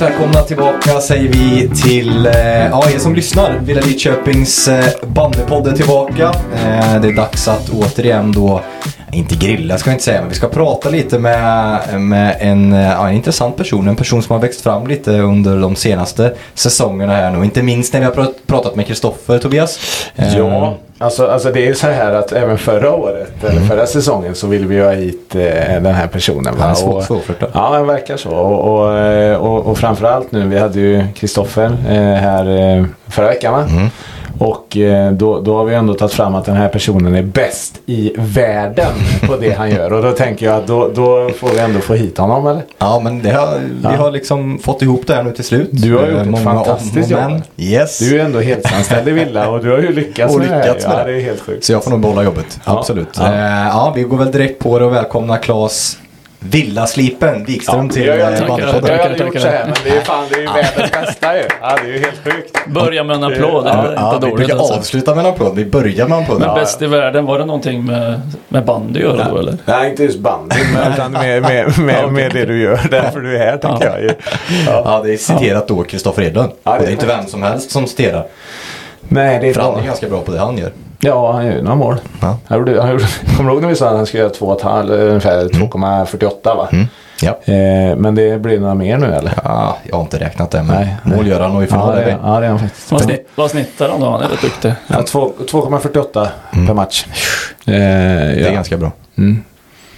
Varmt 0.00 0.10
välkomna 0.12 0.42
tillbaka 0.42 1.00
säger 1.00 1.28
vi 1.32 1.68
till 1.82 2.26
eh, 2.26 2.66
ja, 2.66 2.90
er 2.94 2.98
som 2.98 3.14
lyssnar. 3.14 3.58
Villa 3.62 3.80
Lidköpings 3.80 4.68
eh, 4.68 4.84
bandypodd 5.06 5.66
är 5.66 5.72
tillbaka. 5.72 6.32
Eh, 6.64 7.00
det 7.00 7.08
är 7.08 7.16
dags 7.16 7.48
att 7.48 7.70
återigen 7.70 8.32
då, 8.32 8.60
inte 9.12 9.34
grilla 9.36 9.78
ska 9.78 9.90
vi 9.90 9.92
inte 9.92 10.04
säga, 10.04 10.20
men 10.20 10.28
vi 10.28 10.34
ska 10.34 10.48
prata 10.48 10.90
lite 10.90 11.18
med, 11.18 11.78
med 12.00 12.36
en, 12.40 12.72
ja, 12.72 13.08
en 13.08 13.14
intressant 13.14 13.56
person. 13.56 13.88
En 13.88 13.96
person 13.96 14.22
som 14.22 14.32
har 14.32 14.40
växt 14.40 14.60
fram 14.60 14.86
lite 14.86 15.10
under 15.10 15.56
de 15.60 15.76
senaste 15.76 16.34
säsongerna 16.54 17.12
här 17.16 17.30
nu. 17.30 17.44
Inte 17.44 17.62
minst 17.62 17.92
när 17.92 18.00
vi 18.00 18.06
har 18.06 18.12
prat- 18.12 18.46
pratat 18.46 18.76
med 18.76 18.86
Kristoffer, 18.86 19.38
Tobias. 19.38 19.78
Ja, 20.16 20.76
alltså, 20.98 21.26
alltså 21.26 21.52
det 21.52 21.60
är 21.60 21.66
ju 21.66 21.74
så 21.74 21.86
här 21.86 22.12
att 22.12 22.32
även 22.32 22.58
förra 22.58 22.94
året, 22.94 23.44
eller 23.44 23.60
förra 23.60 23.86
säsongen, 23.86 24.34
så 24.34 24.46
ville 24.46 24.66
vi 24.66 24.80
ha 24.80 24.90
hit 24.90 25.34
eh, 25.34 25.40
den 25.82 25.94
här 25.94 26.06
personen. 26.06 26.54
Han 26.58 26.70
är 26.70 26.74
svår- 26.74 27.00
svårflörtad. 27.02 27.48
Ja, 27.54 27.70
han 27.72 27.86
verkar 27.86 28.16
så. 28.16 28.30
Och, 28.30 28.74
och, 28.88 28.98
eh, 28.98 29.36
och, 29.36 29.66
och 29.66 29.78
framförallt 29.78 30.32
nu, 30.32 30.46
vi 30.48 30.58
hade 30.58 30.80
ju 30.80 31.04
Kristoffer 31.14 31.64
eh, 31.88 31.94
här 32.22 32.76
eh, 32.78 32.84
förra 33.08 33.26
veckan 33.26 33.52
va? 33.52 33.64
Mm. 33.70 33.88
Och 34.38 34.76
eh, 34.76 35.12
då, 35.12 35.40
då 35.40 35.56
har 35.56 35.64
vi 35.64 35.74
ändå 35.74 35.94
tagit 35.94 36.12
fram 36.12 36.34
att 36.34 36.44
den 36.44 36.56
här 36.56 36.68
personen 36.68 37.14
är 37.14 37.22
bäst 37.22 37.80
i 37.86 38.12
världen 38.16 38.92
på 39.26 39.36
det 39.36 39.50
han 39.52 39.70
gör. 39.70 39.92
Och 39.92 40.02
då 40.02 40.12
tänker 40.12 40.46
jag 40.46 40.56
att 40.56 40.66
då, 40.66 40.90
då 40.94 41.30
får 41.38 41.48
vi 41.48 41.58
ändå 41.58 41.80
få 41.80 41.94
hit 41.94 42.18
honom 42.18 42.46
eller? 42.46 42.62
Ja, 42.78 43.00
men 43.04 43.22
det 43.22 43.30
har, 43.30 43.60
vi 43.90 43.96
har 43.96 44.10
liksom 44.10 44.58
fått 44.58 44.82
ihop 44.82 45.06
det 45.06 45.14
här 45.14 45.22
nu 45.22 45.32
till 45.32 45.44
slut. 45.44 45.68
Du 45.72 45.96
har 45.96 46.06
gjort 46.06 46.14
Eh, 46.14 46.20
ett 46.20 46.28
om 46.28 46.36
fantastiskt 46.36 47.10
jobb. 47.10 47.42
Yes. 47.56 47.98
Du 47.98 48.08
är 48.08 48.12
ju 48.14 48.20
ändå 48.20 48.40
heltidsanställd 48.40 49.08
i 49.08 49.10
Villa 49.10 49.48
och 49.48 49.64
du 49.64 49.70
har 49.70 49.78
ju 49.78 49.92
lyckats 49.92 50.34
Och 50.34 50.40
med 50.40 50.48
det 50.48 50.54
här. 50.54 50.76
Ja, 50.84 51.04
det. 51.04 51.12
är 51.12 51.20
helt 51.20 51.40
sjukt. 51.40 51.64
Så 51.64 51.72
jag 51.72 51.84
får 51.84 51.90
nog 51.90 52.00
behålla 52.00 52.22
jobbet. 52.24 52.60
Ja. 52.64 52.78
Absolut. 52.78 53.08
Ja. 53.16 53.34
Ja. 53.36 53.66
ja, 53.66 53.92
vi 53.96 54.02
går 54.02 54.16
väl 54.16 54.30
direkt 54.32 54.58
på 54.58 54.78
det 54.78 54.84
och 54.84 54.92
välkomnar 54.92 55.36
Claes 55.36 55.98
Villaslipen 56.40 57.44
Wikström 57.44 57.88
till 57.88 58.08
eh, 58.08 58.16
Bandpodden. 58.18 58.56
vi 58.56 58.62
har 58.62 58.78
ju 58.78 58.80
Tackar, 58.80 58.98
aldrig 59.04 59.26
gjort 59.26 59.40
så 59.40 59.48
här 59.48 59.64
men 59.64 59.74
det 59.84 59.90
är 59.98 60.00
fan 60.00 60.24
det 60.30 60.34
är 60.34 60.40
ju 60.40 60.46
världens 60.46 60.92
bästa 60.92 61.36
ju. 61.36 61.42
Ja 61.60 61.76
det 61.82 61.88
är 61.88 61.92
ju 61.92 61.98
helt 61.98 62.24
sjukt. 62.24 62.66
Börja 62.66 63.04
med 63.04 63.16
en 63.16 63.24
applåd, 63.24 63.64
det 63.64 63.70
är 63.70 63.82
inte 63.82 63.94
Ja, 63.96 64.20
vi 64.24 64.30
brukar 64.32 64.56
alltså. 64.56 64.74
avsluta 64.74 65.14
med 65.14 65.24
en 65.24 65.30
applåd. 65.32 65.56
Vi 65.56 65.64
börjar 65.64 66.08
med 66.08 66.16
en 66.18 66.22
applåd. 66.24 66.38
Men 66.38 66.48
Ja. 66.48 66.54
bäst 66.54 66.82
i 66.82 66.86
världen, 66.86 67.26
var 67.26 67.38
det 67.38 67.44
någonting 67.44 67.84
med, 67.86 68.20
med 68.48 68.64
bandy 68.64 68.98
att 69.04 69.04
göra 69.18 69.30
då 69.30 69.38
eller? 69.38 69.56
Nej 69.64 69.90
inte 69.90 70.02
just 70.02 70.18
bandy 70.18 70.56
men 70.74 70.92
utan 70.94 71.12
med, 71.12 71.42
med, 71.42 71.78
med, 71.78 72.12
med 72.12 72.32
det 72.32 72.44
du 72.44 72.62
gör. 72.62 72.80
Därför 72.90 73.20
du 73.20 73.36
är 73.36 73.46
här 73.50 73.56
tänker 73.56 73.86
jag 73.86 74.02
ju. 74.02 74.10
Ja. 74.66 74.82
Ja, 74.84 75.00
det 75.04 75.12
är 75.12 75.16
citerat 75.16 75.68
då 75.68 75.82
Kristoffer 75.82 76.22
Edlund. 76.22 76.52
Ja, 76.64 76.70
det 76.72 76.76
och 76.78 76.82
det 76.84 76.90
är 76.90 76.92
inte 76.92 77.06
vem 77.06 77.26
som 77.26 77.42
helst 77.42 77.70
som 77.70 77.86
citerar. 77.86 78.26
Nej 79.00 79.38
det 79.40 79.48
är 79.48 79.54
För 79.54 79.60
han 79.62 79.72
bra. 79.72 79.80
är 79.82 79.86
ganska 79.86 80.08
bra 80.08 80.20
på 80.20 80.32
det 80.32 80.38
han 80.38 80.58
gör. 80.58 80.70
Ja 81.00 81.32
han 81.32 81.46
ju 81.46 81.62
några 81.62 81.76
mål. 81.76 81.96
Ja. 82.20 82.38
Han 82.46 82.58
gjorde, 82.58 82.80
han 82.80 82.90
gjorde, 82.90 83.04
kommer 83.36 83.50
du 83.50 83.54
ihåg 83.54 83.62
när 83.62 83.68
vi 83.68 83.76
sa 83.76 83.88
att 83.88 83.96
han 83.96 84.06
skulle 84.06 84.22
göra 84.22 84.32
2,5 84.32 84.90
ungefär 85.08 85.44
2,48 85.44 86.56
va? 86.56 86.68
Mm. 86.72 86.86
Ja. 87.22 87.52
Eh, 87.52 87.96
men 87.96 88.14
det 88.14 88.38
blir 88.42 88.60
några 88.60 88.74
mer 88.74 88.96
nu 88.98 89.06
eller? 89.06 89.32
ja, 89.44 89.76
jag 89.84 89.94
har 89.96 90.02
inte 90.02 90.18
räknat 90.20 90.50
det, 90.50 90.62
men 90.62 90.76
Nej. 90.76 90.96
mål 91.04 91.26
gör 91.26 91.40
han 91.40 91.52
nog 91.52 91.62
i 91.62 91.66
Ja 91.66 91.70
final. 91.70 91.94
det, 91.94 92.02
Ja, 92.02 92.08
är- 92.08 92.18
ja 92.34 92.40
det 92.40 92.46
är 92.46 92.50
han 92.50 92.58
faktiskt. 92.58 92.92
Vad, 92.92 93.00
snitt, 93.02 93.28
vad 93.34 93.50
snittar 93.50 93.88
han 93.88 94.00
då? 94.00 94.10
Han 94.10 94.22
är 94.22 94.28
rätt 94.28 94.42
duktig. 94.42 94.72
Ja, 94.86 95.02
två- 95.02 95.32
2,48 95.50 96.28
per 96.66 96.74
match. 96.74 97.06
Eh, 97.66 97.72
det 97.72 98.36
ja. 98.40 98.48
är 98.48 98.52
ganska 98.52 98.76
bra. 98.76 98.92
Mm. 99.18 99.44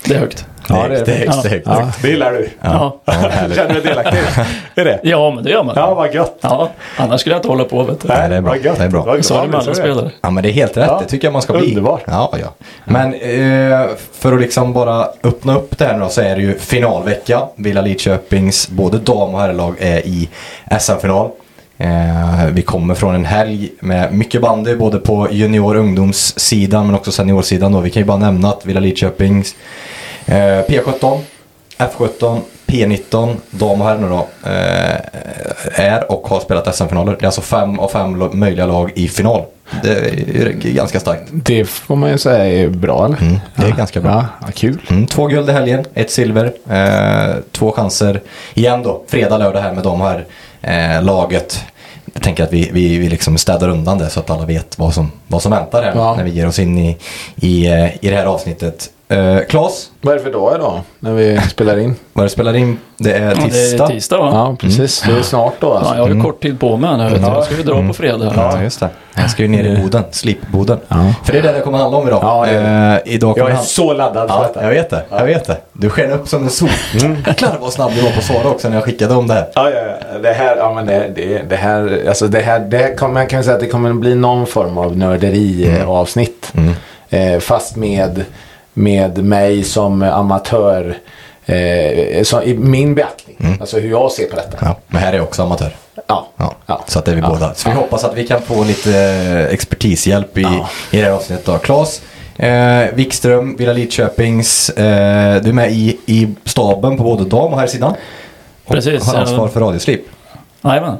Det 0.04 0.14
är 0.14 0.18
högt. 0.18 0.46
Ja, 0.68 0.88
det 0.88 0.96
är 1.00 1.04
det 1.04 1.12
är 1.12 1.18
högt. 1.18 1.42
Det 1.42 1.48
är 1.48 1.50
högt. 1.50 1.66
Ja, 1.66 1.90
det 2.02 2.08
gillar 2.08 2.32
du. 2.32 2.48
Ja. 2.62 3.00
Ja, 3.04 3.12
härligt. 3.12 3.56
Känner 3.56 3.74
du 3.74 3.80
dig 3.80 3.88
delaktig? 3.94 4.18
är 4.74 4.84
det? 4.84 5.00
Ja, 5.02 5.30
men 5.30 5.44
det 5.44 5.50
gör 5.50 5.64
man. 5.64 5.74
Ja, 5.78 5.94
vad 5.94 6.14
gött. 6.14 6.38
Ja, 6.40 6.70
annars 6.96 7.20
skulle 7.20 7.34
jag 7.34 7.38
inte 7.38 7.48
hålla 7.48 7.64
på 7.64 7.82
vet 7.82 8.00
du. 8.00 8.08
Nej, 8.08 8.28
det 8.28 8.36
är 8.36 8.40
bra. 8.40 8.56
Gött. 8.56 8.78
Det 8.78 8.84
är 8.84 8.88
bra. 8.88 9.22
Så 9.22 9.34
är 9.34 9.42
det 9.42 9.48
med 9.48 9.60
alla 9.60 9.74
spelare. 9.74 10.10
Ja 10.20 10.30
men 10.30 10.42
det 10.42 10.48
är 10.50 10.52
helt 10.52 10.76
rätt, 10.76 10.90
det 11.00 11.06
tycker 11.06 11.26
jag 11.26 11.32
man 11.32 11.42
ska 11.42 11.52
bli. 11.52 11.68
Underbart. 11.68 12.02
Ja, 12.06 12.32
ja. 12.42 12.46
Men 12.84 13.14
eh, 13.14 13.86
för 14.12 14.32
att 14.32 14.40
liksom 14.40 14.72
bara 14.72 15.08
öppna 15.22 15.56
upp 15.56 15.78
det 15.78 15.84
här 15.84 15.94
nu 15.96 16.00
då 16.00 16.08
så 16.08 16.20
är 16.20 16.36
det 16.36 16.42
ju 16.42 16.58
finalvecka. 16.58 17.42
Villa 17.56 17.80
Lidköpings 17.80 18.68
både 18.68 18.98
dam 18.98 19.34
och 19.34 19.40
herrlag 19.40 19.74
är 19.78 20.06
i 20.06 20.28
SM-final. 20.80 21.30
Eh, 21.80 22.46
vi 22.52 22.62
kommer 22.62 22.94
från 22.94 23.14
en 23.14 23.24
helg 23.24 23.70
med 23.80 24.12
mycket 24.12 24.40
bandy 24.40 24.76
både 24.76 24.98
på 24.98 25.28
junior 25.30 25.74
och 25.74 25.80
ungdomssidan 25.80 26.86
men 26.86 26.94
också 26.94 27.12
seniorsidan 27.12 27.72
då. 27.72 27.80
Vi 27.80 27.90
kan 27.90 28.00
ju 28.00 28.06
bara 28.06 28.18
nämna 28.18 28.48
att 28.48 28.66
Villa 28.66 28.80
Lidköpings 28.80 29.54
eh, 30.26 30.34
P17, 30.34 31.20
F17, 31.78 32.40
P19, 32.66 33.36
dam 33.50 33.80
och 33.80 33.86
herr 33.86 33.98
nu 33.98 34.08
då, 34.08 34.28
eh, 34.44 35.80
är 35.80 36.12
och 36.12 36.28
har 36.28 36.40
spelat 36.40 36.74
SM-finaler. 36.74 37.12
Det 37.12 37.22
är 37.22 37.26
alltså 37.26 37.40
fem 37.40 37.78
av 37.78 37.88
fem 37.88 38.30
möjliga 38.32 38.66
lag 38.66 38.92
i 38.94 39.08
final. 39.08 39.42
Det 39.82 39.90
är 39.90 40.52
ganska 40.52 41.00
starkt. 41.00 41.22
Det 41.32 41.64
får 41.64 41.96
man 41.96 42.10
ju 42.10 42.18
säga 42.18 42.64
är 42.64 42.68
bra 42.68 43.04
eller? 43.04 43.22
Mm, 43.22 43.38
det 43.56 43.66
är 43.66 43.72
ganska 43.72 44.00
bra. 44.00 44.10
Ja, 44.10 44.26
ja, 44.40 44.52
kul. 44.54 44.80
Mm, 44.90 45.06
två 45.06 45.26
guld 45.26 45.50
i 45.50 45.52
helgen, 45.52 45.84
ett 45.94 46.10
silver, 46.10 46.52
eh, 46.70 47.34
två 47.52 47.72
chanser 47.72 48.20
igen 48.54 48.82
då. 48.82 49.02
Fredag, 49.08 49.38
lördag 49.38 49.60
här 49.60 49.72
med 49.72 49.84
de 49.84 50.00
här 50.00 50.26
eh, 50.62 51.02
laget. 51.02 51.64
Jag 52.20 52.24
tänker 52.24 52.44
att 52.44 52.52
vi, 52.52 52.70
vi, 52.72 52.98
vi 52.98 53.08
liksom 53.08 53.38
städar 53.38 53.68
undan 53.68 53.98
det 53.98 54.10
så 54.10 54.20
att 54.20 54.30
alla 54.30 54.46
vet 54.46 54.78
vad 54.78 54.94
som, 54.94 55.10
vad 55.28 55.42
som 55.42 55.52
väntar 55.52 55.82
här 55.82 55.92
Ja. 55.94 56.16
när 56.16 56.24
vi 56.24 56.30
ger 56.30 56.46
oss 56.46 56.58
in 56.58 56.78
i, 56.78 56.96
i, 57.36 57.66
eh, 57.66 58.04
i 58.04 58.10
det 58.10 58.16
här 58.16 58.24
avsnittet. 58.26 58.90
Eh, 59.10 59.38
Klas, 59.48 59.90
Vad 60.00 60.14
är 60.14 60.18
det 60.18 60.24
för 60.24 60.32
dag 60.32 60.54
idag 60.56 60.80
när 61.00 61.12
vi 61.12 61.40
spelar 61.40 61.78
in? 61.78 61.94
vad 62.12 62.24
det 62.26 62.30
spelar 62.30 62.56
in? 62.56 62.78
Det 62.96 63.12
är 63.12 63.22
Ja, 63.28 63.34
det 63.34 63.50
tisdag. 63.50 63.84
är 63.84 63.88
tisdag 63.88 64.18
va? 64.18 64.30
Ja, 64.32 64.56
precis. 64.60 65.02
Det 65.06 65.12
är 65.18 65.22
snart 65.22 65.52
då 65.60 65.66
Ja, 65.68 65.78
alltså. 65.78 65.94
jag 65.94 66.02
har 66.02 66.08
ju 66.14 66.20
kort 66.22 66.42
tid 66.42 66.60
på 66.60 66.76
mig 66.76 66.96
nu. 66.96 67.18
Ja. 67.22 67.34
Jag 67.34 67.44
ska 67.44 67.54
vi 67.54 67.62
dra 67.62 67.86
på 67.88 67.92
fredag. 67.92 68.32
Ja, 68.36 68.62
just 68.62 68.80
det. 68.80 68.88
Jag 69.14 69.30
ska 69.30 69.42
ju 69.42 69.48
ner 69.48 69.64
i 69.64 69.82
boden, 69.82 70.04
slipboden. 70.10 70.78
Ja. 70.88 70.96
För 71.24 71.32
det 71.32 71.38
är 71.38 71.42
det 71.42 71.52
det 71.52 71.60
kommer 71.60 71.78
handla 71.78 71.98
om 71.98 72.08
idag. 72.08 72.20
Ja, 72.22 72.46
är 72.46 72.94
Eh, 72.94 72.98
idag 73.04 73.34
kommer 73.34 73.44
Jag 73.46 73.50
är 73.50 73.54
han- 73.56 73.64
så 73.64 73.92
laddad 73.92 74.28
för 74.28 74.36
Ja, 74.36 74.42
detta. 74.42 74.62
jag 74.62 74.70
vet 74.70 74.90
det. 74.90 75.02
Jag 75.10 75.24
vet 75.26 75.44
det. 75.46 75.56
Du 75.72 75.90
sken 75.90 76.10
upp 76.12 76.28
som 76.28 76.42
en 76.42 76.50
sol. 76.50 76.68
Jäklar 77.26 77.56
vad 77.60 77.72
snabb 77.72 77.90
du 77.94 78.00
var 78.02 78.10
på 78.10 78.18
att 78.18 78.24
svara 78.24 78.48
också 78.48 78.68
när 78.68 78.76
jag 78.76 78.84
skickade 78.84 79.14
om 79.14 79.26
det 79.26 79.34
här. 79.34 79.46
Ja, 79.54 79.70
ja, 79.70 79.80
ja. 80.12 80.18
Det 80.18 80.32
här, 80.32 80.56
ja 80.56 80.72
men 80.74 80.86
det, 80.86 81.10
det, 81.16 81.42
det 81.48 81.56
här, 81.56 82.04
alltså 82.08 82.26
det 82.28 82.40
här, 82.40 82.58
det 82.60 82.78
här 82.78 82.96
kommer, 82.96 83.14
man 83.14 83.26
kan 83.26 83.44
säga 83.44 83.54
att 83.54 83.60
det 83.60 83.66
kommer 83.68 83.92
bli 83.92 84.14
någon 84.14 84.46
form 84.46 84.78
av 84.78 84.96
nörderi-avsnitt. 84.96 86.52
Eh, 87.10 87.38
fast 87.40 87.76
med, 87.76 88.24
med 88.74 89.24
mig 89.24 89.64
som 89.64 90.02
amatör, 90.02 90.98
eh, 91.46 92.22
så, 92.22 92.42
i 92.42 92.54
min 92.58 92.94
beaktning. 92.94 93.56
Alltså 93.60 93.78
hur 93.78 93.90
jag 93.90 94.12
ser 94.12 94.26
på 94.30 94.36
detta. 94.36 94.58
Ja, 94.60 94.76
men 94.86 95.00
här 95.02 95.12
är 95.12 95.16
jag 95.16 95.24
också 95.24 95.42
amatör. 95.42 95.76
Ja. 96.06 96.26
Ja, 96.36 96.54
Ja. 96.66 96.80
Så 96.86 96.98
att 96.98 97.04
det 97.04 97.10
är 97.10 97.14
vi 97.14 97.20
Ja. 97.20 97.28
båda. 97.28 97.54
Så 97.54 97.68
vi 97.70 97.74
hoppas 97.76 98.04
att 98.04 98.14
vi 98.16 98.26
kan 98.26 98.42
få 98.42 98.64
lite 98.64 98.98
eh, 99.00 99.54
expertishjälp 99.54 100.38
i, 100.38 100.42
Ja. 100.42 100.68
i 100.90 100.96
det 100.96 101.04
här 101.04 101.10
avsnittet. 101.12 101.46
Då. 101.46 101.58
Claes 101.58 102.02
eh, 102.36 102.94
Wikström, 102.94 103.56
Villa 103.56 103.72
Lidköpings. 103.72 104.70
Eh, 104.70 105.42
du 105.42 105.48
är 105.48 105.52
med 105.52 105.72
i, 105.72 105.98
i 106.06 106.28
staben 106.44 106.96
på 106.96 107.02
både 107.02 107.24
dam 107.24 107.52
och 107.52 107.60
här 107.60 107.66
sidan. 107.66 107.94
Och 108.64 108.72
Precis, 108.74 109.06
har 109.06 109.14
ansvar 109.20 109.48
för 109.48 109.60
radioslip. 109.60 110.02
Jajamän. 110.64 110.96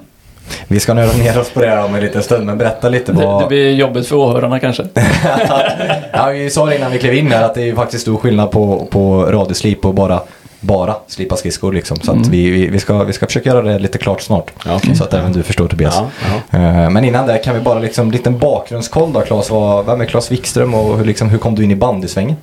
Vi 0.69 0.81
ska 0.81 0.95
nörda 0.95 1.13
ner 1.13 1.39
oss 1.41 1.51
på 1.51 1.61
det 1.61 1.79
om 1.83 1.95
en 1.95 2.01
liten 2.01 2.23
stund, 2.23 2.47
men 2.47 2.59
berätta 2.59 2.89
lite 2.89 3.13
Det, 3.13 3.27
vad... 3.27 3.43
det 3.43 3.49
blir 3.49 3.71
jobbigt 3.73 4.07
för 4.07 4.17
åhörarna 4.17 4.61
kanske. 4.61 4.85
ja, 6.13 6.27
vi 6.33 6.51
sa 6.51 6.67
det 6.67 6.77
innan 6.77 6.93
vi 6.93 6.99
klev 6.99 7.15
in 7.15 7.33
här 7.33 7.43
att 7.43 7.55
det 7.55 7.69
är 7.69 7.75
faktiskt 7.75 8.03
stor 8.03 8.17
skillnad 8.17 8.51
på, 8.51 8.87
på 8.91 9.27
radioslip 9.27 9.85
och 9.85 9.95
bara, 9.95 10.21
bara 10.61 10.95
slipa 11.07 11.37
skridskor 11.37 11.73
liksom. 11.73 11.97
Så 12.01 12.13
att 12.13 12.27
vi, 12.27 12.69
vi, 12.69 12.79
ska, 12.79 13.05
vi 13.05 13.13
ska 13.13 13.27
försöka 13.27 13.49
göra 13.49 13.63
det 13.63 13.79
lite 13.79 13.99
klart 13.99 14.21
snart. 14.21 14.51
Ja, 14.67 14.77
okej. 14.77 14.97
Så 14.97 15.05
att 15.05 15.15
även 15.15 15.33
du 15.33 15.43
förstår 15.43 15.69
Tobias. 15.69 15.99
Ja, 15.99 16.59
Eh, 16.59 16.91
Men 16.91 17.05
innan 17.05 17.27
det 17.27 17.39
kan 17.39 17.55
vi 17.55 17.61
bara 17.61 17.79
liksom 17.79 18.07
en 18.07 18.13
liten 18.13 18.39
bakgrundskoll 18.39 19.13
då 19.13 19.21
Claes. 19.21 19.51
Vem 19.87 20.01
är 20.01 20.05
Claes 20.05 20.33
Wikström 20.33 20.75
och 20.75 20.99
hur, 20.99 21.05
liksom, 21.05 21.29
hur 21.29 21.39
kom 21.39 21.55
du 21.55 21.65
in 21.65 21.71
i 21.71 21.77
bandysvängen? 21.77 22.37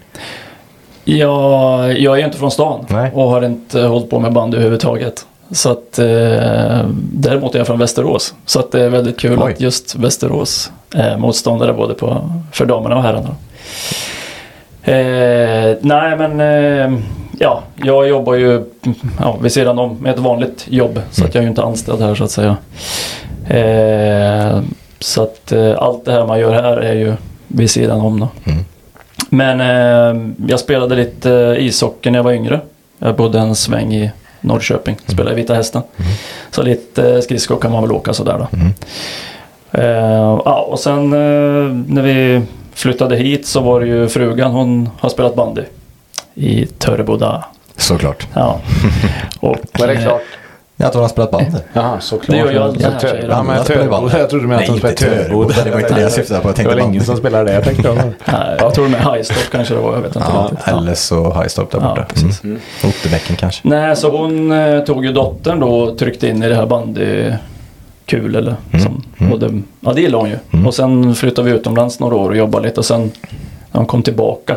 Jag, 1.04 2.00
jag 2.00 2.14
är 2.14 2.18
ju 2.20 2.26
inte 2.26 2.38
från 2.38 2.52
stan 2.52 2.86
Nej. 2.90 3.12
och 3.14 3.30
har 3.30 3.42
inte 3.46 3.82
hållit 3.82 4.10
på 4.10 4.20
med 4.20 4.34
bandy 4.34 4.58
överhuvudtaget. 4.58 5.26
Så 5.52 5.72
att, 5.72 6.00
eh, 6.00 6.86
däremot 7.14 7.56
är 7.56 7.58
jag 7.58 7.68
från 7.68 7.80
Västerås. 7.80 8.34
Så 8.46 8.60
att 8.60 8.72
det 8.72 8.82
är 8.82 8.90
väldigt 8.90 9.20
kul 9.20 9.40
Oj. 9.42 9.54
att 9.54 9.62
just 9.62 9.96
Västerås 9.96 10.72
är 10.96 11.18
motståndare 11.18 11.74
både 11.74 11.94
på, 11.94 12.30
för 12.52 12.66
damerna 12.66 12.96
och 12.96 13.04
herrarna. 13.04 13.36
Eh, 14.84 15.78
nej 15.82 16.18
men 16.18 16.40
eh, 16.40 17.00
ja, 17.40 17.64
jag 17.76 18.08
jobbar 18.08 18.34
ju 18.34 18.66
ja, 19.20 19.38
vid 19.42 19.52
sidan 19.52 19.80
om 19.80 19.98
med 19.98 20.14
ett 20.14 20.20
vanligt 20.20 20.66
jobb. 20.70 21.02
Så 21.12 21.26
att 21.26 21.36
jag 21.36 21.42
är 21.42 21.44
ju 21.44 21.50
inte 21.50 21.64
anställd 21.64 22.02
här 22.02 22.16
så 22.16 22.24
att 22.24 22.32
säga. 22.32 22.58
Eh, 23.48 24.62
så 25.00 25.24
att 25.24 25.52
eh, 25.52 25.76
allt 25.78 26.06
det 26.06 26.12
här 26.12 26.26
man 26.26 26.40
gör 26.40 26.54
här 26.54 26.78
är 26.78 26.96
ju 26.96 27.14
vid 27.48 27.70
sidan 27.70 28.02
om 28.02 28.20
då. 28.20 28.28
Mm. 28.44 28.66
Men 29.30 29.62
eh, 29.62 30.32
jag 30.48 30.60
spelade 30.60 30.96
lite 30.96 31.32
eh, 31.32 31.66
ishockey 31.66 32.10
när 32.10 32.20
jag 32.20 32.24
var 32.24 32.32
yngre. 32.32 32.60
Jag 33.00 33.16
bodde 33.16 33.40
en 33.40 33.56
sväng 33.56 33.94
i 33.94 34.12
Norrköping. 34.42 34.98
Spelade 35.06 35.32
i 35.32 35.36
Vita 35.36 35.54
Hästen. 35.54 35.82
Så 36.52 36.62
lite 36.62 37.22
skridskor 37.22 37.58
kan 37.60 37.72
man 37.72 37.82
väl 37.84 37.92
åka 37.92 38.14
sådär 38.14 38.38
då. 38.40 38.58
Mm. 38.58 38.74
Eh, 39.72 40.42
ja, 40.46 40.68
och 40.70 40.80
sen 40.80 41.14
eh, 41.14 41.74
när 41.88 42.02
vi 42.02 42.42
flyttade 42.74 43.16
hit 43.16 43.48
så 43.48 43.60
var 43.60 43.80
det 43.82 43.88
ju 43.88 44.08
frugan, 44.08 44.52
hon 44.52 44.90
har 45.00 45.10
spelat 45.10 45.36
bandy. 45.36 45.64
I 46.36 46.66
Töreboda. 46.66 47.46
Såklart. 47.76 48.28
Ja. 48.34 48.60
Och, 49.40 49.58
Var 49.80 49.88
det 49.88 49.94
eh, 49.94 50.04
klart? 50.04 50.22
Ja, 50.80 50.88
att 50.88 50.94
hon 50.94 51.02
har 51.02 51.10
spelat 51.10 51.32
band. 51.32 51.62
Jaha, 51.74 52.00
såklart. 52.00 52.28
Det 52.28 52.38
gör 52.38 52.52
ju 52.52 52.58
alla 52.58 52.90
här 52.90 53.00
tjejer. 53.00 53.28
Ja, 53.30 53.44
men 53.44 53.90
band. 53.90 54.12
Jag 54.14 54.30
trodde 54.30 54.48
med 54.48 54.58
att 54.58 54.66
de 54.66 54.72
Nej, 54.72 54.80
spelade. 54.80 55.24
Törbod. 55.24 55.54
Det 55.64 55.72
var 55.72 55.80
inte 55.80 55.94
det 55.94 56.02
jag 56.02 56.12
syftade 56.12 56.40
på. 56.42 56.48
Jag 56.48 56.54
Det 56.54 56.58
tänkte 56.58 56.76
var 56.76 56.82
band. 56.82 56.94
ingen 56.94 57.06
som 57.06 57.18
spelade 57.18 57.44
det. 57.46 57.54
Jag 57.54 57.64
tänkte 57.64 57.88
jag. 57.88 57.96
Nej, 57.98 58.58
jag 58.60 58.74
tror 58.74 58.88
med 58.88 59.00
Highstop 59.02 59.52
kanske 59.52 59.74
det 59.74 59.80
var. 59.80 59.94
Jag 59.94 60.02
vet 60.02 60.16
inte 60.16 60.28
Ja, 60.34 60.48
riktigt. 60.52 60.68
Ja. 60.68 60.80
LS 60.92 61.12
och 61.12 61.36
Highstop 61.36 61.72
där 61.72 61.80
Ja, 61.82 61.90
borta. 61.90 62.06
precis. 62.14 62.44
Mm. 62.44 62.60
Otterbäcken 62.84 63.36
kanske. 63.36 63.68
Nej, 63.68 63.96
så 63.96 64.18
hon 64.18 64.52
eh, 64.52 64.84
tog 64.84 65.06
ju 65.06 65.14
dottern 65.14 65.60
då 65.60 65.68
och 65.80 65.98
tryckte 65.98 66.28
in 66.28 66.44
i 66.44 66.50
det 66.50 66.56
här 66.56 66.66
bandykul 66.66 68.36
eller 68.36 68.56
Mm, 68.74 68.86
som, 68.86 69.04
mm. 69.20 69.34
och 69.34 69.40
det, 69.40 69.62
ja 69.80 69.94
det 69.94 70.02
gillade 70.02 70.24
hon 70.24 70.30
ju. 70.30 70.38
Mm. 70.54 70.68
Och 70.68 70.74
sen 70.74 71.16
flyttade 71.16 71.50
vi 71.52 71.56
utomlands 71.58 72.00
några 72.00 72.16
år 72.16 72.30
och 72.30 72.38
jobbade 72.38 72.68
lite 72.68 72.80
och 72.80 72.86
sen 72.86 73.12
när 73.72 73.80
hon 73.80 73.86
kom 73.86 74.04
tillbaka 74.04 74.56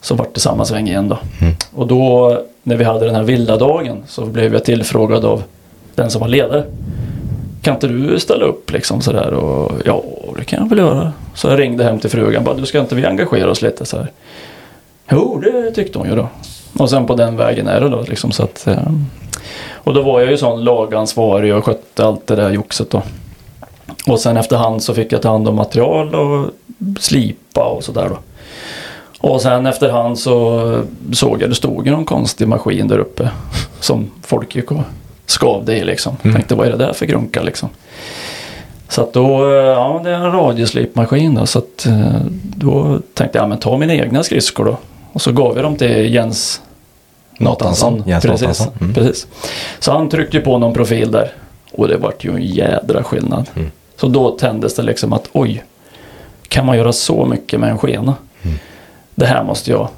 så 0.00 0.14
vart 0.14 0.34
det 0.34 0.40
samma 0.40 0.64
sväng 0.64 0.88
igen 0.88 1.08
då. 1.08 1.18
Mm. 1.40 1.54
Och 1.74 1.86
då 1.86 2.38
när 2.66 2.76
vi 2.76 2.84
hade 2.84 3.06
den 3.06 3.14
här 3.14 3.22
villadagen 3.22 4.02
så 4.06 4.24
blev 4.24 4.52
jag 4.52 4.64
tillfrågad 4.64 5.24
av 5.24 5.42
den 5.94 6.10
som 6.10 6.20
var 6.20 6.28
ledare. 6.28 6.64
Kan 7.62 7.74
inte 7.74 7.88
du 7.88 8.20
ställa 8.20 8.44
upp 8.44 8.72
liksom 8.72 9.00
sådär? 9.00 9.34
Och 9.34 9.72
ja, 9.84 10.02
det 10.38 10.44
kan 10.44 10.58
jag 10.62 10.68
väl 10.68 10.78
göra. 10.78 11.12
Så 11.34 11.48
jag 11.48 11.60
ringde 11.60 11.84
hem 11.84 11.98
till 11.98 12.10
frugan 12.10 12.44
bara, 12.44 12.54
du 12.54 12.66
ska 12.66 12.80
inte 12.80 12.94
vi 12.94 13.06
engagera 13.06 13.50
oss 13.50 13.62
lite 13.62 13.84
så 13.84 13.96
här? 13.96 14.10
Jo, 15.10 15.42
det 15.44 15.70
tyckte 15.70 15.98
hon 15.98 16.08
ju 16.08 16.16
då. 16.16 16.28
Och 16.78 16.90
sen 16.90 17.06
på 17.06 17.14
den 17.14 17.36
vägen 17.36 17.68
är 17.68 17.80
det 17.80 17.88
då 17.88 18.04
liksom 18.08 18.30
så 18.30 18.42
att 18.42 18.66
eh, 18.66 18.92
Och 19.74 19.94
då 19.94 20.02
var 20.02 20.20
jag 20.20 20.30
ju 20.30 20.36
sån 20.36 20.64
lagansvarig 20.64 21.54
och 21.54 21.64
skötte 21.64 22.04
allt 22.04 22.26
det 22.26 22.36
där 22.36 22.50
joxet 22.50 22.90
då. 22.90 23.02
Och 24.06 24.20
sen 24.20 24.36
efterhand 24.36 24.82
så 24.82 24.94
fick 24.94 25.12
jag 25.12 25.22
ta 25.22 25.28
hand 25.28 25.48
om 25.48 25.56
material 25.56 26.14
och 26.14 26.50
slipa 27.00 27.64
och 27.64 27.84
sådär 27.84 28.08
då. 28.08 28.18
Och 29.20 29.42
sen 29.42 29.66
efterhand 29.66 30.18
så 30.18 30.82
såg 31.12 31.42
jag 31.42 31.50
det 31.50 31.54
stod 31.54 31.86
ju 31.86 31.92
någon 31.92 32.04
konstig 32.04 32.48
maskin 32.48 32.88
där 32.88 32.98
uppe. 32.98 33.30
Som 33.80 34.10
folk 34.22 34.56
gick 34.56 34.70
och 34.70 34.80
skavde 35.26 35.76
i 35.76 35.84
liksom. 35.84 36.16
Tänkte 36.16 36.54
vad 36.54 36.66
är 36.66 36.70
det 36.70 36.76
där 36.76 36.92
för 36.92 37.06
grunka 37.06 37.42
liksom. 37.42 37.68
Så 38.88 39.02
att 39.02 39.12
då, 39.12 39.52
ja 39.52 40.00
det 40.04 40.10
är 40.10 40.14
en 40.14 40.32
radioslipmaskin 40.32 41.34
då. 41.34 41.46
Så 41.46 41.58
att 41.58 41.86
eh, 41.86 42.20
då 42.42 42.98
tänkte 43.14 43.38
jag, 43.38 43.44
ja 43.44 43.48
men 43.48 43.58
ta 43.58 43.76
mina 43.76 43.94
egna 43.94 44.22
skridskor 44.22 44.64
då. 44.64 44.76
Och 45.12 45.22
så 45.22 45.32
gav 45.32 45.56
jag 45.56 45.64
dem 45.64 45.76
till 45.76 46.14
Jens 46.14 46.60
Nathansson. 47.38 48.02
Jens 48.06 48.24
precis. 48.24 48.68
Mm. 48.80 48.94
precis. 48.94 49.26
Så 49.78 49.92
han 49.92 50.08
tryckte 50.08 50.40
på 50.40 50.58
någon 50.58 50.74
profil 50.74 51.10
där. 51.10 51.32
Och 51.72 51.88
det 51.88 51.96
vart 51.96 52.24
ju 52.24 52.34
en 52.34 52.42
jädra 52.42 53.02
skillnad. 53.02 53.50
Mm. 53.56 53.70
Så 53.96 54.08
då 54.08 54.30
tändes 54.30 54.74
det 54.74 54.82
liksom 54.82 55.12
att 55.12 55.28
oj, 55.32 55.64
kan 56.48 56.66
man 56.66 56.76
göra 56.76 56.92
så 56.92 57.24
mycket 57.24 57.60
med 57.60 57.70
en 57.70 57.78
skena? 57.78 58.14
Mm. 59.16 59.28
Det 59.28 59.34
här 59.36 59.44
måste 59.44 59.70
jag. 59.70 59.88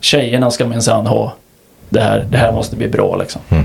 Tjejerna 0.00 0.50
ska 0.50 0.66
minsann 0.66 1.06
ha. 1.06 1.32
Det 1.88 2.00
här, 2.00 2.26
det 2.30 2.38
här 2.38 2.52
måste 2.52 2.76
bli 2.76 2.88
bra 2.88 3.16
liksom. 3.16 3.42
Mm. 3.48 3.64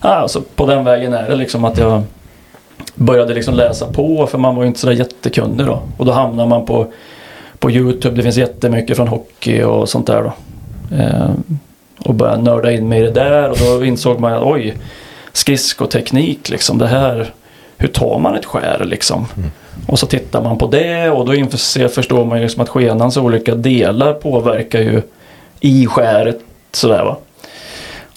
Ja, 0.00 0.08
alltså, 0.08 0.42
på 0.54 0.66
den 0.66 0.84
vägen 0.84 1.12
är 1.12 1.30
det 1.30 1.36
liksom 1.36 1.64
att 1.64 1.78
jag 1.78 2.02
började 2.94 3.34
liksom 3.34 3.54
läsa 3.54 3.86
på 3.86 4.26
för 4.26 4.38
man 4.38 4.56
var 4.56 4.62
ju 4.62 4.68
inte 4.68 4.80
sådär 4.80 4.94
jättekunnig 4.94 5.66
då. 5.66 5.82
Och 5.96 6.06
då 6.06 6.12
hamnar 6.12 6.46
man 6.46 6.66
på, 6.66 6.92
på 7.58 7.70
Youtube. 7.70 8.16
Det 8.16 8.22
finns 8.22 8.36
jättemycket 8.36 8.96
från 8.96 9.08
hockey 9.08 9.62
och 9.62 9.88
sånt 9.88 10.06
där 10.06 10.22
då. 10.22 10.32
Eh, 10.96 11.30
och 12.04 12.14
började 12.14 12.42
nörda 12.42 12.72
in 12.72 12.88
mig 12.88 13.00
i 13.00 13.02
det 13.02 13.10
där 13.10 13.50
och 13.50 13.56
då 13.58 13.84
insåg 13.84 14.20
man 14.20 14.32
att 14.32 14.42
oj, 14.42 14.76
skridskoteknik 15.32 16.48
liksom. 16.48 16.78
Det 16.78 16.86
här, 16.86 17.32
hur 17.76 17.88
tar 17.88 18.18
man 18.18 18.34
ett 18.34 18.44
skär 18.44 18.84
liksom? 18.84 19.26
Och 19.86 19.98
så 19.98 20.06
tittar 20.06 20.42
man 20.42 20.58
på 20.58 20.66
det 20.66 21.10
och 21.10 21.26
då 21.26 21.46
förstår 21.88 22.24
man 22.24 22.38
ju 22.38 22.44
liksom 22.44 22.62
att 22.62 22.68
skenans 22.68 23.16
olika 23.16 23.54
delar 23.54 24.12
påverkar 24.12 24.80
ju 24.80 25.02
i 25.60 25.86
skäret 25.86 26.38
sådär 26.72 27.04
va. 27.04 27.16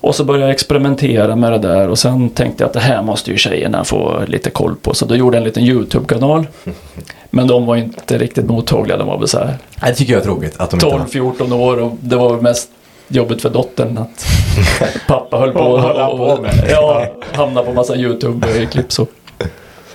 Och 0.01 0.15
så 0.15 0.23
började 0.23 0.45
jag 0.45 0.51
experimentera 0.51 1.35
med 1.35 1.51
det 1.51 1.57
där 1.57 1.89
och 1.89 1.99
sen 1.99 2.29
tänkte 2.29 2.63
jag 2.63 2.67
att 2.67 2.73
det 2.73 2.79
här 2.79 3.01
måste 3.01 3.31
ju 3.31 3.37
tjejerna 3.37 3.83
få 3.83 4.23
lite 4.27 4.49
koll 4.49 4.75
på. 4.75 4.93
Så 4.93 5.05
då 5.05 5.15
gjorde 5.15 5.37
jag 5.37 5.41
en 5.41 5.47
liten 5.47 5.63
YouTube-kanal. 5.63 6.47
Men 7.29 7.47
de 7.47 7.65
var 7.65 7.75
inte 7.75 8.17
riktigt 8.17 8.45
mottagliga. 8.45 8.97
De 8.97 9.07
var 9.07 9.17
väl 9.19 9.27
så 9.27 9.37
här 9.37 9.57
Nej, 9.81 9.91
det 9.91 9.93
tycker 9.93 10.13
jag 10.13 10.19
är 10.19 10.25
tråkigt 10.25 10.55
att 10.57 10.69
de 10.69 10.75
inte 10.75 10.85
har. 10.85 10.99
12-14 10.99 11.55
år 11.55 11.79
och 11.79 11.91
det 11.99 12.15
var 12.15 12.41
mest 12.41 12.69
jobbigt 13.07 13.41
för 13.41 13.49
dottern 13.49 13.97
att 13.97 14.25
pappa 15.07 15.37
höll 15.37 15.51
på 15.51 15.77
han 15.77 16.19
och, 16.19 16.45
ja, 16.69 17.07
hamna 17.33 17.63
på 17.63 17.73
massa 17.73 17.95
YouTube-klipp 17.95 18.91
så. 18.91 19.07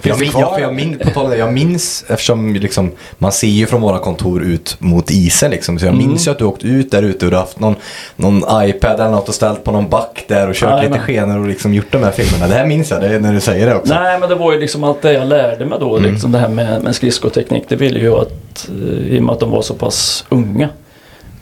Jag, 0.09 0.19
Finns 0.19 0.35
min, 0.35 0.43
det 0.45 0.51
jag, 0.51 0.61
jag, 0.61 0.75
min, 0.75 0.99
på 0.99 1.11
tal 1.11 1.25
om 1.25 1.31
det, 1.31 1.37
jag 1.37 1.53
minns, 1.53 2.05
eftersom 2.09 2.55
liksom, 2.55 2.91
man 3.19 3.33
ser 3.33 3.47
ju 3.49 3.67
från 3.67 3.81
våra 3.81 3.99
kontor 3.99 4.43
ut 4.43 4.77
mot 4.79 5.11
isen 5.11 5.51
liksom, 5.51 5.79
så 5.79 5.87
jag 5.87 5.95
Mm. 5.95 6.07
minns 6.09 6.27
ju 6.27 6.31
att 6.31 6.39
du 6.39 6.45
åkt 6.45 6.65
ut 6.65 6.91
där 6.91 7.03
ute 7.03 7.25
och 7.25 7.31
du 7.31 7.37
har 7.37 7.45
haft 7.45 7.61
någon, 7.61 7.75
någon 8.17 8.43
iPad 8.69 9.01
eller 9.01 9.11
något 9.11 9.29
och 9.29 9.35
ställt 9.35 9.65
på 9.65 9.73
någon 9.73 9.89
back 9.89 10.25
där 10.29 10.49
och 10.49 10.55
kört 10.55 10.71
Jajamän. 10.71 10.93
lite 10.93 11.05
skenor 11.05 11.39
och 11.39 11.49
liksom 11.49 11.75
gjort 11.75 11.93
de 11.93 12.03
här 12.03 12.11
filmerna. 12.11 12.49
Det 12.49 12.55
här 12.55 12.67
minns 12.67 12.91
jag, 12.91 13.01
det 13.01 13.07
är 13.15 13.21
när 13.21 13.33
du 13.33 13.41
säger 13.41 13.67
det 13.67 13.75
också. 13.75 13.95
Nej 13.95 14.21
men 14.21 14.29
det 14.29 14.35
var 14.35 14.53
ju 14.53 14.61
liksom 14.61 14.85
allt 14.85 15.03
det 15.03 15.13
jag 15.13 15.29
lärde 15.29 15.65
mig 15.65 15.79
då. 15.81 15.97
Mm. 15.97 16.11
Liksom 16.13 16.33
det 16.33 16.39
här 16.39 16.49
med, 16.49 16.83
med 16.83 16.95
skridskoteknik. 16.95 17.65
Det 17.69 17.77
ville 17.77 17.99
ju 18.01 18.15
att, 18.15 18.69
eh, 18.69 19.15
i 19.15 19.19
och 19.19 19.23
med 19.23 19.33
att 19.33 19.41
de 19.41 19.51
var 19.51 19.63
så 19.63 19.75
pass 19.75 20.25
unga. 20.29 20.69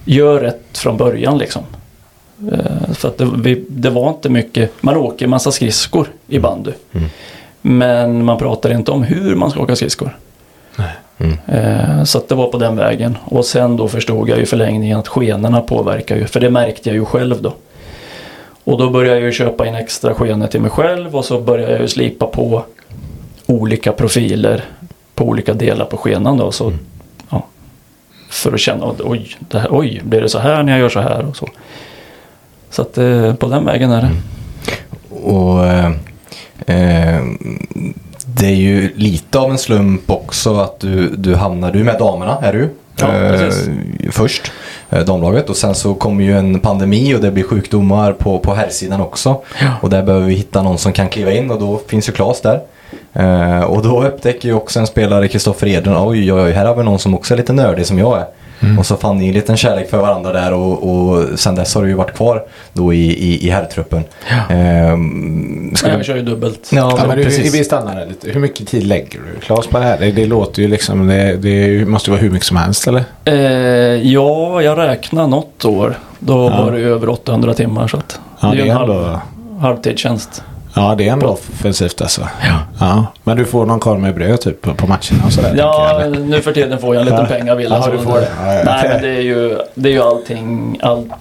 Gör 0.05 0.41
rätt 0.41 0.79
från 0.79 0.97
början 0.97 1.39
liksom. 1.39 1.63
Eh, 2.53 2.93
För 2.95 3.09
att 3.09 3.19
det, 3.19 3.29
vi, 3.37 3.65
det 3.69 3.91
var 3.91 4.09
inte 4.09 4.29
mycket, 4.29 4.71
man 4.81 4.97
åker 4.97 5.27
massa 5.27 5.53
skridskor 5.53 6.07
i 6.29 6.39
bandy. 6.39 6.71
Mm. 6.93 7.09
Men 7.69 8.25
man 8.25 8.39
pratar 8.39 8.71
inte 8.71 8.91
om 8.91 9.03
hur 9.03 9.35
man 9.35 9.51
ska 9.51 9.61
åka 9.61 9.77
skridskor. 9.77 10.17
Mm. 11.19 11.39
Eh, 11.47 12.05
Så 12.05 12.19
att 12.19 12.29
det 12.29 12.35
var 12.35 12.49
på 12.49 12.59
den 12.59 12.77
vägen. 12.77 13.17
Och 13.25 13.45
sen 13.45 13.77
då 13.77 13.89
förstod 13.89 14.29
jag 14.29 14.37
ju 14.37 14.43
i 14.43 14.47
förlängningen 14.47 14.99
att 14.99 15.09
skenorna 15.09 15.61
påverkar 15.61 16.17
ju. 16.17 16.27
För 16.27 16.41
det 16.41 16.51
märkte 16.51 16.89
jag 16.89 16.97
ju 16.97 17.05
själv 17.05 17.43
då. 17.43 17.53
Och 18.65 18.79
då 18.79 18.91
började 18.91 19.17
jag 19.17 19.25
ju 19.27 19.33
köpa 19.33 19.67
in 19.67 19.75
extra 19.75 20.15
skenor 20.15 20.47
till 20.47 20.61
mig 20.61 20.71
själv 20.71 21.17
och 21.17 21.25
så 21.25 21.41
började 21.41 21.73
jag 21.73 21.81
ju 21.81 21.89
slipa 21.89 22.27
på 22.27 22.63
olika 23.47 23.93
profiler 23.93 24.65
på 25.15 25.25
olika 25.25 25.55
delar 25.55 25.85
på 25.85 25.97
skenan 25.97 26.37
då. 26.37 26.53
Så, 26.53 26.73
ja, 27.31 27.47
för 28.31 28.53
att 28.53 28.61
känna 28.61 28.87
att 28.87 29.01
oj, 29.01 29.37
det 29.39 29.59
här, 29.59 29.69
oj, 29.71 30.01
blir 30.05 30.21
det 30.21 30.29
så 30.29 30.39
här 30.39 30.63
när 30.63 30.73
jag 30.73 30.81
gör 30.81 30.89
så 30.89 31.01
här 31.01 31.27
och 31.29 31.37
så. 31.37 31.49
Så 32.71 32.83
att 32.83 32.99
eh, 32.99 33.35
på 33.35 33.49
den 33.49 33.65
vägen 33.65 33.91
är 33.91 34.03
det. 34.03 34.11
Och 35.23 35.67
eh, 35.67 35.85
eh, 35.85 35.93
det 38.26 38.47
är 38.47 38.55
ju 38.55 38.93
lite 38.97 39.38
av 39.38 39.50
en 39.50 39.58
slump 39.58 40.11
också 40.11 40.56
att 40.56 40.81
du, 40.81 41.08
du 41.08 41.35
hamnar, 41.35 41.73
du 41.73 41.81
är 41.81 41.85
med 41.85 41.99
damerna 41.99 42.38
är 42.43 42.53
du? 42.53 42.70
Ja, 43.00 43.06
precis. 43.06 43.69
Eh, 43.69 44.11
först, 44.11 44.53
eh, 44.91 45.05
damlaget 45.05 45.50
och 45.50 45.56
sen 45.56 45.75
så 45.75 45.94
kommer 45.94 46.25
ju 46.25 46.38
en 46.38 46.61
pandemi 46.61 47.14
och 47.14 47.20
det 47.20 47.31
blir 47.31 47.44
sjukdomar 47.44 48.12
på, 48.12 48.38
på 48.38 48.55
herrsidan 48.55 49.00
också. 49.00 49.41
Och 49.81 49.91
där 49.91 50.03
behöver 50.03 50.26
vi 50.26 50.35
hitta 50.35 50.62
någon 50.62 50.79
som 50.79 50.93
kan 50.93 51.08
kliva 51.08 51.32
in 51.32 51.50
och 51.50 51.61
då 51.61 51.81
finns 51.87 52.08
ju 52.08 52.12
Claes 52.12 52.41
där. 52.41 52.60
Eh, 53.13 53.60
och 53.60 53.82
då 53.82 54.05
upptäcker 54.05 54.48
ju 54.48 54.55
också 54.55 54.81
en 54.81 54.86
spelare, 54.86 55.29
Kristoffer 55.29 55.67
Edlund, 55.67 55.98
oj 55.98 56.32
oj 56.32 56.43
oj, 56.43 56.53
här 56.53 56.67
har 56.67 56.75
vi 56.75 56.84
någon 56.84 56.98
som 56.98 57.15
också 57.15 57.34
är 57.34 57.39
lite 57.39 57.53
nördig 57.53 57.86
som 57.86 57.98
jag 57.98 58.19
är. 58.19 58.27
Och 58.79 58.86
så 58.86 58.96
fann 58.96 59.19
ni 59.19 59.29
en 59.29 59.34
liten 59.34 59.56
kärlek 59.56 59.91
för 59.91 59.98
varandra 59.98 60.32
där 60.32 60.53
och, 60.53 60.91
och 60.91 61.39
sen 61.39 61.55
dess 61.55 61.75
har 61.75 61.82
du 61.82 61.89
ju 61.89 61.94
varit 61.94 62.15
kvar 62.17 62.43
då 62.72 62.94
i, 62.94 63.06
i, 63.06 63.46
i 63.46 63.51
herrtruppen. 63.51 64.05
Ehm, 64.51 65.01
Men 65.67 65.77
skulle- 65.77 65.93
jag 65.94 66.05
kör 66.05 66.17
ju 66.17 66.22
dubbelt. 66.22 66.70
Ja, 66.72 66.96
Ja, 66.98 67.05
men 67.08 67.19
du, 67.19 67.25
precis. 67.25 67.55
vi 67.55 67.65
stannar 67.65 67.94
där 67.96 68.06
lite. 68.06 68.31
Hur 68.31 68.41
mycket 68.41 68.69
tid 68.69 68.82
lägger 68.86 69.20
du 69.34 69.41
Claes 69.41 69.67
på 69.67 69.79
det 69.79 69.84
här? 69.84 69.98
Det, 70.01 70.10
det 70.13 70.27
låter 70.27 70.63
ju 70.63 70.69
liksom, 70.69 71.06
det, 71.06 71.36
det 71.36 71.84
måste 71.89 72.10
ju 72.10 72.13
vara 72.13 72.22
hur 72.22 72.31
mycket 72.31 72.46
som 72.46 72.56
helst 72.56 72.89
eller? 72.89 73.05
Eh, 73.25 73.34
ja, 74.13 74.63
jag 74.63 74.79
räknar 74.79 75.27
något 75.27 75.65
år. 75.65 75.98
Då 76.19 76.32
Ja. 76.32 76.65
var 76.65 76.72
det 76.72 76.79
över 76.81 77.08
800 77.08 77.55
timmar. 77.55 77.89
Så 77.89 77.96
att 77.96 78.20
Ja, 78.41 78.48
det 78.48 78.53
är 78.55 78.56
det 78.56 78.63
ju 78.65 78.69
är 78.69 78.70
en 78.72 78.77
halv, 78.77 78.91
ändå, 78.93 79.20
ja, 80.77 80.95
det 80.95 81.09
är 81.09 81.13
ändå 81.13 81.27
offensivt 81.27 82.01
alltså. 82.03 82.29
Ja. 82.81 83.06
Men 83.25 83.37
du 83.37 83.45
får 83.45 83.67
någon 83.67 83.81
korv 83.81 84.01
med 84.01 84.15
bröd 84.15 84.41
typ 84.41 84.63
på, 84.63 84.75
på 84.75 84.87
matcherna 84.87 85.25
och 85.27 85.33
sådär? 85.33 85.55
Ja, 85.59 86.01
jag, 86.03 86.19
nu 86.21 86.41
för 86.41 86.53
tiden 86.53 86.79
får 86.79 86.95
jag 86.95 87.01
en 87.01 87.06
liten 87.06 87.27
Ja. 87.31 87.37
pengavilla. 87.37 87.77
Ja, 87.77 87.83
så 87.83 87.91
du 87.91 87.99
får 87.99 88.21
det. 88.21 88.29
Ja, 88.45 88.55
ja. 88.55 88.63
Nej, 88.65 88.89
men 88.89 89.03
det 89.03 89.09
är 89.09 89.21
ju, 89.21 89.59
det 89.75 89.89
är 89.89 89.93
ju 89.93 90.03
allting. 90.03 90.79
All, 90.83 91.13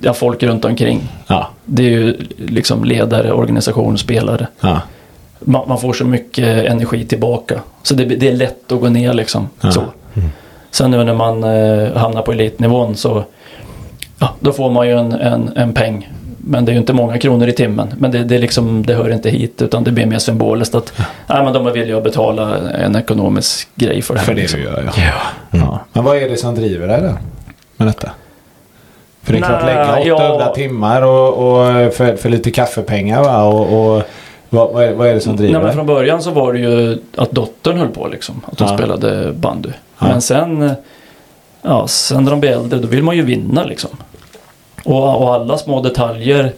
ja, 0.00 0.12
folk 0.14 0.42
runt 0.42 0.64
omkring. 0.64 1.08
Ja, 1.26 1.48
Det 1.64 1.82
är 1.82 1.90
ju 1.90 2.16
liksom 2.38 2.84
ledare, 2.84 3.32
organisation, 3.32 3.98
spelare. 3.98 4.46
ja. 4.60 4.80
Man, 5.40 5.68
man 5.68 5.78
får 5.80 5.92
så 5.92 6.04
mycket 6.04 6.66
energi 6.70 7.04
tillbaka. 7.06 7.60
Så 7.82 7.94
det, 7.94 8.04
det 8.04 8.28
är 8.28 8.32
lätt 8.32 8.72
att 8.72 8.80
gå 8.80 8.88
ner 8.88 9.12
liksom. 9.14 9.48
Ja. 9.60 9.70
Så. 9.72 9.82
Sen 10.70 10.90
nu 10.90 11.04
när 11.04 11.14
man 11.14 11.44
eh, 11.44 11.96
hamnar 11.96 12.22
på 12.22 12.32
elitnivån 12.32 12.96
så 12.96 13.24
ja, 14.18 14.28
då 14.40 14.52
får 14.52 14.70
man 14.70 14.86
ju 14.88 14.98
en, 14.98 15.12
en, 15.12 15.50
en 15.56 15.72
peng. 15.72 16.12
Men 16.48 16.64
det 16.64 16.70
är 16.70 16.74
ju 16.74 16.80
inte 16.80 16.92
många 16.92 17.18
kronor 17.18 17.48
i 17.48 17.52
timmen. 17.52 17.88
Men 17.98 18.10
det, 18.10 18.24
det, 18.24 18.38
liksom, 18.38 18.86
det 18.86 18.94
hör 18.94 19.10
inte 19.12 19.30
hit 19.30 19.62
utan 19.62 19.84
det 19.84 19.92
blir 19.92 20.06
mer 20.06 20.18
symboliskt 20.18 20.74
att 20.74 20.92
nej, 21.26 21.44
men 21.44 21.52
de 21.52 21.66
är 21.66 21.70
villiga 21.70 21.96
att 21.96 22.04
betala 22.04 22.70
en 22.70 22.96
ekonomisk 22.96 23.68
grej 23.74 24.02
för 24.02 24.14
det 24.14 24.20
här. 24.20 24.26
För 24.26 24.34
det 24.34 24.40
liksom. 24.40 24.60
du 24.60 24.66
gör 24.66 24.90
ja. 24.96 25.12
ja. 25.50 25.80
Men 25.92 26.04
vad 26.04 26.16
är 26.16 26.28
det 26.28 26.36
som 26.36 26.54
driver 26.54 26.88
dig 26.88 27.00
då? 27.02 27.12
Med 27.76 27.88
detta? 27.88 28.10
För 29.22 29.32
det 29.32 29.38
är 29.38 29.42
klart 29.42 29.62
Nej, 29.64 29.74
lägga 29.98 30.14
800 30.16 30.46
ja. 30.46 30.54
timmar 30.54 31.02
och, 31.02 31.28
och 31.28 31.94
för, 31.94 32.16
för 32.16 32.28
lite 32.28 32.50
kaffepengar 32.50 33.22
va? 33.22 33.42
Och, 33.44 33.60
och 33.96 34.02
vad, 34.50 34.72
vad, 34.72 34.84
är, 34.84 34.92
vad 34.94 35.08
är 35.08 35.14
det 35.14 35.20
som 35.20 35.36
driver 35.36 35.52
Nej, 35.52 35.60
men 35.60 35.66
dig? 35.66 35.74
från 35.76 35.86
början 35.86 36.22
så 36.22 36.30
var 36.30 36.52
det 36.52 36.58
ju 36.58 36.98
att 37.16 37.30
dottern 37.30 37.78
höll 37.78 37.88
på 37.88 38.08
liksom. 38.08 38.42
Att 38.52 38.60
hon 38.60 38.68
Ja. 38.68 38.76
spelade 38.78 39.32
bandy. 39.32 39.68
Ja. 39.98 40.06
Men 40.06 40.22
sen, 40.22 40.70
ja, 41.62 41.86
sen 41.88 42.24
när 42.24 42.30
de 42.30 42.40
blir 42.40 42.50
äldre 42.50 42.78
då 42.78 42.88
vill 42.88 43.02
man 43.02 43.16
ju 43.16 43.22
vinna 43.22 43.64
liksom. 43.64 43.90
Och, 44.86 45.22
och 45.22 45.34
alla 45.34 45.58
små 45.58 45.80
detaljer 45.80 46.52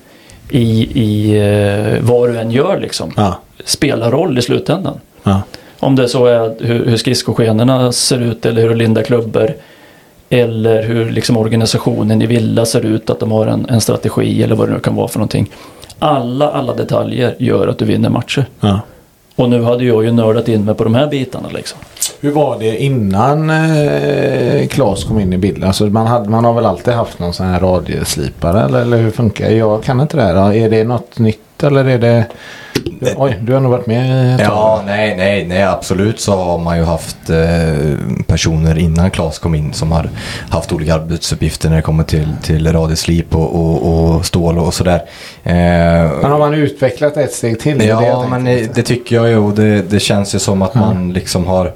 i, 0.50 1.00
i 1.02 1.36
eh, 1.38 2.02
vad 2.02 2.28
du 2.28 2.38
än 2.38 2.50
gör 2.50 2.80
liksom. 2.80 3.12
Ja. 3.16 3.38
Spelar 3.64 4.10
roll 4.10 4.38
i 4.38 4.42
slutändan. 4.42 5.00
Ja. 5.22 5.42
Om 5.80 5.96
det 5.96 6.08
så 6.08 6.26
är 6.26 6.64
hur, 6.64 6.86
hur 6.86 6.96
skridskoskenorna 6.96 7.92
ser 7.92 8.20
ut 8.20 8.46
eller 8.46 8.62
hur 8.62 8.74
Linda 8.74 9.02
klubbor. 9.02 9.54
Eller 10.30 10.82
hur 10.82 11.10
liksom 11.10 11.36
organisationen 11.36 12.22
i 12.22 12.26
Villa 12.26 12.66
ser 12.66 12.86
ut, 12.86 13.10
att 13.10 13.20
de 13.20 13.32
har 13.32 13.46
en, 13.46 13.66
en 13.68 13.80
strategi 13.80 14.42
eller 14.42 14.54
vad 14.54 14.68
det 14.68 14.74
nu 14.74 14.80
kan 14.80 14.96
vara 14.96 15.08
för 15.08 15.18
någonting. 15.18 15.50
Alla, 15.98 16.50
alla 16.50 16.74
detaljer 16.74 17.34
gör 17.38 17.68
att 17.68 17.78
du 17.78 17.84
vinner 17.84 18.10
matcher. 18.10 18.46
Ja. 18.60 18.80
Och 19.38 19.48
nu 19.48 19.62
hade 19.62 19.84
jag 19.84 20.04
ju 20.04 20.12
nördat 20.12 20.48
in 20.48 20.64
mig 20.64 20.74
på 20.74 20.84
de 20.84 20.94
här 20.94 21.06
bitarna 21.06 21.48
liksom. 21.48 21.78
Hur 22.20 22.30
var 22.30 22.58
det 22.58 22.82
innan 22.82 23.50
eh, 23.50 24.66
Claes 24.68 25.04
kom 25.04 25.20
in 25.20 25.32
i 25.32 25.38
bilden? 25.38 25.64
Alltså 25.64 25.84
man, 25.84 26.06
hade, 26.06 26.30
man 26.30 26.44
har 26.44 26.52
väl 26.52 26.66
alltid 26.66 26.94
haft 26.94 27.18
någon 27.18 27.32
sån 27.32 27.46
här 27.46 27.60
radioslipare 27.60 28.62
eller, 28.62 28.80
eller 28.80 28.96
hur 28.96 29.10
funkar 29.10 29.48
det? 29.48 29.54
Jag 29.54 29.82
kan 29.82 30.00
inte 30.00 30.16
det 30.16 30.22
här. 30.22 30.54
Är 30.54 30.70
det 30.70 30.84
något 30.84 31.18
nytt 31.18 31.62
eller 31.62 31.84
är 31.84 31.98
det... 31.98 32.24
Oj, 33.16 33.36
du 33.42 33.52
har 33.52 33.60
nog 33.60 33.70
varit 33.70 33.86
med 33.86 34.34
ett 34.34 34.40
Ja, 34.40 34.46
tag. 34.76 34.86
nej, 34.86 35.16
nej, 35.16 35.44
nej, 35.46 35.62
absolut 35.62 36.20
så 36.20 36.32
har 36.36 36.58
man 36.58 36.78
ju 36.78 36.84
haft 36.84 37.30
eh, 37.30 37.96
personer 38.26 38.78
innan 38.78 39.10
Claes 39.10 39.38
kom 39.38 39.54
in 39.54 39.72
som 39.72 39.92
har 39.92 40.10
haft 40.50 40.72
olika 40.72 40.94
arbetsuppgifter 40.94 41.68
när 41.68 41.76
det 41.76 41.82
kommer 41.82 42.04
till, 42.04 42.28
till 42.42 42.72
radioslip 42.72 43.34
och, 43.34 43.54
och, 43.54 44.14
och 44.16 44.26
stål 44.26 44.58
och 44.58 44.74
sådär. 44.74 45.02
Eh, 45.44 45.52
Men 46.22 46.30
har 46.30 46.38
man 46.38 46.54
utvecklat 46.54 47.16
ett 47.16 47.32
steg 47.32 47.60
till? 47.60 47.78
Det 47.78 47.84
det 47.84 47.90
Ja, 47.90 47.98
tänkte 48.00 48.28
men 48.30 48.44
det, 48.44 48.74
det 48.74 48.82
tycker 48.82 49.16
jag 49.16 49.28
ju. 49.28 49.36
och 49.36 49.52
Det, 49.52 49.82
det 49.90 50.00
känns 50.00 50.34
ju 50.34 50.38
som 50.38 50.62
att 50.62 50.74
man 50.74 51.12
liksom 51.12 51.46
har... 51.46 51.72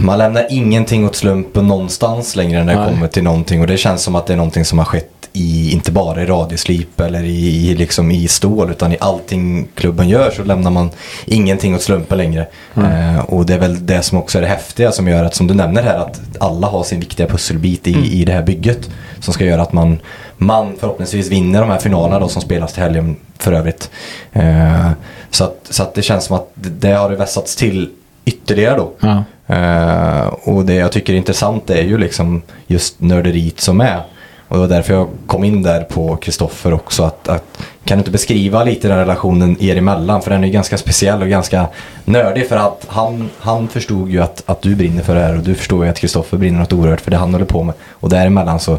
Man 0.00 0.18
lämnar 0.18 0.46
ingenting 0.50 1.06
åt 1.06 1.16
slumpen 1.16 1.68
någonstans 1.68 2.36
längre 2.36 2.64
när 2.64 2.74
det 2.74 2.80
Nej. 2.80 2.94
kommer 2.94 3.08
till 3.08 3.22
någonting. 3.22 3.60
Och 3.60 3.66
det 3.66 3.76
känns 3.76 4.02
som 4.02 4.14
att 4.14 4.26
det 4.26 4.32
är 4.32 4.36
någonting 4.36 4.64
som 4.64 4.78
har 4.78 4.86
skett 4.86 5.10
i, 5.36 5.72
inte 5.72 5.92
bara 5.92 6.22
i 6.22 6.26
radioslip 6.26 7.00
eller 7.00 7.22
i, 7.22 7.70
i, 7.70 7.74
liksom 7.74 8.10
i 8.10 8.28
stål. 8.28 8.70
Utan 8.70 8.92
i 8.92 8.96
allting 9.00 9.68
klubben 9.74 10.08
gör 10.08 10.30
så 10.30 10.44
lämnar 10.44 10.70
man 10.70 10.90
ingenting 11.24 11.74
åt 11.74 11.82
slumpen 11.82 12.18
längre. 12.18 12.46
Eh, 12.76 13.18
och 13.18 13.46
det 13.46 13.54
är 13.54 13.58
väl 13.58 13.86
det 13.86 14.02
som 14.02 14.18
också 14.18 14.38
är 14.38 14.42
det 14.42 14.48
häftiga 14.48 14.92
som 14.92 15.08
gör 15.08 15.24
att, 15.24 15.34
som 15.34 15.46
du 15.46 15.54
nämner 15.54 15.82
här, 15.82 15.98
att 15.98 16.20
alla 16.40 16.66
har 16.66 16.84
sin 16.84 17.00
viktiga 17.00 17.26
pusselbit 17.26 17.86
i, 17.86 18.20
i 18.20 18.24
det 18.24 18.32
här 18.32 18.42
bygget. 18.42 18.90
Som 19.20 19.34
ska 19.34 19.44
göra 19.44 19.62
att 19.62 19.72
man, 19.72 19.98
man 20.36 20.76
förhoppningsvis 20.80 21.30
vinner 21.30 21.60
de 21.60 21.70
här 21.70 21.78
finalerna 21.78 22.20
då 22.20 22.28
som 22.28 22.42
spelas 22.42 22.72
till 22.72 22.82
helgen 22.82 23.16
för 23.38 23.52
övrigt. 23.52 23.90
Eh, 24.32 24.90
så 25.30 25.44
att, 25.44 25.66
så 25.70 25.82
att 25.82 25.94
det 25.94 26.02
känns 26.02 26.24
som 26.24 26.36
att 26.36 26.50
det, 26.54 26.68
det 26.68 26.92
har 26.92 27.10
vässats 27.10 27.56
till 27.56 27.90
ytterligare 28.24 28.76
då. 28.76 28.90
Ja. 29.00 29.24
Eh, 29.54 30.26
och 30.26 30.64
det 30.64 30.74
jag 30.74 30.92
tycker 30.92 31.12
är 31.12 31.16
intressant 31.16 31.70
är 31.70 31.82
ju 31.82 31.98
liksom 31.98 32.42
just 32.66 33.00
nörderiet 33.00 33.60
som 33.60 33.80
är. 33.80 34.02
Och 34.48 34.56
det 34.56 34.60
var 34.60 34.68
därför 34.68 34.94
jag 34.94 35.08
kom 35.26 35.44
in 35.44 35.62
där 35.62 35.80
på 35.82 36.16
Kristoffer 36.16 36.72
också. 36.72 37.02
Att, 37.02 37.28
att, 37.28 37.44
kan 37.84 37.98
du 37.98 38.00
inte 38.00 38.10
beskriva 38.10 38.64
lite 38.64 38.88
den 38.88 38.98
relationen 38.98 39.56
er 39.60 39.76
emellan? 39.76 40.22
För 40.22 40.30
den 40.30 40.42
är 40.42 40.46
ju 40.46 40.52
ganska 40.52 40.78
speciell 40.78 41.22
och 41.22 41.28
ganska 41.28 41.66
nördig. 42.04 42.48
För 42.48 42.56
att 42.56 42.86
han, 42.88 43.30
han 43.38 43.68
förstod 43.68 44.10
ju 44.10 44.22
att, 44.22 44.42
att 44.46 44.62
du 44.62 44.74
brinner 44.76 45.02
för 45.02 45.14
det 45.14 45.20
här 45.20 45.36
och 45.36 45.42
du 45.42 45.54
förstår 45.54 45.84
ju 45.84 45.90
att 45.90 45.98
Kristoffer 45.98 46.36
brinner 46.36 46.58
något 46.58 46.72
oerhört 46.72 47.00
för 47.00 47.10
det 47.10 47.16
han 47.16 47.32
håller 47.32 47.44
på 47.46 47.62
med. 47.62 47.74
Och 47.90 48.08
däremellan 48.08 48.60
så 48.60 48.78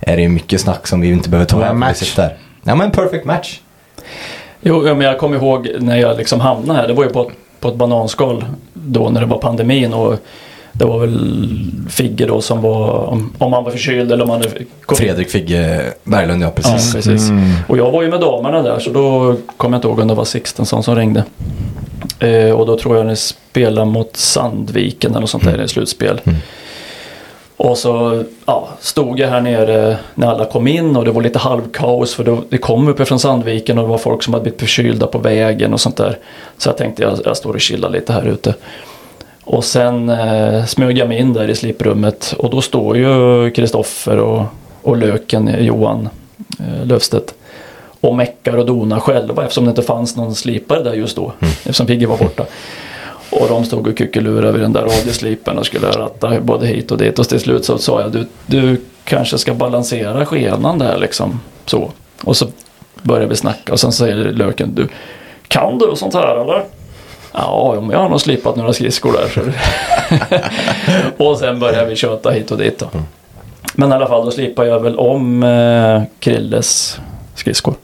är 0.00 0.16
det 0.16 0.22
ju 0.22 0.28
mycket 0.28 0.60
snack 0.60 0.86
som 0.86 1.00
vi 1.00 1.08
inte 1.08 1.28
behöver 1.28 1.46
ta. 1.46 1.64
En 1.64 1.72
vi 1.74 1.78
match. 1.78 2.14
Där. 2.16 2.36
Ja 2.62 2.74
men 2.74 2.90
perfect 2.90 3.24
match. 3.24 3.60
Jo, 4.60 4.82
men 4.82 5.00
jag 5.00 5.18
kommer 5.18 5.36
ihåg 5.36 5.68
när 5.80 5.96
jag 5.96 6.16
liksom 6.16 6.40
hamnade 6.40 6.80
här. 6.80 6.88
Det 6.88 6.94
var 6.94 7.04
ju 7.04 7.10
på, 7.10 7.22
ett- 7.22 7.34
på 7.60 7.68
ett 7.68 7.74
bananskal 7.74 8.44
då 8.74 9.08
när 9.10 9.20
det 9.20 9.26
var 9.26 9.38
pandemin. 9.38 9.92
Och 9.94 10.16
det 10.72 10.84
var 10.84 10.98
väl 10.98 11.38
Figge 11.88 12.26
då 12.26 12.40
som 12.40 12.62
var, 12.62 12.90
om, 12.92 13.32
om 13.38 13.52
han 13.52 13.64
var 13.64 13.70
förkyld 13.70 14.12
eller 14.12 14.24
om 14.24 14.30
han... 14.30 14.42
kom- 14.86 14.96
Fredrik 14.96 15.30
Figge 15.30 15.82
Berglund, 16.04 16.42
ja 16.42 16.46
Ja, 16.46 16.52
precis. 16.52 16.92
precis. 16.94 17.30
Och 17.68 17.78
jag 17.78 17.90
var 17.90 18.02
ju 18.02 18.10
med 18.10 18.20
damerna 18.20 18.62
där 18.62 18.78
så 18.78 18.90
då 18.90 19.36
kommer 19.56 19.74
jag 19.76 19.78
inte 19.78 19.88
ihåg 19.88 19.98
om 19.98 20.08
det 20.08 20.14
var 20.14 20.24
Sixtensson 20.24 20.82
som 20.82 20.96
ringde. 20.96 21.24
Eh, 22.20 22.50
och 22.50 22.66
då 22.66 22.78
tror 22.78 22.96
jag 22.96 23.06
ni 23.06 23.16
spelade 23.16 23.86
mot 23.90 24.16
Sandviken 24.16 25.10
eller 25.10 25.20
något 25.20 25.30
sånt 25.30 25.44
där 25.44 25.62
i 25.64 25.68
slutspel. 25.68 26.20
Mm. 26.24 26.38
Och 27.58 27.78
så 27.78 28.24
ja, 28.46 28.68
stod 28.80 29.18
jag 29.18 29.28
här 29.28 29.40
nere 29.40 29.98
när 30.14 30.26
alla 30.26 30.44
kom 30.44 30.66
in 30.66 30.96
och 30.96 31.04
det 31.04 31.10
var 31.10 31.22
lite 31.22 31.38
halvkaos 31.38 32.14
för 32.14 32.24
då, 32.24 32.42
det 32.48 32.58
kom 32.58 32.88
uppifrån 32.88 33.18
Sandviken 33.18 33.78
och 33.78 33.84
det 33.84 33.90
var 33.90 33.98
folk 33.98 34.22
som 34.22 34.34
hade 34.34 34.42
blivit 34.42 34.60
förkylda 34.60 35.06
på 35.06 35.18
vägen 35.18 35.72
och 35.72 35.80
sånt 35.80 35.96
där. 35.96 36.18
Så 36.58 36.68
jag 36.68 36.76
tänkte 36.76 37.02
jag, 37.02 37.18
jag 37.24 37.36
står 37.36 37.54
och 37.54 37.60
chillar 37.60 37.90
lite 37.90 38.12
här 38.12 38.26
ute. 38.26 38.54
Och 39.44 39.64
sen 39.64 40.08
eh, 40.08 40.64
smög 40.64 40.98
jag 40.98 41.08
mig 41.08 41.18
in 41.18 41.32
där 41.32 41.48
i 41.48 41.54
sliprummet 41.54 42.34
och 42.38 42.50
då 42.50 42.60
står 42.60 42.96
ju 42.96 43.50
Kristoffer 43.50 44.18
och, 44.18 44.42
och 44.82 44.96
Löken, 44.96 45.48
eh, 45.48 45.60
Johan 45.64 46.08
eh, 46.60 46.86
Löfstedt 46.86 47.34
och 48.00 48.16
meckar 48.16 48.56
och 48.56 48.66
donar 48.66 49.00
själva 49.00 49.42
eftersom 49.42 49.64
det 49.64 49.70
inte 49.70 49.82
fanns 49.82 50.16
någon 50.16 50.34
slipare 50.34 50.82
där 50.82 50.94
just 50.94 51.16
då. 51.16 51.32
Eftersom 51.40 51.86
Pigge 51.86 52.06
var 52.06 52.18
borta. 52.18 52.46
Och 53.30 53.48
de 53.48 53.64
stod 53.64 53.86
och 53.86 53.96
kuckelurade 53.96 54.52
vid 54.52 54.60
den 54.60 54.72
där 54.72 54.82
radioslipen 54.82 55.58
och 55.58 55.66
skulle 55.66 55.88
ratta 55.88 56.40
både 56.40 56.66
hit 56.66 56.90
och 56.90 56.98
dit. 56.98 57.18
Och 57.18 57.28
till 57.28 57.40
slut 57.40 57.64
så 57.64 57.78
sa 57.78 58.00
jag 58.00 58.12
du, 58.12 58.26
du 58.46 58.80
kanske 59.04 59.38
ska 59.38 59.54
balansera 59.54 60.26
skenan 60.26 60.78
där 60.78 60.98
liksom. 60.98 61.40
Så. 61.66 61.90
Och 62.24 62.36
så 62.36 62.46
började 63.02 63.26
vi 63.26 63.36
snacka 63.36 63.72
och 63.72 63.80
sen 63.80 63.92
säger 63.92 64.14
Löken 64.16 64.74
du 64.74 64.88
Kan 65.48 65.78
du 65.78 65.96
sånt 65.96 66.14
här 66.14 66.36
eller? 66.36 66.64
Ja, 67.32 67.88
jag 67.92 67.98
har 67.98 68.08
nog 68.08 68.20
slipat 68.20 68.56
några 68.56 68.72
skridskor 68.72 69.12
där. 69.12 69.54
Och 71.16 71.38
sen 71.38 71.60
började 71.60 71.86
vi 71.86 71.96
köta 71.96 72.30
hit 72.30 72.50
och 72.50 72.58
dit 72.58 72.78
då. 72.78 72.86
Men 73.74 73.90
i 73.92 73.94
alla 73.94 74.06
fall 74.06 74.24
då 74.24 74.30
slipade 74.30 74.68
jag 74.68 74.80
väl 74.80 74.98
om 74.98 75.42
eh, 75.42 76.02
Krilles 76.18 77.00
skridskor. 77.34 77.74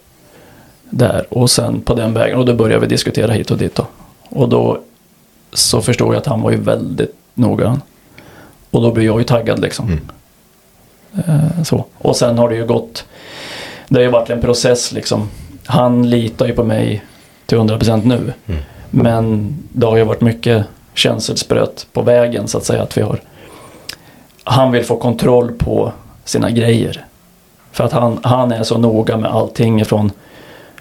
Där 0.90 1.26
och 1.28 1.50
sen 1.50 1.80
på 1.80 1.94
den 1.94 2.14
vägen 2.14 2.38
och 2.38 2.46
då 2.46 2.54
började 2.54 2.80
vi 2.80 2.86
diskutera 2.86 3.32
hit 3.32 3.50
och 3.50 3.58
dit 3.58 3.74
då. 3.74 3.86
Och 4.28 4.48
då 4.48 4.78
så 5.54 5.80
förstod 5.80 6.08
jag 6.08 6.16
att 6.16 6.26
han 6.26 6.42
var 6.42 6.50
ju 6.50 6.56
väldigt 6.56 7.16
noggrann. 7.34 7.82
Och 8.70 8.82
då 8.82 8.92
blev 8.92 9.06
jag 9.06 9.18
ju 9.18 9.24
taggad 9.24 9.60
liksom. 9.60 10.00
Eh, 11.26 11.62
så. 11.62 11.84
Och 11.98 12.16
sen 12.16 12.38
har 12.38 12.48
det 12.48 12.56
ju 12.56 12.66
gått, 12.66 13.04
det 13.88 13.96
har 13.96 14.02
ju 14.02 14.10
varit 14.10 14.30
en 14.30 14.40
process 14.40 14.92
liksom. 14.92 15.28
Han 15.66 16.10
litar 16.10 16.46
ju 16.46 16.54
på 16.54 16.64
mig 16.64 17.04
till 17.46 17.58
100% 17.58 18.04
nu. 18.04 18.32
Men 18.90 19.56
det 19.72 19.86
har 19.86 19.96
ju 19.96 20.04
varit 20.04 20.20
mycket 20.20 20.66
känselspröt 20.94 21.86
på 21.92 22.02
vägen 22.02 22.48
så 22.48 22.58
att 22.58 22.64
säga. 22.64 22.82
Att 22.82 22.98
vi 22.98 23.02
har, 23.02 23.20
han 24.44 24.72
vill 24.72 24.84
få 24.84 24.96
kontroll 24.96 25.52
på 25.52 25.92
sina 26.24 26.50
grejer. 26.50 27.04
För 27.72 27.84
att 27.84 27.92
han, 27.92 28.18
han 28.22 28.52
är 28.52 28.62
så 28.62 28.78
noga 28.78 29.16
med 29.16 29.30
allting 29.30 29.80
ifrån 29.80 30.10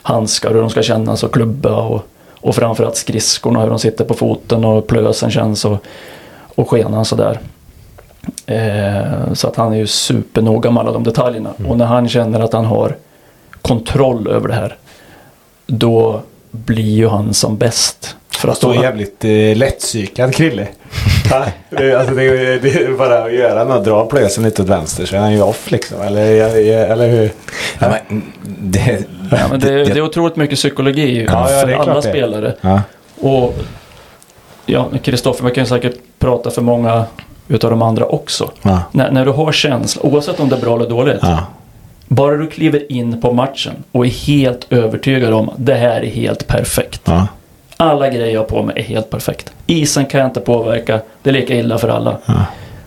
handskar, 0.02 0.54
hur 0.54 0.62
de 0.62 0.70
ska 0.70 0.84
kännas 0.84 1.24
och 1.24 1.34
klubba 1.34 1.76
och, 1.76 2.08
och 2.44 2.56
framförallt 2.56 2.96
skridskorna, 2.96 3.62
hur 3.62 3.70
de 3.70 3.80
sitter 3.80 4.06
på 4.06 4.14
foten 4.14 4.66
och 4.66 4.88
plösen 4.88 5.32
känns 5.32 5.66
och, 5.66 5.78
och 6.56 6.70
skenan 6.70 7.06
sådär. 7.06 7.40
Eh, 8.46 9.34
så 9.34 9.48
att 9.48 9.56
han 9.56 9.74
är 9.74 9.78
ju 9.78 9.88
supernoga 9.88 10.72
med 10.72 10.82
alla 10.82 10.92
de 10.92 11.04
detaljerna. 11.04 11.54
Och 11.68 11.78
när 11.78 11.86
han 11.86 12.10
känner 12.10 12.40
att 12.40 12.54
han 12.54 12.66
har 12.66 12.96
kontroll 13.62 14.28
över 14.28 14.48
det 14.48 14.54
här, 14.54 14.78
då 15.68 16.22
blir 16.52 16.92
ju 16.92 17.08
han 17.08 17.34
som 17.34 17.58
bäst. 17.58 18.16
För 18.30 18.48
att 18.48 18.64
är 18.64 18.74
jävligt 18.74 19.26
eh, 19.26 19.56
lättpsykad 19.56 20.36
Krille. 20.36 20.68
Ja, 21.30 21.46
det, 21.70 21.94
alltså 21.94 22.16
det, 22.16 22.58
det 22.60 22.74
är 22.74 22.98
bara 22.98 23.24
att 23.24 23.34
göra 23.34 23.64
något, 23.64 23.86
dra 23.86 24.06
plösen 24.06 24.44
lite 24.44 24.62
åt 24.62 24.70
vänster 24.70 25.06
så 25.06 25.16
är 25.16 25.20
han 25.20 25.34
ju 25.34 25.42
off 25.42 25.72
liksom. 25.72 26.02
Eller, 26.02 26.22
eller 26.92 27.08
hur? 27.08 27.32
Ja, 27.80 27.88
men, 27.90 28.24
det, 28.60 29.06
ja, 29.32 29.38
men 29.52 29.60
det, 29.60 29.84
det 29.84 29.92
är 29.92 30.02
otroligt 30.02 30.36
mycket 30.36 30.58
psykologi 30.58 31.26
Ja, 31.32 31.52
ja, 31.52 31.60
för 31.60 31.68
är 31.68 31.76
alla 31.76 32.02
spelare. 32.02 32.56
Ja. 32.62 32.82
Och 33.22 33.54
ja, 34.66 34.90
Kristoffer, 35.04 35.44
man 35.44 35.52
kan 35.52 35.64
ju 35.64 35.68
säkert 35.68 35.96
prata 36.20 36.52
för 36.52 36.62
många 36.62 37.06
utav 37.48 37.70
de 37.70 37.82
andra 37.82 38.06
också. 38.06 38.52
Ja. 38.62 38.80
När, 38.92 39.12
när 39.12 39.26
du 39.26 39.32
har 39.32 39.52
känsla, 39.52 40.02
oavsett 40.02 40.40
om 40.40 40.50
det 40.50 40.56
är 40.56 40.62
bra 40.62 40.76
eller 40.76 40.90
dåligt. 40.90 41.20
Ja. 41.22 41.40
Bara 42.08 42.38
du 42.38 42.48
kliver 42.48 42.92
in 42.92 43.22
på 43.22 43.32
matchen 43.34 43.74
och 43.92 44.06
är 44.06 44.10
helt 44.10 44.68
övertygad 44.70 45.34
om 45.34 45.50
att 45.50 45.56
det 45.58 45.76
här 45.76 46.02
är 46.02 46.10
helt 46.10 46.48
perfekt. 46.48 47.02
Alla 47.78 48.10
grejer 48.10 48.34
jag 48.34 48.40
har 48.40 48.46
på 48.46 48.64
mig 48.64 48.80
är 48.80 48.84
helt 48.84 49.10
perfekt. 49.10 49.52
Isen 49.68 50.06
kan 50.06 50.20
jag 50.20 50.30
inte 50.30 50.40
påverka. 50.40 51.00
Det 51.22 51.30
är 51.30 51.34
lika 51.34 51.56
illa 51.56 51.78
för 51.78 51.90
alla. 51.90 52.18
Ja. 52.26 52.34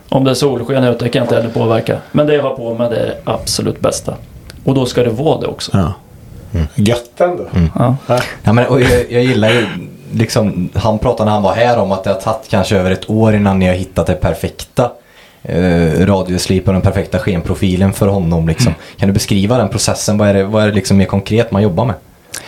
Om 0.08 0.24
det 0.24 0.30
är 0.30 0.34
solsken 0.34 0.84
ute 0.84 1.08
kan 1.08 1.18
jag 1.20 1.24
inte 1.24 1.34
heller 1.34 1.50
påverka. 1.50 1.98
Men 2.12 2.26
det 2.26 2.34
jag 2.34 2.42
har 2.42 2.56
på 2.56 2.74
mig 2.74 2.90
det 2.90 2.96
är 2.96 3.06
det 3.06 3.16
absolut 3.24 3.80
bästa. 3.80 4.14
Och 4.64 4.74
då 4.74 4.86
ska 4.86 5.02
det 5.02 5.10
vara 5.10 5.40
det 5.40 5.46
också. 5.46 5.70
Ja. 5.74 5.92
Gött 6.74 7.20
ändå. 7.20 7.44
Ja. 7.78 7.96
Ja. 8.06 8.20
Ja, 8.42 8.52
men, 8.52 8.66
och 8.66 8.80
jag, 8.80 9.12
jag 9.12 9.24
gillar 9.24 9.50
ju, 9.50 9.66
liksom, 10.12 10.68
han 10.74 10.98
pratade 10.98 11.24
när 11.24 11.32
han 11.32 11.42
var 11.42 11.54
här 11.54 11.78
om 11.78 11.92
att 11.92 12.04
det 12.04 12.10
har 12.10 12.20
tagit 12.20 12.48
kanske 12.48 12.76
över 12.76 12.90
ett 12.90 13.10
år 13.10 13.34
innan 13.34 13.58
ni 13.58 13.66
har 13.66 13.74
hittat 13.74 14.06
det 14.06 14.14
perfekta 14.14 14.90
eh, 15.42 16.06
radioslip 16.06 16.66
och 16.66 16.72
den 16.72 16.82
perfekta 16.82 17.18
skenprofilen 17.18 17.92
för 17.92 18.08
honom. 18.08 18.48
Liksom. 18.48 18.74
Kan 18.96 19.08
du 19.08 19.12
beskriva 19.12 19.58
den 19.58 19.68
processen? 19.68 20.18
Vad 20.18 20.28
är 20.28 20.34
det, 20.34 20.44
vad 20.44 20.62
är 20.62 20.68
det 20.68 20.74
liksom 20.74 20.96
mer 20.96 21.04
konkret 21.04 21.50
man 21.50 21.62
jobbar 21.62 21.84
med? 21.84 21.94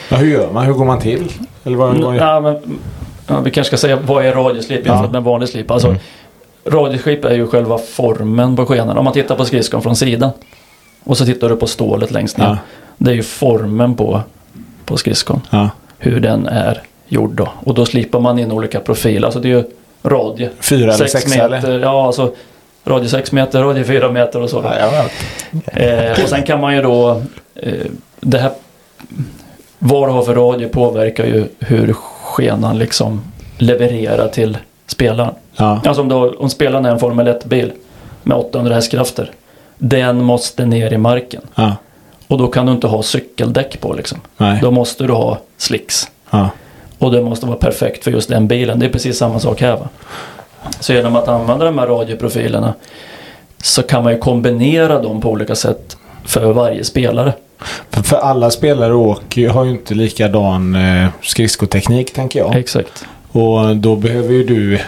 Ja, 0.08 0.16
hur 0.16 0.30
gör 0.30 0.50
man? 0.52 0.66
Hur 0.66 0.72
går 0.72 0.84
man 0.84 0.98
till? 1.00 1.32
Eller 1.64 1.76
vad, 1.76 1.96
vad, 1.96 2.16
Ja, 2.16 2.40
men, 2.40 2.78
ja, 3.26 3.40
vi 3.40 3.50
kanske 3.50 3.68
ska 3.76 3.76
säga 3.86 3.96
vad 4.06 4.24
är 4.24 4.32
radioslip 4.32 4.86
jämfört 4.86 5.06
Ja. 5.06 5.12
med 5.12 5.22
vanlig 5.22 5.48
slip. 5.48 5.70
Alltså, 5.70 5.96
Radioslip 6.66 7.24
är 7.24 7.34
ju 7.34 7.46
själva 7.46 7.78
formen 7.78 8.56
på 8.56 8.66
skenan. 8.66 8.98
Om 8.98 9.04
man 9.04 9.12
tittar 9.14 9.34
på 9.36 9.44
skridskon 9.44 9.82
från 9.82 9.96
sidan 9.96 10.30
och 11.04 11.16
så 11.18 11.24
tittar 11.24 11.48
du 11.48 11.56
på 11.56 11.66
stålet 11.66 12.10
längst 12.10 12.38
ner. 12.38 12.46
Ja. 12.46 12.56
Det 12.98 13.10
är 13.10 13.14
ju 13.14 13.22
formen 13.22 13.94
på, 13.94 14.20
på 14.84 14.96
skridskon. 14.96 15.40
Ja. 15.50 15.68
Hur 15.98 16.20
den 16.20 16.46
är 16.46 16.82
gjord 17.08 17.32
då. 17.34 17.48
Och 17.64 17.74
då 17.74 17.86
slipar 17.86 18.20
man 18.20 18.38
in 18.38 18.52
olika 18.52 18.80
profiler. 18.80 19.24
Alltså 19.26 19.40
det 19.40 19.48
är 19.48 19.56
ju 19.56 19.64
radie. 20.02 20.50
Fyra 20.60 20.82
eller 20.94 21.06
Sex 21.06 21.12
sex 21.12 21.28
meter, 21.36 21.68
eller? 21.68 21.80
Ja, 21.80 22.06
alltså 22.06 22.32
radie 22.84 23.08
6 23.08 23.32
meter, 23.32 23.62
radie 23.62 23.84
4 23.84 24.10
meter 24.10 24.42
och 24.42 24.50
så. 24.50 24.64
Ja. 24.80 25.04
Eh, 25.82 26.22
och 26.22 26.28
sen 26.28 26.42
kan 26.42 26.60
man 26.60 26.74
ju 26.76 26.82
då, 26.82 27.22
eh, 27.54 27.72
det 28.20 28.38
här, 28.38 28.50
vad 29.78 30.08
du 30.08 30.12
har 30.12 30.22
för 30.22 30.34
radie 30.34 30.68
påverkar 30.68 31.26
ju 31.26 31.44
hur 31.58 31.92
skenan 31.92 32.78
liksom 32.78 33.22
levererar 33.58 34.28
till 34.28 34.58
spelaren. 34.86 35.34
Ja. 35.56 35.80
Alltså 35.84 36.02
om, 36.02 36.08
du 36.08 36.14
har, 36.14 36.42
om 36.42 36.50
spelaren 36.50 36.84
är 36.84 36.90
en 36.90 36.98
Formel 36.98 37.28
1-bil 37.28 37.72
med 38.22 38.36
800 38.36 38.74
hästkrafter. 38.74 39.30
Den 39.78 40.24
måste 40.24 40.66
ner 40.66 40.92
i 40.92 40.98
marken. 40.98 41.42
Ja. 41.54 41.76
Och 42.26 42.38
då 42.38 42.46
kan 42.46 42.66
du 42.66 42.72
inte 42.72 42.86
ha 42.86 43.02
cykeldäck 43.02 43.80
på 43.80 43.92
liksom. 43.92 44.20
Nej. 44.36 44.58
Då 44.62 44.70
måste 44.70 45.04
du 45.04 45.12
ha 45.12 45.38
slicks. 45.56 46.08
Ja. 46.30 46.48
Och 46.98 47.12
det 47.12 47.22
måste 47.22 47.46
vara 47.46 47.56
perfekt 47.56 48.04
för 48.04 48.10
just 48.10 48.28
den 48.28 48.48
bilen. 48.48 48.78
Det 48.78 48.86
är 48.86 48.90
precis 48.90 49.18
samma 49.18 49.38
sak 49.38 49.60
här 49.60 49.76
va. 49.76 49.88
Så 50.80 50.92
genom 50.92 51.16
att 51.16 51.28
använda 51.28 51.64
de 51.64 51.78
här 51.78 51.86
radioprofilerna 51.86 52.74
så 53.62 53.82
kan 53.82 54.04
man 54.04 54.12
ju 54.12 54.18
kombinera 54.18 55.02
dem 55.02 55.20
på 55.20 55.30
olika 55.30 55.54
sätt 55.54 55.96
för 56.24 56.52
varje 56.52 56.84
spelare. 56.84 57.32
För, 57.90 58.02
för 58.02 58.16
alla 58.16 58.50
spelare 58.50 58.94
åker, 58.94 59.48
har 59.48 59.64
ju 59.64 59.70
inte 59.70 59.94
likadan 59.94 60.74
eh, 60.74 61.08
skridskoteknik 61.22 62.12
tänker 62.12 62.38
jag. 62.38 62.56
Exakt. 62.56 63.04
Och 63.32 63.76
då 63.76 63.96
behöver 63.96 64.32
ju 64.34 64.44
du 64.44 64.78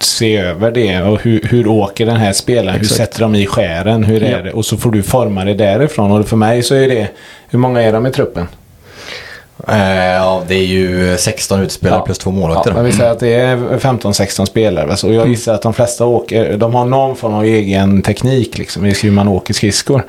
se 0.00 0.36
över 0.36 0.70
det 0.70 1.02
och 1.02 1.22
hur, 1.22 1.42
hur 1.50 1.66
åker 1.66 2.06
den 2.06 2.16
här 2.16 2.32
spelaren? 2.32 2.74
Hur 2.74 2.80
Exakt. 2.80 2.96
sätter 2.98 3.20
de 3.20 3.34
i 3.34 3.46
skären? 3.46 4.04
Hur 4.04 4.22
är 4.22 4.30
Ja. 4.30 4.42
det? 4.42 4.52
Och 4.52 4.64
så 4.66 4.76
får 4.76 4.90
du 4.90 5.02
forma 5.02 5.44
det 5.44 5.54
därifrån. 5.54 6.10
Och 6.12 6.28
för 6.28 6.36
mig 6.36 6.62
så 6.62 6.74
är 6.74 6.88
det, 6.88 7.08
hur 7.48 7.58
många 7.58 7.82
är 7.82 7.92
de 7.92 8.06
i 8.06 8.10
truppen? 8.10 8.46
Eh, 9.68 9.96
ja, 10.14 10.42
det 10.48 10.54
är 10.54 10.64
ju 10.66 11.16
16 11.18 11.60
utspelare 11.60 11.98
Ja. 11.98 12.04
plus 12.04 12.18
två 12.18 12.30
Ja, 12.30 12.34
målvakter. 12.36 12.72
men 12.72 12.84
vi 12.84 12.92
säger 12.92 13.10
att 13.10 13.20
det 13.20 13.34
är 13.34 13.78
15-16 13.78 14.46
spelare. 14.46 14.96
Så 14.96 15.06
jag 15.06 15.14
Mm. 15.16 15.30
gissar 15.30 15.54
att 15.54 15.62
de 15.62 15.72
flesta 15.74 16.04
åker, 16.06 16.56
de 16.56 16.74
har 16.74 16.84
någon 16.84 17.16
form 17.16 17.34
av 17.34 17.44
egen 17.44 18.02
teknik 18.02 18.58
liksom, 18.58 18.86
i 18.86 18.94
hur 19.02 19.10
man 19.10 19.28
åker 19.28 19.54
skridskor. 19.54 20.04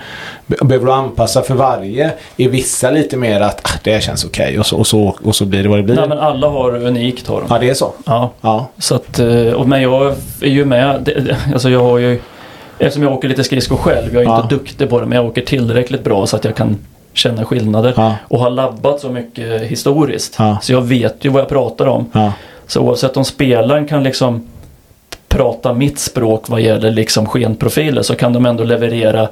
Be- 0.48 0.55
Behöver 0.65 0.86
du 0.86 0.91
anpassa 0.93 1.41
för 1.41 1.53
varje? 1.55 2.12
Är 2.38 2.50
vissa 2.50 2.91
lite 2.91 3.17
mer 3.17 3.41
att 3.41 3.62
ah, 3.63 3.79
det 3.84 4.03
känns 4.03 4.25
okej 4.25 4.60
och, 4.60 4.65
så, 4.65 4.77
och, 4.77 4.88
så, 4.88 5.15
och 5.24 5.36
så 5.36 5.46
blir 5.46 5.63
det 5.63 5.70
vad 5.70 5.79
det 5.79 5.84
blir? 5.84 5.96
Nej 5.96 6.10
men 6.10 6.20
alla 6.20 6.48
har 6.48 6.75
unikt 6.86 7.27
har 7.27 7.41
de. 7.41 7.48
Ja, 7.50 7.60
det 7.60 7.70
är 7.70 7.74
så? 7.74 7.93
Ja. 8.05 8.31
Ja. 8.41 8.67
Så 8.77 8.96
att, 8.96 9.20
eh, 9.20 9.48
och 9.53 9.67
men 9.67 9.81
jag 9.81 10.13
är 10.41 10.48
ju 10.48 10.65
med. 10.65 11.01
Det, 11.05 11.38
alltså 11.53 11.70
jag 11.70 11.79
har 11.84 11.98
ju, 11.98 12.20
eftersom 12.79 13.03
jag 13.03 13.13
åker 13.13 13.27
lite 13.27 13.43
skridskor 13.43 13.77
själv. 13.77 14.13
Jag 14.13 14.22
är 14.24 14.27
Ja. 14.27 14.41
inte 14.41 14.55
duktig 14.55 14.89
på 14.89 15.00
det 15.00 15.05
men 15.05 15.15
jag 15.15 15.25
åker 15.25 15.41
tillräckligt 15.41 16.03
bra 16.03 16.27
så 16.27 16.36
att 16.36 16.46
jag 16.46 16.55
kan 16.55 16.77
känna 17.13 17.46
skillnader. 17.46 17.94
Ja. 17.98 18.15
Och 18.27 18.39
har 18.39 18.50
labbat 18.50 19.00
så 19.00 19.10
mycket 19.10 19.62
historiskt. 19.62 20.36
Ja. 20.39 20.58
Så 20.62 20.72
jag 20.74 20.82
vet 20.82 21.25
ju 21.25 21.30
vad 21.30 21.41
jag 21.41 21.50
pratar 21.50 21.86
om. 21.88 22.06
Ja. 22.12 22.34
Så 22.68 22.82
oavsett 22.82 23.18
om 23.18 23.25
spelaren 23.25 23.88
kan 23.88 24.03
liksom 24.03 24.48
prata 25.27 25.74
mitt 25.74 26.00
språk 26.00 26.50
vad 26.50 26.62
gäller 26.62 26.91
liksom 26.91 27.25
skenprofiler 27.25 28.01
så 28.01 28.15
kan 28.15 28.34
de 28.34 28.46
ändå 28.46 28.63
leverera 28.63 29.22
eh, 29.22 29.27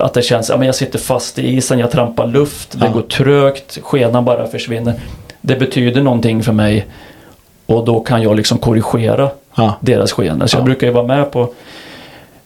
att 0.00 0.14
det 0.14 0.22
känns, 0.22 0.48
ja 0.48 0.56
men 0.56 0.66
jag 0.66 0.74
sitter 0.74 0.98
fast 0.98 1.38
i 1.38 1.56
isen, 1.56 1.78
jag 1.78 1.90
trampar 1.90 2.26
luft, 2.26 2.80
det 2.80 2.88
går 2.92 3.02
trögt, 3.02 3.78
skenan 3.82 4.24
bara 4.24 4.46
försvinner. 4.46 4.94
Det 5.40 5.56
betyder 5.56 6.02
någonting 6.02 6.42
för 6.42 6.52
mig 6.52 6.86
och 7.66 7.84
då 7.84 8.00
kan 8.00 8.22
jag 8.22 8.36
liksom 8.36 8.58
korrigera 8.58 9.30
deras 9.80 10.12
skenor. 10.12 10.46
Så 10.46 10.54
Ja. 10.56 10.58
jag 10.58 10.64
brukar 10.64 10.86
ju 10.86 10.92
vara 10.92 11.06
med 11.06 11.30
på 11.30 11.52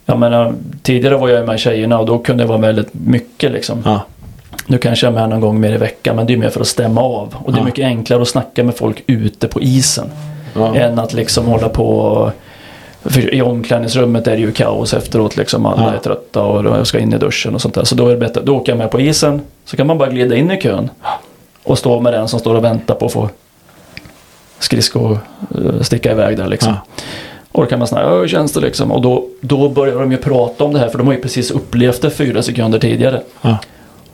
jag 0.08 0.18
menar, 0.18 0.54
tidigare 0.82 1.16
var 1.16 1.28
jag 1.28 1.46
med 1.46 1.60
tjejerna 1.60 1.98
och 1.98 2.06
då 2.06 2.18
kunde 2.18 2.42
jag 2.42 2.48
vara 2.48 2.58
med 2.58 2.74
väldigt 2.74 2.94
mycket 2.94 3.52
liksom. 3.52 3.82
Nu 4.66 4.78
kanske 4.78 5.06
jag 5.06 5.14
är 5.14 5.20
med 5.20 5.28
någon 5.28 5.40
gång 5.40 5.61
mer 5.61 5.73
i 5.73 5.76
veckan 5.76 6.16
men 6.16 6.26
det 6.26 6.32
är 6.32 6.37
mer 6.37 6.50
för 6.50 6.61
att 6.61 6.66
stämma 6.66 7.00
av. 7.00 7.35
Och 7.44 7.52
det 7.52 7.61
är 7.61 7.64
mycket 7.64 7.85
enklare 7.85 8.23
att 8.23 8.28
snacka 8.28 8.64
med 8.64 8.76
folk 8.76 9.02
ute 9.06 9.49
på 9.49 9.61
isen. 9.61 10.11
Än 10.75 10.99
att 10.99 11.12
liksom 11.12 11.46
hålla 11.46 11.69
på 11.69 12.30
för 13.04 13.34
i 13.34 13.43
omklädningsrummet 13.43 14.26
är 14.26 14.30
det 14.32 14.38
ju 14.43 14.52
kaos 14.52 14.95
efteråt 14.95 15.36
liksom. 15.36 15.67
Alla 15.67 15.95
är 15.95 15.99
trötta 15.99 16.43
och 16.43 16.62
då 16.62 16.84
ska 16.84 16.99
in 16.99 17.12
i 17.14 17.19
duschen 17.19 17.54
och 17.54 17.60
sånt 17.62 17.75
där. 17.75 17.84
Så 17.84 17.95
då 17.95 18.06
är 18.08 18.10
det 18.10 18.17
bättre. 18.21 18.40
Då 18.45 18.56
åker 18.56 18.73
jag 18.73 18.78
med 18.78 18.90
på 18.90 19.00
isen. 19.00 19.40
Så 19.64 19.76
kan 19.76 19.86
man 19.86 19.99
bara 19.99 20.08
glida 20.10 20.36
in 20.36 20.50
i 20.50 20.60
kön. 20.60 20.90
Och 21.62 21.78
stå 21.78 22.00
med 22.00 22.12
den 22.12 22.28
som 22.28 22.40
står 22.40 22.54
och 22.54 22.64
väntar 22.64 22.95
på 22.95 23.06
att 23.06 23.12
få 23.12 23.28
skridsko 24.58 25.12
eh, 25.54 25.80
sticka 25.82 26.12
iväg 26.12 26.36
där 26.36 26.49
liksom. 26.49 26.73
Ja. 26.97 27.02
Och 27.52 27.62
då 27.62 27.69
kan 27.69 27.78
man 27.78 27.88
snacka, 27.88 28.04
"Ja, 28.06 28.14
hur 28.19 28.28
känns 28.28 28.52
det 28.52 28.60
liksom? 28.60 28.93
Och 28.93 29.02
då, 29.02 29.25
då 29.40 29.69
börjar 29.69 30.00
de 30.00 30.12
ju 30.12 30.19
prata 30.19 30.64
om 30.64 30.73
det 30.73 30.78
här 30.78 30.88
för 30.88 30.99
de 30.99 31.06
har 31.06 31.14
ju 31.14 31.21
precis 31.21 31.50
upplevt 31.50 32.02
det 32.02 32.10
fyra 32.10 32.43
sekunder 32.43 32.78
tidigare. 32.78 33.23
Ja. 33.43 33.56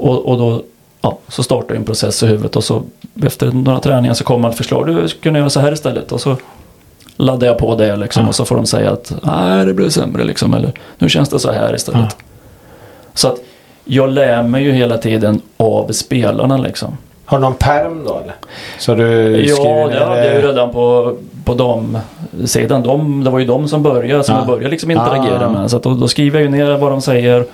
Och, 0.02 0.28
och 0.28 0.38
då 0.38 0.62
ja, 1.00 1.18
så 1.28 1.42
startar 1.42 1.74
en 1.74 1.84
process 1.84 2.22
i 2.22 2.26
huvudet 2.26 2.56
och 2.56 2.64
så 2.64 2.82
efter 3.24 3.46
några 3.52 3.80
träningar 3.80 4.14
så 4.14 4.24
kommer 4.24 4.48
ett 4.48 4.56
förslag. 4.56 4.86
Du 4.86 5.08
skulle 5.08 5.22
kunna 5.22 5.38
göra 5.38 5.50
så 5.50 5.60
här 5.60 5.72
istället. 5.72 6.12
Och 6.12 6.20
så 6.20 6.36
laddar 7.16 7.46
jag 7.46 7.58
på 7.58 7.74
det 7.74 7.96
liksom. 7.96 8.22
Ja. 8.22 8.28
Och 8.28 8.34
så 8.34 8.44
får 8.44 8.56
de 8.56 8.66
säga 8.66 8.90
att 8.90 9.12
nej 9.22 9.66
det 9.66 9.74
blev 9.74 9.88
sämre 9.88 10.24
liksom. 10.24 10.54
Eller 10.54 10.72
nu 10.98 11.08
känns 11.08 11.28
det 11.28 11.38
så 11.38 11.52
här 11.52 11.74
istället. 11.74 12.00
Ja. 12.18 12.24
Så 13.14 13.28
att 13.28 13.36
jag 13.84 14.10
lär 14.10 14.42
mig 14.42 14.62
ju 14.64 14.72
hela 14.72 14.98
tiden 14.98 15.40
av 15.56 15.92
spelarna 15.92 16.56
liksom. 16.56 16.96
Har 17.24 17.38
du 17.38 17.42
någon 17.42 17.54
perm 17.54 18.04
då 18.06 18.18
eller? 18.22 18.34
Så 18.78 18.94
du 18.94 19.04
Ja, 19.46 19.88
det 19.88 20.04
hade 20.04 20.26
jag 20.26 20.34
ju 20.34 20.48
redan 20.48 20.72
på, 20.72 21.16
på 21.44 21.54
damsidan. 21.54 22.82
De, 22.82 23.24
det 23.24 23.30
var 23.30 23.38
ju 23.38 23.44
de 23.44 23.68
som 23.68 23.82
började, 23.82 24.24
som 24.24 24.34
Ja. 24.34 24.40
jag 24.40 24.46
började 24.46 24.68
liksom 24.68 24.90
interagera 24.90 25.46
Ah. 25.46 25.50
med. 25.50 25.70
Så 25.70 25.78
då, 25.78 25.94
då 25.94 26.08
skriver 26.08 26.40
jag 26.40 26.44
ju 26.44 26.50
ner 26.58 26.76
vad 26.76 26.90
de 26.92 27.00
säger. 27.02 27.44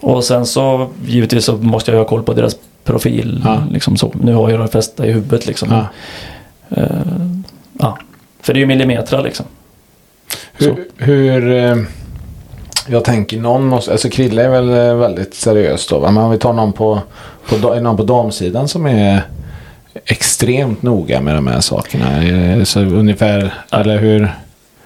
Och 0.00 0.24
sen 0.24 0.46
så 0.46 0.88
givetvis 1.06 1.44
så 1.44 1.56
måste 1.56 1.90
jag 1.90 1.98
ha 1.98 2.04
koll 2.04 2.22
på 2.22 2.32
deras 2.32 2.56
profil. 2.84 3.42
Ja. 3.44 3.62
Liksom 3.70 3.96
så. 3.96 4.12
Nu 4.22 4.34
har 4.34 4.50
jag 4.50 4.60
det 4.60 4.68
fästa 4.68 5.06
i 5.06 5.12
huvudet 5.12 5.46
liksom. 5.46 5.68
Ja. 5.70 5.86
Eh, 6.76 6.84
ja. 7.78 7.98
För 8.40 8.52
det 8.52 8.58
är 8.58 8.60
ju 8.60 8.66
millimeter 8.66 9.22
liksom. 9.22 9.46
Hur, 10.52 10.88
hur 10.96 11.52
eh, 11.52 11.76
jag 12.86 13.04
tänker 13.04 13.40
någon 13.40 13.72
alltså 13.72 14.08
Krille 14.08 14.44
är 14.44 14.48
väl 14.48 14.68
eh, 14.68 14.94
väldigt 14.94 15.34
seriös 15.34 15.86
då? 15.86 16.00
Men 16.00 16.16
om 16.16 16.30
vi 16.30 16.38
tar 16.38 16.52
någon 16.52 16.72
på, 16.72 17.00
på, 17.48 17.56
någon 17.56 17.96
på 17.96 18.02
damsidan 18.02 18.68
som 18.68 18.86
är 18.86 19.22
extremt 20.04 20.82
noga 20.82 21.20
med 21.20 21.34
de 21.34 21.46
här 21.46 21.60
sakerna. 21.60 22.64
Så 22.64 22.80
ungefär, 22.80 23.54
eller 23.70 23.98
hur? 23.98 24.34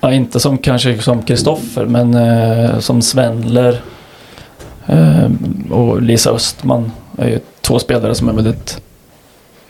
Ja, 0.01 0.13
inte 0.13 0.41
som 0.41 0.59
kanske 0.59 0.99
som 0.99 1.23
Kristoffer 1.23 1.85
men 1.85 2.15
eh, 2.15 2.79
som 2.79 3.03
Svendler 3.03 3.73
eh, 3.73 3.79
och 5.71 6.03
Lisa 6.03 6.31
Östman 6.31 6.93
är 7.19 7.29
ju 7.29 7.39
två 7.61 7.79
spelare 7.79 8.15
som 8.15 8.29
är 8.29 8.33
väldigt 8.33 8.81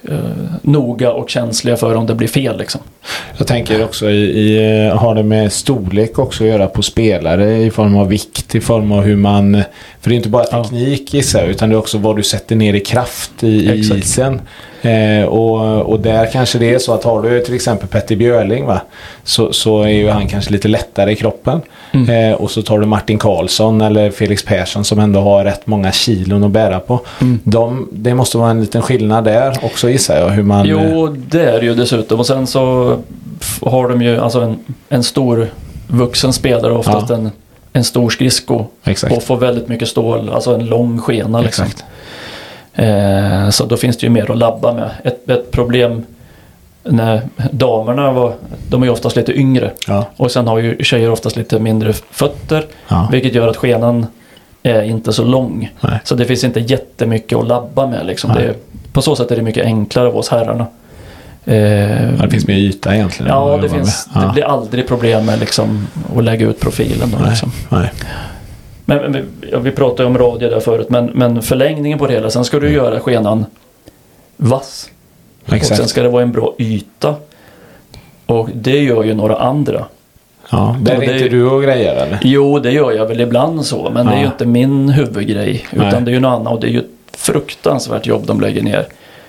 eh, 0.08 0.18
noga 0.62 1.12
och 1.12 1.30
känsliga 1.30 1.76
för 1.76 1.94
om 1.94 2.06
det 2.06 2.14
blir 2.14 2.28
fel 2.28 2.58
liksom. 2.58 2.80
Jag 3.38 3.46
tänker 3.46 3.84
också 3.84 4.10
i, 4.10 4.22
i, 4.22 4.86
eh, 4.86 4.96
har 4.96 5.14
det 5.14 5.22
med 5.22 5.52
storlek 5.52 6.18
också 6.18 6.44
att 6.44 6.50
göra 6.50 6.66
på 6.66 6.82
spelare 6.82 7.56
i 7.56 7.70
form 7.70 7.96
av 7.96 8.08
vikt, 8.08 8.54
i 8.54 8.60
form 8.60 8.92
av 8.92 9.02
hur 9.02 9.16
man... 9.16 9.62
För 10.00 10.10
det 10.10 10.14
är 10.14 10.16
inte 10.16 10.28
bara 10.28 10.44
Ja. 10.50 10.64
teknik 10.64 11.14
gissar 11.14 11.40
jag, 11.40 11.48
utan 11.48 11.68
det 11.68 11.74
är 11.74 11.78
också 11.78 11.98
vad 11.98 12.16
du 12.16 12.22
sätter 12.22 12.56
ner 12.56 12.74
i 12.74 12.80
kraft 12.80 13.44
i, 13.44 13.46
i 13.46 13.98
isen. 13.98 14.40
Eh, 14.82 15.24
och, 15.24 15.80
och 15.80 16.00
där 16.00 16.30
kanske 16.32 16.58
det 16.58 16.74
är 16.74 16.78
så 16.78 16.94
att 16.94 17.04
har 17.04 17.22
du 17.22 17.40
till 17.40 17.54
exempel 17.54 17.88
Petter 17.88 18.16
Björling 18.16 18.66
va, 18.66 18.80
så, 19.24 19.52
så 19.52 19.82
är 19.82 19.88
ju 19.88 20.08
han 20.08 20.28
kanske 20.28 20.50
lite 20.50 20.68
lättare 20.68 21.12
i 21.12 21.16
kroppen. 21.16 21.60
Mm. 21.94 22.30
Eh, 22.32 22.34
och 22.36 22.50
så 22.50 22.62
tar 22.62 22.78
du 22.78 22.86
Martin 22.86 23.18
Karlsson 23.18 23.80
eller 23.80 24.10
Felix 24.10 24.44
Persson 24.44 24.84
som 24.84 24.98
ändå 24.98 25.20
har 25.20 25.44
rätt 25.44 25.66
många 25.66 25.92
kilon 25.92 26.44
att 26.44 26.50
bära 26.50 26.80
på. 26.80 27.00
Mm. 27.20 27.40
De, 27.44 27.88
det 27.92 28.14
måste 28.14 28.38
vara 28.38 28.50
en 28.50 28.60
liten 28.60 28.82
skillnad 28.82 29.24
där 29.24 29.56
också 29.62 29.90
gissar 29.90 30.16
jag. 30.20 30.28
Hur 30.28 30.42
man, 30.42 30.60
eh, 30.60 30.92
Jo, 30.92 31.16
det 31.28 31.44
är 31.44 31.60
det 31.60 31.66
ju 31.66 31.74
dessutom. 31.74 32.18
Och 32.20 32.26
sen 32.26 32.46
så 32.46 32.96
har 33.62 33.88
de 33.88 34.02
ju 34.02 34.20
alltså 34.20 34.40
en, 34.40 34.56
en 34.88 35.02
stor 35.04 35.48
vuxen 35.88 36.32
spelare, 36.32 36.72
oftast 36.72 37.10
Ja. 37.10 37.16
en, 37.16 37.30
en 37.72 37.84
stor 37.84 38.10
skridsko. 38.10 38.64
Exakt. 38.84 39.16
Och 39.16 39.22
får 39.22 39.36
väldigt 39.36 39.68
mycket 39.68 39.88
stål, 39.88 40.30
alltså 40.34 40.54
en 40.54 40.66
lång 40.66 40.98
skena 40.98 41.40
liksom. 41.40 41.64
Exakt. 41.64 41.84
Eh, 42.74 43.50
så 43.50 43.64
då 43.64 43.76
finns 43.76 43.96
det 43.96 44.06
ju 44.06 44.10
mer 44.10 44.30
att 44.30 44.38
labba 44.38 44.72
med. 44.72 44.90
Ett, 45.04 45.30
ett 45.30 45.50
problem 45.50 46.02
när 46.84 47.22
damerna 47.50 48.12
var, 48.12 48.34
de 48.68 48.82
är 48.82 48.86
ju 48.86 48.92
oftast 48.92 49.16
lite 49.16 49.32
yngre. 49.38 49.70
Ja. 49.88 50.06
Och 50.16 50.30
sen 50.30 50.46
har 50.46 50.58
ju 50.58 50.76
tjejer 50.84 51.10
oftast 51.10 51.36
lite 51.36 51.58
mindre 51.58 51.92
fötter. 51.92 52.66
Ja. 52.88 53.08
Vilket 53.12 53.34
gör 53.34 53.48
att 53.48 53.56
skenan 53.56 54.06
är 54.62 54.82
inte 54.82 55.12
så 55.12 55.24
lång. 55.24 55.72
Nej. 55.80 56.00
Så 56.04 56.14
det 56.14 56.24
finns 56.24 56.44
inte 56.44 56.60
jättemycket 56.60 57.38
att 57.38 57.48
labba 57.48 57.86
med. 57.86 58.06
Liksom. 58.06 58.30
Är, 58.30 58.54
på 58.92 59.02
så 59.02 59.16
sätt 59.16 59.30
är 59.30 59.36
det 59.36 59.42
mycket 59.42 59.64
enklare 59.64 60.08
av 60.08 60.16
oss 60.16 60.28
herrarna. 60.28 60.66
Eh, 61.44 61.56
Ja, 62.16 62.22
det 62.22 62.30
finns 62.30 62.46
mer 62.46 62.56
yta 62.56 62.94
egentligen. 62.94 63.32
Ja, 63.32 63.58
det, 63.62 63.68
finns, 63.68 64.08
det 64.14 64.30
blir 64.32 64.44
aldrig 64.44 64.88
problem 64.88 65.26
med 65.26 65.38
liksom, 65.40 65.86
att 66.16 66.24
lägga 66.24 66.46
ut 66.46 66.60
profilen. 66.60 67.10
Då, 67.10 67.18
Nej, 67.18 67.30
liksom. 67.30 67.52
nej. 67.68 67.90
Men, 68.84 69.12
men 69.12 69.62
vi- 69.62 69.70
pratade 69.70 70.06
om 70.06 70.18
radio 70.18 70.50
där 70.50 70.60
förut, 70.60 70.90
men, 70.90 71.06
men 71.06 71.42
förlängningen 71.42 71.98
på 71.98 72.06
det 72.06 72.12
hela. 72.12 72.30
Sen 72.30 72.44
ska 72.44 72.60
du 72.60 72.72
göra 72.72 73.00
skenan 73.00 73.46
vass. 74.36 74.90
Och 75.44 75.48
sen 75.50 75.56
Exakt. 75.56 75.88
ska 75.88 76.02
det 76.02 76.08
vara 76.08 76.22
en 76.22 76.32
bra 76.32 76.54
yta. 76.58 77.14
Och 78.26 78.48
det 78.54 78.78
gör 78.78 79.04
ju 79.04 79.14
några 79.14 79.36
andra. 79.36 79.84
Ja, 80.50 80.76
där 80.80 80.94
Ja, 80.94 81.02
är 81.02 81.06
det 81.06 81.12
inte 81.14 81.28
du 81.28 81.46
och 81.50 81.62
grejer 81.62 81.94
eller? 81.94 82.18
Jo, 82.22 82.58
det 82.58 82.70
gör 82.72 82.92
jag 82.92 83.06
väl 83.06 83.20
ibland 83.20 83.64
så. 83.66 83.90
Men 83.90 84.06
det 84.06 84.12
är 84.12 84.16
ju 84.16 84.22
Ja. 84.22 84.26
inte 84.30 84.46
min 84.46 84.88
huvudgrej. 84.88 85.66
Utan 85.72 85.88
Nej. 85.92 86.02
det 86.02 86.10
är 86.10 86.14
ju 86.14 86.20
något 86.20 86.40
annat. 86.40 86.52
Och 86.52 86.60
det 86.60 86.66
är 86.66 86.70
ju 86.70 86.82
fruktansvärt 87.12 88.06
jobb 88.06 88.26
de 88.26 88.40
lägger 88.40 88.62
ner 88.62 88.86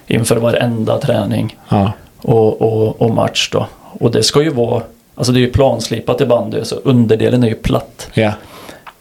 inför 0.08 0.36
varenda 0.36 0.98
träning 0.98 1.58
Ja. 1.70 1.92
och, 2.22 2.62
och, 2.62 3.02
och 3.02 3.12
match 3.12 3.50
då. 3.52 3.68
Och 4.00 4.12
det 4.12 4.24
ska 4.24 4.42
ju 4.44 4.50
vara, 4.50 4.82
alltså 5.16 5.34
det 5.34 5.40
är 5.40 5.42
ju 5.42 5.52
planslipat 5.52 6.22
i 6.22 6.26
bandy 6.26 6.64
så 6.64 6.76
underdelen 6.76 7.44
är 7.44 7.48
ju 7.48 7.56
platt. 7.56 8.10
ja. 8.14 8.32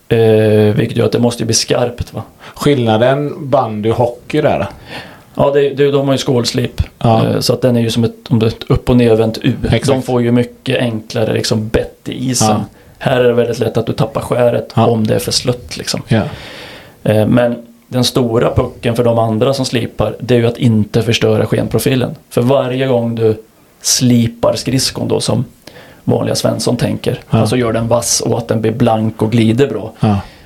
Eh, 0.09 0.75
vilket 0.75 0.97
gör 0.97 1.07
att 1.07 1.13
det 1.13 1.19
måste 1.19 1.43
ju 1.43 1.47
bli 1.47 1.55
skarpt 1.55 2.15
va. 2.15 2.23
Skillnaden 2.55 3.35
bandy 3.51 3.91
och 3.91 3.97
hockey 3.97 4.41
där. 4.41 4.67
Ja, 5.37 5.51
det, 5.55 5.71
det, 5.71 5.91
de 5.91 6.07
har 6.07 6.15
ju 6.15 6.19
skålslip. 6.19 6.83
Ja. 6.99 7.27
Eh, 7.29 7.41
Så 7.41 7.53
att 7.53 7.63
den 7.63 7.77
är 7.77 7.81
ju 7.81 7.91
som 7.91 8.05
ett, 8.05 8.15
om 8.29 8.39
det 8.39 8.47
är 8.47 8.49
ett 8.49 8.65
upp 8.71 8.89
och 8.91 8.97
nervänt 8.97 9.39
U. 9.43 9.53
Exakt. 9.65 9.87
De 9.87 10.03
får 10.03 10.23
ju 10.23 10.33
mycket 10.33 10.79
enklare 10.79 11.33
liksom 11.33 11.69
bett 11.69 12.09
i 12.09 12.31
isen. 12.31 12.49
Ja. 12.51 12.65
Här 12.99 13.21
är 13.21 13.25
det 13.25 13.33
väldigt 13.33 13.59
lätt 13.59 13.77
att 13.77 13.87
du 13.87 13.93
tappar 13.93 14.21
skäret 14.21 14.73
Ja. 14.77 14.87
om 14.87 15.07
det 15.07 15.15
är 15.15 15.19
för 15.19 15.33
slött 15.33 15.77
liksom. 15.77 16.03
Eh, 17.03 17.27
Men 17.27 17.57
den 17.89 18.05
stora 18.05 18.55
pucken 18.55 18.97
för 18.97 19.05
de 19.05 19.19
andra 19.19 19.55
som 19.55 19.65
slipar 19.65 20.17
det 20.21 20.35
är 20.35 20.39
ju 20.39 20.47
att 20.47 20.59
inte 20.59 21.03
förstöra 21.03 21.47
skenprofilen. 21.47 22.15
För 22.31 22.43
varje 22.43 22.87
gång 22.87 23.15
du 23.15 23.43
slipar 23.81 24.55
skridskon 24.57 25.09
då 25.09 25.21
som 25.21 25.45
vanliga 26.05 26.35
Svensson 26.35 26.77
tänker. 26.77 27.21
Alltså 27.29 27.57
gör 27.57 27.73
den 27.73 27.89
vass 27.89 28.21
och 28.21 28.39
att 28.39 28.49
den 28.49 28.61
blir 28.61 28.73
blank 28.73 29.23
och 29.23 29.33
glider 29.33 29.67
bra. 29.67 29.93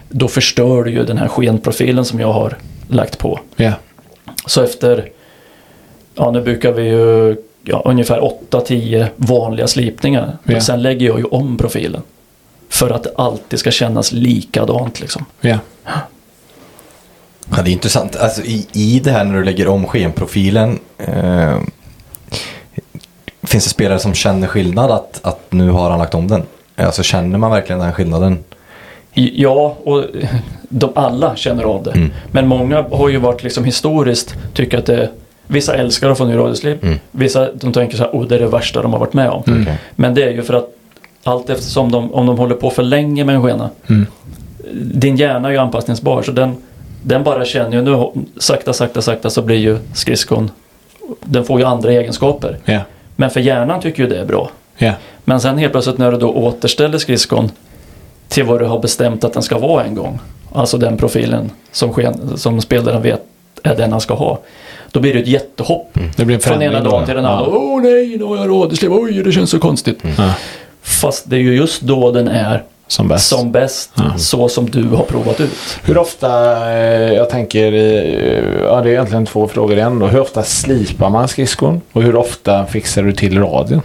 Då 0.08 0.28
förstör 0.28 0.82
du 0.84 0.90
ju 0.90 1.04
den 1.04 1.18
här 1.18 1.28
skenprofilen 1.28 2.04
som 2.04 2.20
jag 2.20 2.32
har 2.32 2.56
lagt 2.88 3.18
på. 3.18 3.40
Så 4.48 4.62
efter, 4.62 5.10
ja 6.14 6.30
nu 6.30 6.40
brukar 6.40 6.72
vi 6.72 6.82
ju 6.82 7.36
ja, 7.62 7.82
ungefär 7.84 8.20
8-10 8.50 9.06
vanliga 9.16 9.66
slipningar. 9.66 10.38
Ja. 10.44 10.60
Sen 10.60 10.82
lägger 10.82 11.06
jag 11.06 11.18
ju 11.18 11.24
om 11.24 11.56
profilen. 11.56 12.02
För 12.68 12.90
att 12.90 13.02
det 13.02 13.12
alltid 13.16 13.58
ska 13.58 13.70
kännas 13.70 14.12
likadant 14.12 15.00
liksom. 15.00 15.24
Ja. 15.40 15.58
Ja, 17.56 17.62
det 17.62 17.70
är 17.70 17.72
intressant. 17.72 18.16
Alltså, 18.16 18.42
i, 18.42 18.66
I 18.72 19.00
det 19.00 19.10
här 19.10 19.24
när 19.24 19.38
du 19.38 19.44
lägger 19.44 19.68
om 19.68 19.86
skenprofilen. 19.86 20.78
Eh, 20.98 21.60
finns 23.42 23.64
det 23.64 23.70
spelare 23.70 23.98
som 23.98 24.14
känner 24.14 24.46
skillnad 24.46 24.90
att, 24.90 25.20
att 25.22 25.52
nu 25.52 25.70
har 25.70 25.90
han 25.90 25.98
lagt 25.98 26.14
om 26.14 26.28
den? 26.28 26.42
Alltså 26.76 27.02
känner 27.02 27.38
man 27.38 27.50
verkligen 27.50 27.80
den 27.80 27.92
skillnaden? 27.92 28.44
Ja, 29.18 29.76
och 29.84 30.04
de 30.68 30.90
alla 30.94 31.36
känner 31.36 31.62
av 31.62 31.82
det. 31.82 31.90
Mm. 31.90 32.10
Men 32.30 32.46
många 32.46 32.82
har 32.82 33.08
ju 33.08 33.18
varit 33.18 33.42
liksom 33.42 33.64
historiskt 33.64 34.34
tycker 34.54 34.78
att 34.78 34.86
det 34.86 35.10
Vissa 35.50 35.74
älskar 35.74 36.10
att 36.10 36.18
få 36.18 36.24
ny 36.24 36.36
radioslip. 36.36 36.82
Mm. 36.82 36.98
Vissa 37.10 37.52
de 37.52 37.72
tänker 37.72 37.96
så 37.96 38.02
här, 38.02 38.10
oh, 38.10 38.26
det 38.26 38.34
är 38.34 38.38
det 38.38 38.46
värsta 38.46 38.82
de 38.82 38.92
har 38.92 39.00
varit 39.00 39.12
med 39.12 39.30
om. 39.30 39.40
Okej. 39.40 39.78
Men 39.96 40.14
det 40.14 40.22
är 40.22 40.30
ju 40.30 40.42
för 40.42 40.54
att 40.54 40.74
allt 41.24 41.50
eftersom 41.50 41.92
de, 41.92 42.14
om 42.14 42.26
de 42.26 42.38
håller 42.38 42.54
på 42.54 42.70
för 42.70 42.82
länge 42.82 43.24
med 43.24 43.34
en 43.34 43.42
skena. 43.42 43.70
Mm. 43.86 44.06
Din 44.72 45.16
hjärna 45.16 45.48
är 45.48 45.52
ju 45.52 45.58
anpassningsbar 45.58 46.22
så 46.22 46.32
den, 46.32 46.56
den 47.02 47.24
bara 47.24 47.44
känner 47.44 47.76
ju 47.76 47.82
nu 47.82 48.22
sakta, 48.38 48.72
sakta, 48.72 49.02
sakta 49.02 49.30
så 49.30 49.42
blir 49.42 49.56
ju 49.56 49.78
skridskon 49.94 50.50
den 51.20 51.44
får 51.44 51.60
ju 51.60 51.66
andra 51.66 51.92
egenskaper. 51.92 52.58
Ja. 52.64 52.80
Men 53.16 53.30
för 53.30 53.40
hjärnan 53.40 53.80
tycker 53.80 54.02
ju 54.02 54.08
det 54.08 54.18
är 54.18 54.24
bra. 54.24 54.50
Ja. 54.76 54.92
Men 55.24 55.40
sen 55.40 55.58
helt 55.58 55.72
plötsligt 55.72 55.98
när 55.98 56.12
du 56.12 56.18
då 56.18 56.32
återställer 56.32 56.98
skridskon 56.98 57.50
till 58.28 58.44
vad 58.44 58.60
du 58.60 58.64
har 58.64 58.78
bestämt 58.78 59.24
att 59.24 59.32
den 59.32 59.42
ska 59.42 59.58
vara 59.58 59.84
en 59.84 59.94
gång. 59.94 60.18
Alltså 60.52 60.78
den 60.78 60.96
profilen 60.96 61.50
som, 61.72 61.92
sken, 61.92 62.38
som 62.38 62.60
spelaren 62.60 63.02
vet 63.02 63.22
är 63.62 63.74
den 63.76 63.92
han 63.92 64.00
ska 64.00 64.14
ha. 64.14 64.38
Då 64.92 65.00
blir 65.00 65.14
det 65.14 65.20
ett 65.20 65.28
jättehopp. 65.28 65.98
Det 66.16 66.24
blir 66.24 66.34
en 66.36 66.40
Från 66.40 66.62
ena 66.62 66.80
dagen 66.80 67.06
till 67.06 67.14
den 67.14 67.24
andra. 67.26 67.50
Ja. 67.50 67.56
Åh 67.56 67.82
nej, 67.82 68.16
nu 68.18 68.24
har 68.24 68.36
jag 68.36 68.48
radioslip. 68.50 68.90
Oj, 68.92 69.22
det 69.24 69.32
känns 69.32 69.50
så 69.50 69.58
konstigt. 69.58 69.98
Ja. 70.18 70.34
Fast 70.82 71.30
det 71.30 71.36
är 71.36 71.40
ju 71.40 71.56
just 71.56 71.80
då 71.82 72.10
den 72.12 72.28
är 72.28 72.62
Som 72.86 73.08
bäst. 73.08 73.28
som 73.28 73.52
bäst. 73.52 73.90
Så 74.16 74.48
som 74.48 74.70
du 74.70 74.88
har 74.88 75.04
provat 75.04 75.40
ut. 75.40 75.50
Hur 75.84 75.98
ofta, 75.98 76.56
eh, 76.72 77.12
jag 77.12 77.30
tänker, 77.30 77.72
eh, 77.72 78.62
ja 78.64 78.80
det 78.80 78.88
är 78.88 78.92
egentligen 78.92 79.26
två 79.26 79.48
frågor 79.48 79.76
igen 79.76 79.98
då. 79.98 80.06
Hur 80.06 80.20
ofta 80.20 80.42
slipar 80.42 81.10
man 81.10 81.28
skridskon? 81.28 81.80
Och 81.92 82.02
hur 82.02 82.16
ofta 82.16 82.66
fixar 82.66 83.02
du 83.02 83.12
till 83.12 83.38
radion? 83.38 83.82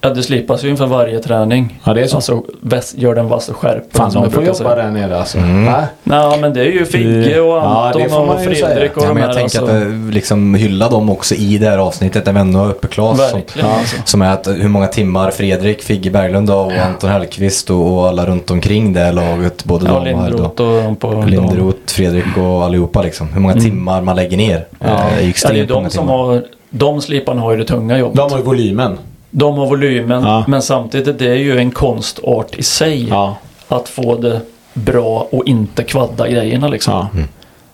Ja, 0.00 0.10
det 0.10 0.22
slipas 0.22 0.64
ju 0.64 0.68
inför 0.68 0.86
varje 0.86 1.18
träning. 1.18 1.80
Ja 1.84 1.94
det 1.94 2.00
är 2.02 2.06
så. 2.06 2.16
Alltså 2.16 2.42
väs, 2.60 2.94
gör 2.98 3.14
den 3.14 3.28
vass 3.28 3.48
och 3.48 3.56
skärper 3.56 3.98
Fan 3.98 4.12
de 4.12 4.30
får 4.30 4.42
jobba 4.42 4.54
säga. 4.54 4.74
där 4.74 4.90
nere 4.90 5.18
alltså. 5.18 5.38
Mm. 5.38 5.72
Nej, 6.04 6.38
men 6.40 6.52
det 6.54 6.60
är 6.60 6.64
ju 6.72 6.84
Figge 6.84 7.40
och 7.40 7.48
Ja, 7.56 7.86
Anton 7.86 8.10
man 8.10 8.36
och 8.36 8.44
ju 8.44 8.54
Fredrik 8.54 8.96
och 8.96 9.02
Ja, 9.02 9.08
de 9.08 9.14
men 9.14 9.22
jag 9.22 9.32
tänker 9.36 9.60
alltså. 9.60 9.64
att 9.76 9.82
eh, 9.82 10.10
liksom 10.10 10.54
hylla 10.54 10.88
dem 10.88 11.10
också 11.10 11.34
i 11.34 11.58
det 11.58 11.66
här 11.66 11.78
avsnittet 11.78 12.26
när 12.26 12.32
vi 12.32 12.40
ändå 12.40 12.58
har 12.58 12.68
uppe 12.70 12.88
Klas. 12.88 13.30
Som. 13.30 13.40
Ja. 13.60 13.66
Alltså. 13.78 13.96
som 14.04 14.22
är 14.22 14.32
att 14.32 14.46
hur 14.48 14.68
många 14.68 14.86
timmar 14.86 15.30
Fredrik, 15.30 15.82
Figge 15.82 16.10
Berglund 16.10 16.50
och 16.50 16.72
Anton 16.72 17.10
Hellqvist 17.10 17.70
och, 17.70 17.98
och 17.98 18.08
alla 18.08 18.26
runt 18.26 18.50
omkring 18.50 18.92
det 18.92 19.12
laget. 19.12 19.64
Både 19.64 19.86
Ja, 19.86 19.92
dam 20.04 20.34
och 20.34 20.50
och 20.60 20.82
de 20.82 20.96
på 20.96 21.12
dam. 21.12 21.26
Linderoth, 21.28 21.78
Fredrik 21.86 22.36
och 22.36 22.64
allihopa 22.64 23.02
liksom. 23.02 23.28
Hur 23.32 23.40
många 23.40 23.54
timmar 23.54 24.02
man 24.02 24.16
lägger 24.16 24.36
ner. 24.36 24.66
Ja. 24.78 24.86
Eh, 24.86 25.18
är 25.18 25.22
ju 25.22 25.32
Ja, 25.42 25.50
det 25.52 25.60
är 25.60 25.66
många 25.74 25.82
de 25.84 25.90
som 25.90 26.06
timmar. 26.06 26.18
har, 26.18 26.42
de 26.70 27.00
sliparna 27.00 27.40
har 27.40 27.50
ju 27.52 27.58
det 27.58 27.64
tunga 27.64 27.98
jobbet. 27.98 28.16
De 28.16 28.30
har 28.30 28.38
ju 28.38 28.44
volymen. 28.44 28.98
De 29.30 29.58
har 29.58 29.66
volymen, 29.66 30.22
Ja. 30.22 30.44
men 30.48 30.62
samtidigt 30.62 31.18
det 31.18 31.26
är 31.30 31.34
ju 31.34 31.58
en 31.58 31.70
konstart 31.70 32.56
i 32.56 32.62
sig. 32.62 33.08
Ja. 33.08 33.36
Att 33.68 33.88
få 33.88 34.14
det 34.16 34.40
bra 34.74 35.26
och 35.30 35.46
inte 35.46 35.82
kvadda 35.82 36.28
grejerna 36.28 36.68
liksom. 36.68 36.94
ja. 37.12 37.22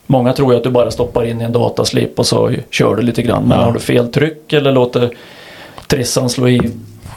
Många 0.07 0.33
tror 0.33 0.53
ju 0.53 0.59
att 0.59 0.65
du 0.65 0.71
bara 0.71 0.91
stoppar 0.91 1.25
in 1.27 1.41
i 1.41 1.45
en 1.45 1.53
dataslip 1.53 2.19
och 2.19 2.27
så 2.27 2.53
kör 2.71 2.97
du 2.97 3.03
lite 3.03 3.23
grann. 3.23 3.43
Men 3.45 3.59
Ja. 3.59 3.65
har 3.65 3.73
du 3.73 3.81
fel 3.81 4.09
tryck 4.13 4.53
eller 4.53 4.73
låter 4.73 5.11
trissan 5.87 6.31
slå 6.31 6.49
i 6.49 6.61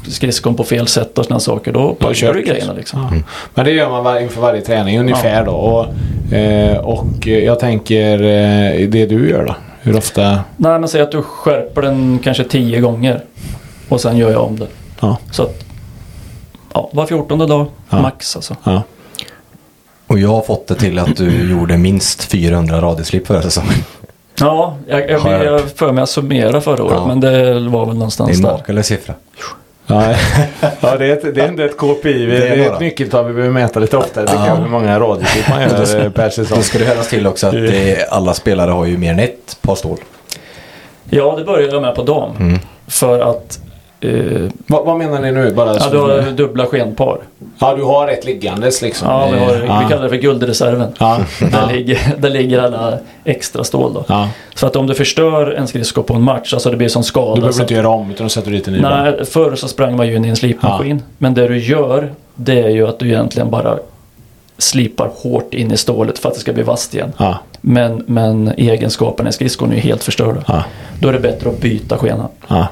skridskon 0.08 0.56
på 0.56 0.64
fel 0.64 0.88
sätt 0.88 1.18
och 1.18 1.26
sådana 1.26 1.40
saker. 1.40 1.72
Då 1.72 1.96
Då 2.00 2.14
kör 2.14 2.34
du 2.34 2.42
grejerna 2.42 2.74
liksom. 2.74 3.00
Ja. 3.12 3.22
Men 3.54 3.66
det 3.66 3.72
gör 3.72 3.90
man 3.90 4.04
var, 4.04 4.20
inför 4.20 4.42
varje 4.42 4.62
träning 4.62 5.00
ungefär 5.00 5.46
då. 5.46 5.52
Och, 5.52 6.34
eh, 6.34 6.78
och 6.78 7.28
jag 7.28 7.60
tänker 7.60 8.14
eh, 8.24 8.88
det 8.90 9.06
du 9.06 9.30
gör 9.30 9.46
då. 9.46 9.56
Hur 9.82 9.98
ofta? 9.98 10.40
Nej 10.58 10.80
men 10.80 10.88
säg 10.90 11.02
att 11.02 11.12
du 11.12 11.22
skärper 11.22 11.82
den 11.82 12.20
kanske 12.24 12.44
tio 12.44 12.80
gånger. 12.80 13.22
Och 13.90 14.02
sen 14.02 14.18
gör 14.18 14.32
jag 14.32 14.44
om 14.44 14.60
det. 14.60 14.68
Ja. 15.00 15.18
Så 15.32 15.44
att 15.44 15.64
ja, 16.74 16.90
var 16.94 17.06
fjortonde 17.06 17.46
dag 17.46 17.66
Ja. 17.90 18.02
max 18.02 18.36
alltså. 18.36 18.56
ja. 18.64 18.82
Och 20.08 20.20
jag 20.20 20.30
har 20.30 20.42
fått 20.42 20.68
det 20.68 20.76
till 20.76 21.00
att 21.00 21.16
du 21.18 21.50
gjorde 21.52 21.78
minst 21.78 22.24
400 22.24 22.82
radioslip 22.82 23.28
förra 23.28 23.42
säsongen. 23.42 23.74
Ja, 24.40 24.78
jag, 24.88 25.10
jag, 25.10 25.22
jag 25.34 25.46
jag, 25.46 25.62
för 25.76 25.92
mig 25.92 26.02
att 26.02 26.10
summera 26.10 26.62
förra 26.62 26.84
året. 26.84 26.98
Ja. 26.98 27.08
Men 27.08 27.20
det 27.20 27.30
var 27.30 27.60
väl 27.60 27.70
Det 27.70 27.70
är 27.70 27.86
någonstans 27.94 28.36
en 28.38 28.42
där. 28.42 28.52
makalös 28.52 28.88
siffra. 28.88 29.14
Ja, 29.88 30.04
ja 30.80 30.98
det, 30.98 31.06
är 31.06 31.14
ett, 31.14 31.36
det 31.36 31.42
är 31.42 31.48
inte 31.50 31.64
ett 31.66 31.78
KPI. 31.78 32.26
Det 32.26 32.26
Det 32.40 32.48
är 32.48 32.52
är, 32.52 32.58
några. 32.58 32.74
ett 32.74 32.80
nyckeltal 32.80 33.26
vi 33.28 33.34
behöver 33.34 33.54
mäta 33.54 33.80
lite 33.80 33.98
oftare. 33.98 34.26
Ja. 34.34 34.48
jag, 34.48 34.56
Hur 34.56 34.68
många 34.70 35.00
radioklip 35.00 35.50
man 35.50 35.62
gör 35.62 36.06
eh, 36.06 36.12
per 36.12 36.30
säsong. 36.30 36.58
Då 36.58 36.64
ska 36.64 36.80
det 36.80 36.86
höras 36.86 37.10
till 37.10 37.28
också 37.28 37.48
att 37.48 37.54
det, 37.54 38.08
alla 38.12 38.34
spelare 38.34 38.72
har 38.72 38.86
ju 38.86 38.98
mer 38.98 39.12
än 39.12 39.20
ett 39.20 39.58
par 39.62 39.76
stål. 39.76 39.98
Ja, 41.10 41.36
det 41.38 41.44
började 41.44 41.74
jag 41.74 41.82
med 41.82 41.96
på 41.96 42.04
dam. 42.04 42.36
Mm. 42.40 42.60
För 42.88 43.20
att 43.20 43.60
eh, 44.02 44.50
Vad, 44.68 44.86
vad 44.86 44.98
menar 44.98 45.22
ni 45.22 45.32
nu? 45.32 45.54
Bara 45.54 45.76
ja, 45.76 45.90
du 45.92 45.98
har 45.98 46.32
dubbla 46.32 46.66
skenpar. 46.66 47.18
ja, 47.60 47.76
du 47.76 47.84
har 47.84 48.08
ett 48.08 48.26
liggandes 48.26 48.82
liksom. 48.82 49.08
Ja, 49.10 49.30
vi, 49.34 49.40
har, 49.40 49.54
ja. 49.68 49.80
vi 49.84 49.90
kallar 49.90 50.04
det 50.04 50.10
för 50.10 50.16
guldreserven. 50.16 50.92
Ja. 51.00 51.20
Där, 51.52 51.74
ligger, 51.74 52.00
där 52.18 52.30
ligger 52.30 52.60
alla 52.60 52.98
extra 53.24 53.64
stål 53.64 53.94
då. 53.94 54.06
ja. 54.08 54.30
Så 54.56 54.68
att 54.68 54.76
om 54.76 54.88
du 54.88 54.96
förstör 54.96 55.52
en 55.52 55.68
skridsko 55.68 56.04
på 56.04 56.14
en 56.14 56.22
match, 56.22 56.54
alltså 56.54 56.70
det 56.72 56.78
blir 56.78 56.88
som 56.90 57.02
Du 57.02 57.06
skada. 57.08 57.36
behöver 57.36 57.52
så 57.52 57.62
inte 57.62 57.74
göra 57.74 57.90
om 57.90 58.12
utan 58.12 58.26
då 58.26 58.30
sätter 58.30 58.52
du 58.52 58.58
dit 58.58 58.68
en 58.68 58.74
ny. 58.74 58.80
Nej, 58.82 59.26
förr 59.26 59.56
så 59.56 59.68
sprang 59.68 59.96
man 59.98 60.08
ju 60.08 60.16
in 60.16 60.26
i 60.26 60.28
en 60.30 60.36
slipmaskin. 60.36 61.02
Men 61.18 61.34
det 61.34 61.48
du 61.48 61.58
gör, 61.58 62.12
det 62.36 62.62
är 62.62 62.70
ju 62.70 62.88
att 62.88 63.00
du 63.00 63.08
egentligen 63.08 63.50
bara 63.50 63.78
slipar 64.58 65.10
hårt 65.16 65.54
in 65.54 65.72
i 65.72 65.78
stålet 65.78 66.20
för 66.20 66.30
att 66.30 66.36
det 66.36 66.42
ska 66.42 66.54
bli 66.54 66.64
vasst 66.64 66.94
igen. 66.96 67.14
Ja. 67.18 67.38
Men, 67.62 68.04
men 68.08 68.48
egenskaperna 68.58 69.30
i 69.30 69.34
skridskon 69.34 69.72
är 69.72 69.76
ju 69.76 69.82
helt 69.82 70.04
förstörda. 70.04 70.44
Ja. 70.48 70.64
Då 71.00 71.10
är 71.10 71.14
det 71.14 71.20
bättre 71.20 71.50
att 71.50 71.62
byta 71.62 71.98
skena. 71.98 72.28
Ja. 72.48 72.68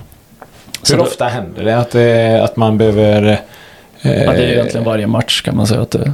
Så 0.85 0.95
Hur 0.95 1.01
ofta 1.03 1.25
händer 1.25 1.63
det? 1.63 1.77
Att, 1.77 1.95
eh, 1.95 2.43
att 2.43 2.55
man 2.55 2.77
behöver... 2.77 3.23
eh, 4.01 4.23
Ja, 4.23 4.31
det 4.31 4.37
är 4.43 4.51
egentligen 4.53 4.83
varje 4.85 5.07
match 5.07 5.41
kan 5.41 5.55
man 5.57 5.67
säga 5.67 5.81
att 5.81 5.91
det 5.91 6.13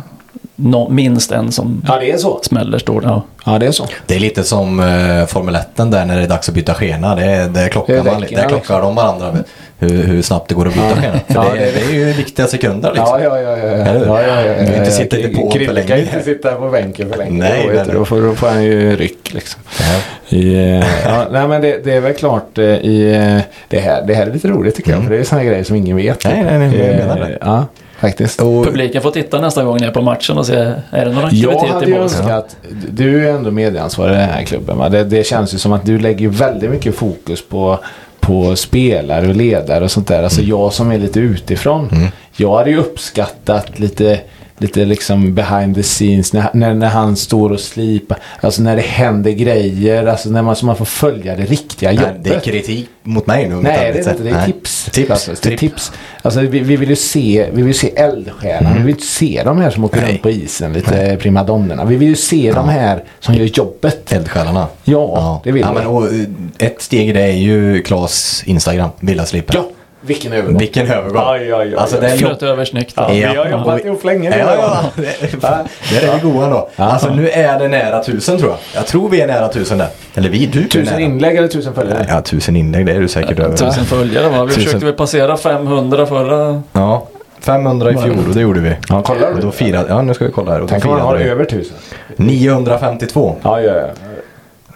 nå- 0.62 0.90
minst 0.90 1.32
en 1.32 1.52
som 1.52 1.82
Ja, 1.88 1.98
det 2.00 2.12
är 2.12 2.18
så. 2.18 2.40
smäller 2.44 2.78
står 2.80 3.04
ja. 3.04 3.24
Ja, 3.46 3.60
det 3.60 3.66
är 3.68 3.72
så. 3.72 3.86
Det 4.06 4.16
är 4.16 4.20
lite 4.20 4.44
som 4.44 4.80
uh, 4.80 5.26
Formel 5.26 5.56
1 5.56 5.68
där 5.76 6.06
när 6.06 6.18
det 6.18 6.24
är 6.24 6.28
dags 6.28 6.50
att 6.50 6.56
byta 6.56 6.74
skena. 6.74 7.16
Det, 7.16 7.52
det 7.54 7.70
klockar, 7.70 7.94
Det 7.94 8.04
man, 8.04 8.22
där 8.22 8.28
klockar 8.28 8.56
liksom. 8.56 8.82
de 8.82 8.96
varandra 8.96 9.36
hur, 9.80 10.04
hur 10.04 10.22
snabbt 10.22 10.50
det 10.50 10.56
går 10.56 10.68
att 10.68 10.74
byta 10.74 10.86
Ja. 10.90 10.96
skena. 10.96 11.20
Ja, 11.28 11.46
det, 11.54 11.60
det- 11.60 11.72
det 11.72 11.82
är 11.82 11.92
ju 11.92 12.14
viktiga 12.14 12.48
sekunder 12.48 12.90
liksom. 12.90 13.08
Ja, 13.08 13.20
ja, 13.24 13.42
ja. 13.42 13.58
ja, 13.58 13.58
ja. 13.58 13.86
Eller 13.86 14.06
ja, 14.08 14.22
ja, 14.22 14.42
ja, 14.42 14.54
Du 14.54 14.60
vill 14.60 14.68
inte 14.68 14.78
ja, 14.80 14.86
sitta 14.92 15.18
i 15.18 15.22
ja. 15.22 15.28
depån 15.28 15.52
för 15.52 15.74
länge. 15.74 15.88
kan 15.88 16.00
inte 16.00 16.22
sitta 16.24 16.52
på 16.56 16.70
bänken 16.70 17.10
för 17.10 17.18
länge. 17.18 17.40
Nej, 17.40 17.52
då, 17.62 17.68
nej, 17.68 17.78
vet 17.78 17.86
du, 17.86 17.92
nej. 17.92 18.00
då, 18.00 18.06
får, 18.06 18.22
då 18.22 18.36
får 18.36 18.48
han 18.48 18.64
ju 18.64 18.96
ryck 18.96 19.34
liksom. 19.34 19.62
Ja. 19.80 20.38
I, 20.38 20.54
eh, 20.56 20.86
ja, 21.06 21.26
nej 21.32 21.48
men 21.48 21.62
det, 21.62 21.84
det 21.84 21.94
är 21.94 22.02
väl 22.02 22.14
klart 22.14 22.58
eh, 22.58 22.64
i 22.66 23.14
eh, 23.14 23.42
det 23.70 23.80
här, 23.80 24.04
det 24.08 24.14
här 24.14 24.28
är 24.28 24.34
lite 24.34 24.48
roligt 24.48 24.76
tycker 24.76 24.92
jag. 24.92 25.04
För 25.04 25.10
det 25.10 25.18
är 25.18 25.24
sådana 25.24 25.44
grejer 25.46 25.64
som 25.64 25.76
ingen 25.76 25.98
vet. 25.98 26.26
Nej, 26.26 26.44
nej, 26.44 26.60
nej, 26.60 26.80
jag 26.88 26.96
menar 27.08 27.20
det. 27.20 27.26
Eh, 27.26 27.38
Ja, 27.42 27.66
faktiskt. 28.02 28.42
Och, 28.42 28.66
Publiken 28.66 29.02
får 29.02 29.12
titta 29.12 29.42
nästa 29.42 29.64
gång 29.64 29.78
ni 29.78 29.86
är 29.86 29.92
på 29.92 30.02
matchen 30.02 30.38
och 30.38 30.46
se, 30.46 30.56
är 30.92 31.06
det 31.06 31.12
någon 31.12 31.30
Jag 31.32 31.54
aktivitet 31.54 31.74
hade 31.74 31.86
i 31.86 31.90
ju 31.90 31.98
önskat, 31.98 32.56
du 32.90 33.28
är 33.28 33.34
ändå 33.34 33.52
medieansvarig 33.52 34.14
i 34.14 34.18
den 34.18 34.30
här 34.30 34.44
klubben 34.44 34.78
va? 34.78 34.90
Det, 34.90 35.04
det 35.04 35.28
känns 35.28 35.54
ju 35.54 35.58
som 35.58 35.74
att 35.74 35.86
du 35.86 36.00
lägger 36.00 36.30
väldigt 36.30 36.70
mycket 36.70 36.96
fokus 36.96 37.48
på, 37.48 37.80
på 38.20 38.56
spelare 38.56 39.28
och 39.28 39.36
ledare 39.36 39.84
och 39.84 39.92
sånt 39.92 40.08
där. 40.08 40.24
Alltså 40.24 40.42
jag 40.42 40.74
som 40.74 40.92
är 40.92 40.98
lite 40.98 41.20
utifrån. 41.20 41.90
Jag 42.36 42.58
hade 42.58 42.70
ju 42.70 42.78
uppskattat 42.78 43.80
lite 43.80 44.20
lite 44.62 44.86
liksom 44.86 45.36
behind 45.36 45.76
the 45.76 45.84
scenes. 45.84 46.34
När, 46.34 46.50
när, 46.54 46.74
när 46.74 46.88
han 46.88 47.16
står 47.16 47.52
och 47.52 47.60
slipar. 47.60 48.18
Alltså 48.42 48.62
när 48.62 48.76
det 48.76 48.82
händer 48.82 49.32
grejer. 49.32 50.06
Alltså 50.06 50.30
när 50.30 50.42
man, 50.42 50.56
så 50.56 50.66
man 50.66 50.76
får 50.76 50.86
följa 50.86 51.36
det 51.36 51.46
riktiga 51.46 51.90
Nej, 51.92 52.00
jobbet. 52.00 52.24
det 52.24 52.36
är 52.36 52.40
kritik 52.40 52.90
mot 53.04 53.28
mig 53.28 53.50
nu. 53.50 53.56
Nej, 53.56 53.92
det 53.94 54.00
är 54.00 54.12
inte. 54.12 54.24
Det 54.24 54.30
är 54.30 54.34
Nej. 54.34 54.46
tips. 54.46 54.81
Tips. 54.92 55.40
Tripp. 55.42 55.60
tips. 55.60 55.92
Alltså, 56.22 56.40
vi, 56.40 56.60
vi 56.60 56.76
vill 56.76 56.90
ju 56.90 56.96
se, 56.96 57.50
vi 57.54 57.62
vill 57.62 57.80
se 57.80 57.96
eldsjälarna. 57.96 58.74
Vi 58.74 58.80
vill 58.80 58.90
inte 58.90 59.06
se 59.06 59.42
de 59.46 59.58
här 59.58 59.72
som 59.72 59.84
åker 59.84 60.02
Nej. 60.02 60.12
runt 60.12 60.22
på 60.22 60.30
isen, 60.30 60.74
lite 60.74 61.18
primadonnorna. 61.20 61.86
Vi 61.86 61.96
vill 61.96 62.08
ju 62.08 62.16
se 62.16 62.52
de 62.56 62.70
här 62.70 63.04
som 63.20 63.36
gör 63.36 63.46
jobbet. 63.46 64.12
Eldsjälarna. 64.12 64.68
Ja, 64.84 65.42
det 65.44 65.52
vill 65.52 65.62
ja, 65.62 65.74
vi. 65.74 65.80
men, 65.80 65.88
och, 65.88 66.08
eh, 66.08 66.68
Ett 66.68 66.82
steg 66.82 67.10
i 67.10 67.14
det 67.14 67.22
är 67.22 67.32
ju 67.32 67.82
Klas 67.82 68.44
Instagram, 68.46 68.90
Villaslipen. 69.00 69.56
Ja, 69.56 69.70
vilken 70.02 70.34
övergång. 70.34 70.58
Vilken 70.58 70.88
övergång. 70.92 71.22
Aj, 71.26 71.42
aj, 71.42 71.54
aj, 71.54 71.76
Alltså, 71.76 71.96
aj. 71.96 72.02
det 72.02 72.08
är 72.08 72.16
jobb... 72.16 72.30
Flöt 72.30 72.44
över 72.44 72.66
snyggt. 72.66 72.94
Ja, 72.96 73.08
vi 73.12 73.24
har 73.24 73.50
jobbat 73.50 73.86
ihop 73.86 74.04
länge 74.04 74.30
nu. 74.30 74.36
Ja, 74.38 74.56
ja, 74.56 74.84
ja. 75.42 75.66
Där 75.92 76.08
är 76.08 76.16
vi 76.16 76.32
goa 76.32 76.50
då. 76.50 76.70
Alltså 76.76 77.14
nu 77.14 77.30
är 77.30 77.60
det 77.60 77.68
nära 77.68 78.04
tusen 78.04 78.38
tror 78.38 78.50
jag. 78.50 78.60
Jag 78.76 78.88
tror 78.88 79.10
vi 79.10 79.22
är 79.22 79.28
nära 79.28 79.48
tusen 79.48 79.78
där. 79.78 79.88
Eller 80.16 80.30
vi, 80.30 80.46
du 80.46 80.68
Tusen 80.68 81.00
inlägg 81.00 81.36
eller 81.38 81.48
tusen 81.48 81.74
följare? 81.74 82.06
Ja, 82.10 82.22
tusen 82.22 82.56
inlägg, 82.56 82.86
det 82.86 82.92
är 82.92 83.00
du 83.00 83.08
säkert 83.08 83.40
över. 83.40 83.58
Tusen 83.58 83.86
följare 83.86 84.30
va? 84.30 84.44
Vi 84.46 84.48
Tusen. 84.48 84.64
försökte 84.64 84.86
väl 84.86 84.96
passera 84.96 85.38
500 85.38 86.06
förra... 86.06 86.62
Ja, 86.74 87.08
500 87.40 87.92
i 87.92 87.98
fjol 87.98 88.18
och 88.30 88.34
det 88.36 88.42
gjorde 88.42 88.60
vi. 88.60 88.76
Ja, 88.90 89.02
kollar 89.02 89.30
du? 89.30 89.36
Och 89.36 89.42
då 89.42 89.52
firade, 89.52 89.90
ja 89.90 90.02
nu 90.02 90.14
ska 90.14 90.26
vi 90.26 90.32
kolla 90.32 90.52
här. 90.52 90.60
Och 90.62 90.68
då 90.68 90.72
Tänk 90.72 90.86
om 90.86 90.92
man 90.92 91.02
har 91.02 91.16
över 91.16 91.46
tusen. 91.46 91.76
952. 92.16 93.36
Ja, 93.44 93.62
ja, 93.62 93.74
ja. 93.76 93.88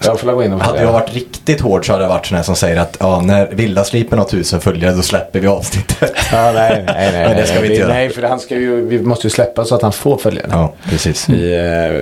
Jag 0.04 0.20
får 0.20 0.32
gå 0.32 0.44
in 0.44 0.54
och 0.54 0.62
Hade 0.62 0.82
jag 0.82 0.92
varit 0.92 1.14
riktigt 1.14 1.62
hård 1.62 1.86
så 1.86 1.92
hade 1.92 2.04
jag 2.04 2.10
varit 2.10 2.26
sån 2.26 2.36
här 2.36 2.44
som 2.44 2.56
säger 2.56 2.78
att 2.82 2.98
ja, 3.00 3.22
när 3.22 3.48
Villaslipen 3.52 4.20
har 4.20 4.26
tusen 4.26 4.62
följare 4.62 4.94
då 4.94 5.02
släpper 5.02 5.40
vi 5.40 5.48
avsnittet. 5.48 6.14
Ja, 6.32 6.52
nej, 6.52 6.84
nej, 6.88 7.10
nej. 7.14 7.28
Men 7.28 7.38
det 7.38 7.46
ska 7.46 7.60
vi 7.60 7.68
inte 7.68 7.80
göra. 7.80 7.94
Nej, 7.94 8.10
för 8.10 8.22
han 8.24 8.40
ska 8.40 8.56
ju, 8.56 8.86
vi 8.86 9.00
måste 9.02 9.28
ju 9.28 9.32
släppa 9.32 9.66
så 9.66 9.76
att 9.76 9.82
han 9.82 9.92
får 9.92 10.18
följare. 10.18 10.48
Ja, 10.52 10.74
precis. 10.90 11.30
Vi, 11.30 11.54
eh, 11.54 11.60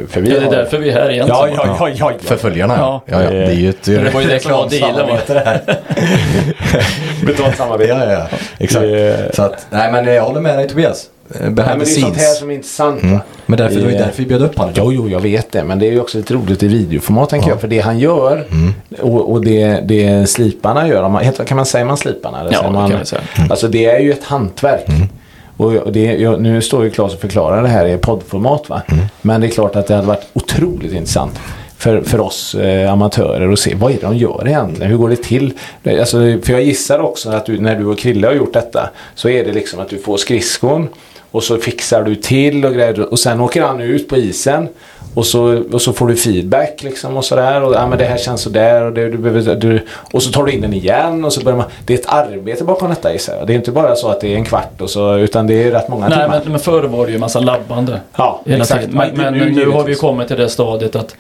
för 0.10 0.21
vi 0.21 0.29
Ja, 0.29 0.36
det 0.39 0.41
är 0.41 0.45
har- 0.45 0.51
därför 0.56 0.77
vi 0.77 0.89
är 0.89 0.93
här 0.93 1.10
egentligen. 1.12 1.53
Ja, 1.56 1.65
ja, 1.79 1.89
ja, 1.99 2.12
ja, 2.12 2.12
För 2.23 2.38
följarna 2.38 2.75
ja. 2.77 3.01
Ja. 3.06 3.23
ja. 3.23 3.29
Det 3.29 3.38
är 3.45 3.51
ju 3.53 3.69
ett 3.69 3.84
Det 3.84 4.13
var 4.13 4.21
ju 4.21 4.27
det 4.27 4.39
som 4.39 4.51
var 4.51 4.69
dealen. 4.69 5.17
Betalt 7.25 7.58
samarbete. 7.58 7.91
Ja, 7.93 8.06
ja, 8.06 8.27
ja. 8.32 8.38
Exakt. 8.60 8.86
Så 9.36 9.41
att, 9.43 9.65
nej 9.69 9.91
men 9.91 10.06
jag 10.06 10.23
håller 10.23 10.41
med 10.41 10.58
dig 10.58 10.67
Tobias. 10.69 11.06
Eh, 11.39 11.41
Nej, 11.41 11.52
men 11.56 11.56
the 11.56 11.74
det 11.74 11.82
är 11.82 11.86
sånt 11.86 12.15
här 12.15 12.22
scenes. 12.24 12.39
som 12.39 12.50
är 12.50 12.54
intressant. 12.56 13.04
Mm. 13.04 13.19
Men 13.46 13.58
därför, 13.58 13.76
det 13.76 13.82
var 13.82 13.91
ju 13.91 13.98
Det- 13.98 14.04
därför 14.04 14.24
vi 14.24 14.30
bjöd 14.30 14.41
upp 14.41 14.58
honom. 14.58 14.74
Jo, 14.78 14.91
jo, 14.93 15.10
jag 15.10 15.19
vet 15.19 15.52
det. 15.52 15.63
Men 15.63 15.80
det 15.80 15.88
är 15.88 15.91
ju 15.91 16.00
också 16.02 16.17
lite 16.17 16.34
roligt 16.34 16.63
i 16.63 16.67
videoformat 16.67 17.30
tänker 17.30 17.48
Ja. 17.48 17.54
jag. 17.54 17.62
För 17.62 17.67
det 17.67 17.80
han 17.80 18.00
gör 18.00 18.46
och, 19.02 19.32
och 19.32 19.46
det, 19.46 19.80
det 19.88 20.30
sliparna 20.30 20.88
gör. 20.88 21.10
Man, 21.10 21.32
kan 21.48 21.56
man 21.58 21.65
säga 21.65 21.86
man 21.86 21.98
sliparna? 21.98 22.39
Eller 22.39 22.52
Ja, 22.52 22.58
säger 22.58 22.69
det 22.72 22.80
man, 22.80 22.89
kan 22.89 23.00
vi 23.00 23.06
säga. 23.06 23.22
Alltså 23.50 23.67
det 23.67 23.86
är 23.86 24.00
ju 24.00 24.12
ett 24.12 24.24
hantverk. 24.24 24.86
Och 25.58 25.74
och 25.76 25.91
det, 25.91 26.00
jag, 26.04 26.41
nu 26.41 26.62
står 26.62 26.84
ju 26.84 26.89
Claes 26.89 27.13
och 27.13 27.19
förklarar 27.22 27.62
det 27.62 27.67
här 27.69 27.86
i 27.88 27.98
poddformat 27.98 28.69
va. 28.69 28.82
Men 29.22 29.41
det 29.41 29.48
är 29.48 29.52
klart 29.52 29.76
att 29.76 29.88
det 29.88 29.96
hade 29.96 30.08
varit 30.08 30.28
otroligt 30.34 30.93
intressant. 30.93 31.39
För, 31.78 32.02
för 32.02 32.19
oss 32.19 32.56
eh, 32.56 32.91
amatörer 32.93 33.52
att 33.52 33.60
se 33.60 33.76
vad 33.76 33.91
är 33.91 33.96
det 33.96 34.02
de 34.02 34.17
gör 34.17 34.43
egentligen? 34.48 34.91
Hur 34.91 34.98
går 34.98 35.10
det 35.10 35.15
till? 35.24 35.54
Alltså, 36.00 36.17
för 36.43 36.52
jag 36.54 36.63
gissar 36.63 37.00
också 37.00 37.30
att 37.30 37.46
du, 37.46 37.60
när 37.60 37.76
du 37.76 37.86
och 37.86 37.98
Krille 38.00 38.28
har 38.28 38.34
gjort 38.34 38.54
detta 38.54 38.89
så 39.15 39.30
är 39.30 39.46
det 39.46 39.52
liksom 39.52 39.80
att 39.80 39.89
du 39.89 39.98
får 39.98 40.17
skridskon 40.17 40.88
och 41.34 41.43
så 41.43 41.58
fixar 41.58 42.04
du 42.04 42.15
till 42.15 42.65
och 42.65 42.74
grejer 42.74 43.00
och 43.12 43.19
sen 43.19 43.41
åker 43.41 43.62
han 43.62 43.82
ut 43.82 44.08
på 44.10 44.17
isen 44.17 44.67
och 45.15 45.26
så, 45.26 45.63
och 45.72 45.82
så 45.82 45.93
får 45.93 46.08
du 46.08 46.15
feedback 46.15 46.84
liksom 46.84 47.17
och 47.17 47.26
sådär 47.26 47.62
och 47.63 47.74
ja, 47.74 47.88
men 47.88 47.98
det 47.98 48.06
här 48.06 48.17
känns 48.17 48.41
sådär 48.41 48.82
och, 48.82 48.93
det, 48.93 49.10
du 49.10 49.17
behöver, 49.17 49.56
du, 49.56 49.86
och 50.12 50.24
så 50.24 50.32
tar 50.32 50.43
du 50.43 50.52
in 50.52 50.62
den 50.62 50.74
igen 50.74 51.26
och 51.26 51.34
så 51.34 51.41
börjar 51.43 51.58
man. 51.58 51.67
Det 51.86 51.93
är 51.93 51.98
ett 51.98 52.06
arbete 52.08 52.63
bakom 52.63 52.89
detta 52.89 53.13
gissar 53.13 53.36
jag. 53.38 53.48
Det 53.48 53.54
är 53.54 53.56
inte 53.56 53.72
bara 53.72 53.96
så 53.96 54.08
att 54.10 54.22
det 54.22 54.34
är 54.34 54.38
en 54.38 54.46
kvart 54.46 54.82
och 54.82 54.89
så 54.89 55.17
utan 55.17 55.48
det 55.48 55.63
är 55.63 55.72
rätt 55.72 55.88
många 55.89 56.08
Nej, 56.10 56.17
timmar. 56.17 56.41
men, 56.43 56.52
men 56.52 56.60
förr 56.60 56.84
var 56.84 57.06
det 57.06 57.12
ju 57.12 57.15
en 57.15 57.22
massa 57.22 57.39
labbande. 57.39 58.00
Ja, 58.15 58.41
exakt. 58.46 58.88
Men, 58.91 59.10
men 59.17 59.34
Nu 59.34 59.52
nu, 59.52 59.69
har 59.69 59.84
vi 59.84 59.91
ju 59.91 59.98
kommit 59.98 60.28
till 60.28 60.38
det 60.38 60.50
stadiet 60.50 60.96
att 60.96 61.15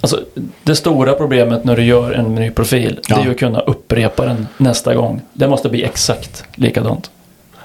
Alltså, 0.00 0.20
det 0.62 0.74
stora 0.74 1.12
problemet 1.12 1.64
när 1.64 1.76
du 1.76 1.84
gör 1.84 2.12
en 2.12 2.34
ny 2.34 2.50
profil 2.50 2.94
det 2.94 3.00
Ja. 3.08 3.20
är 3.20 3.24
ju 3.24 3.30
att 3.30 3.38
kunna 3.38 3.60
upprepa 3.60 4.24
den 4.24 4.46
nästa 4.58 4.94
gång. 4.94 5.20
Det 5.32 5.48
måste 5.48 5.68
bli 5.68 5.84
exakt 5.84 6.44
likadant. 6.54 7.10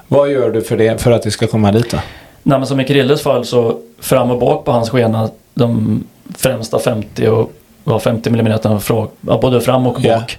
Vad 0.08 0.32
gör 0.32 0.50
du 0.52 0.62
för, 0.62 0.78
det, 0.78 1.02
för 1.02 1.12
att 1.12 1.22
det 1.24 1.32
ska 1.32 1.48
komma 1.48 1.72
dit 1.72 1.92
då? 1.92 1.98
Nej, 2.44 2.60
men 2.60 2.68
som 2.68 2.80
i 2.80 2.86
Krilles 2.86 3.22
fall 3.22 3.46
så 3.46 3.80
fram 4.00 4.32
och 4.32 4.40
bak 4.40 4.66
på 4.66 4.72
hans 4.72 4.90
skena 4.90 5.30
de 5.54 6.04
främsta 6.38 6.80
50 6.80 7.28
och 7.28 7.52
ja, 7.84 8.00
50 8.00 8.30
mm 8.30 8.60
både 9.22 9.62
fram 9.62 9.88
och 9.88 10.02
bak 10.02 10.38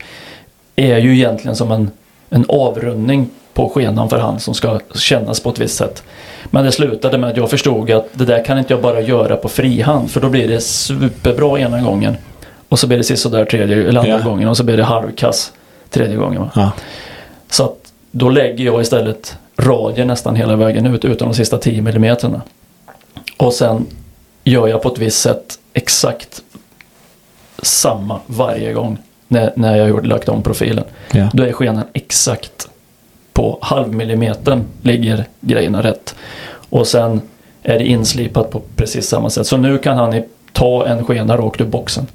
är 0.77 0.99
ju 0.99 1.15
egentligen 1.15 1.57
som 1.57 1.73
en, 1.73 1.91
en 2.31 2.45
avrundning 2.49 3.31
på 3.55 3.69
skenan 3.69 4.09
för 4.11 4.19
han 4.19 4.41
som 4.41 4.55
ska 4.55 4.81
kännas 4.95 5.41
på 5.41 5.51
ett 5.51 5.59
visst 5.59 5.77
sätt. 5.77 6.03
Men 6.45 6.65
det 6.65 6.73
slutade 6.73 7.19
med 7.19 7.31
att 7.31 7.37
jag 7.37 7.51
förstod 7.51 7.91
att 7.91 8.09
det 8.13 8.25
där 8.25 8.45
kan 8.45 8.59
inte 8.59 8.73
jag 8.73 8.83
bara 8.83 9.01
göra 9.01 9.37
på 9.37 9.49
frihand 9.49 10.11
för 10.11 10.21
då 10.21 10.29
blir 10.29 10.49
det 10.49 10.61
superbra 10.61 11.59
ena 11.61 11.81
gången 11.81 12.17
och 12.69 12.79
så 12.79 12.87
blir 12.87 12.99
det 12.99 13.05
sisådär 13.05 13.45
tredje 13.45 13.89
eller 13.89 14.01
andra 14.01 14.13
Ja. 14.19 14.25
gången 14.31 14.49
och 14.49 14.57
så 14.57 14.65
blir 14.65 14.77
det 14.77 14.85
halvkass 14.85 15.53
tredje 15.91 16.17
gången. 16.17 16.45
Ja. 16.55 16.71
Så 17.51 17.65
att 17.65 17.93
då 18.11 18.29
lägger 18.31 18.65
jag 18.65 18.81
istället 18.81 19.37
radien 19.59 20.07
nästan 20.07 20.37
hela 20.37 20.57
vägen 20.57 20.87
ut 20.87 21.05
utan 21.05 21.29
de 21.29 21.35
sista 21.35 21.59
10 21.59 21.83
millimeterna. 21.83 22.43
Och 23.37 23.53
sen 23.53 23.87
gör 24.45 24.69
jag 24.69 24.83
på 24.83 24.89
ett 24.89 24.99
visst 24.99 25.21
sätt 25.21 25.59
exakt 25.73 26.43
samma 27.63 28.21
varje 28.27 28.73
gång 28.73 28.99
när, 29.29 29.53
när 29.57 29.77
jag 29.77 29.95
har 29.95 30.03
lagt 30.03 30.29
om 30.29 30.43
profilen. 30.43 30.85
Ja. 31.13 31.31
Då 31.33 31.43
är 31.43 31.53
skenan 31.53 31.85
exakt 31.93 32.69
på 33.33 33.59
halvmillimetern 33.61 34.65
ligger 34.83 35.25
grejerna 35.41 35.83
rätt. 35.83 36.15
Och 36.71 36.87
sen 36.87 37.21
är 37.63 37.79
det 37.79 37.85
inslipat 37.85 38.51
på 38.51 38.63
precis 38.77 39.09
samma 39.09 39.31
sätt. 39.31 39.47
Så 39.47 39.57
nu 39.57 39.79
kan 39.79 39.97
han 39.97 40.23
ta 40.53 40.87
en 40.87 41.05
skena 41.05 41.37
rakt 41.37 41.61
ur 41.61 41.65
boxen. 41.65 42.07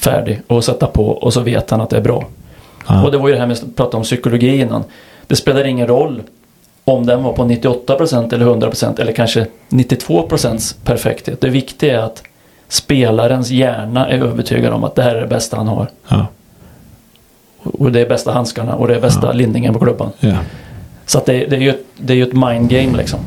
Färdig 0.00 0.40
och 0.46 0.64
sätta 0.64 0.86
på 0.86 1.08
och 1.08 1.32
så 1.32 1.40
vet 1.40 1.70
han 1.70 1.80
att 1.80 1.90
det 1.90 1.96
är 1.96 2.00
bra. 2.00 2.26
Ja. 2.88 3.04
Och 3.04 3.10
det 3.10 3.18
var 3.18 3.28
ju 3.28 3.34
det 3.34 3.40
här 3.40 3.46
med 3.46 3.56
att 3.56 3.76
prata 3.76 3.96
om 3.96 4.02
psykologi 4.02 4.60
innan. 4.60 4.84
Det 5.26 5.36
spelar 5.36 5.64
ingen 5.64 5.86
roll 5.86 6.22
om 6.84 7.06
den 7.06 7.22
var 7.22 7.32
på 7.32 7.44
98% 7.44 8.34
eller 8.34 8.46
100% 8.46 9.00
eller 9.00 9.12
kanske 9.12 9.46
92% 9.68 10.76
perfekthet. 10.84 11.40
Det 11.40 11.48
viktiga 11.48 12.00
är 12.00 12.04
att 12.04 12.22
spelarens 12.68 13.50
hjärna 13.50 14.08
är 14.08 14.18
övertygad 14.18 14.72
om 14.72 14.84
att 14.84 14.94
det 14.94 15.02
här 15.02 15.14
är 15.14 15.20
det 15.20 15.26
bästa 15.26 15.56
han 15.56 15.68
har. 15.68 15.88
Ja. 16.08 16.26
Och 17.62 17.92
det 17.92 18.00
är 18.00 18.08
bästa 18.08 18.32
handskarna 18.32 18.74
och 18.74 18.88
det 18.88 18.94
är 18.94 19.00
bästa 19.00 19.32
linningen 19.32 19.74
på 19.74 19.80
klubban. 19.80 20.10
Ja. 20.20 20.36
Så 21.06 21.18
att 21.18 21.26
det, 21.26 21.46
det, 21.46 21.56
är 21.56 21.60
ju 21.60 21.70
ett, 21.70 21.84
det 21.96 22.12
är 22.12 22.16
ju 22.16 22.22
ett 22.22 22.32
mind 22.32 22.70
game 22.70 22.96
liksom. 22.96 23.20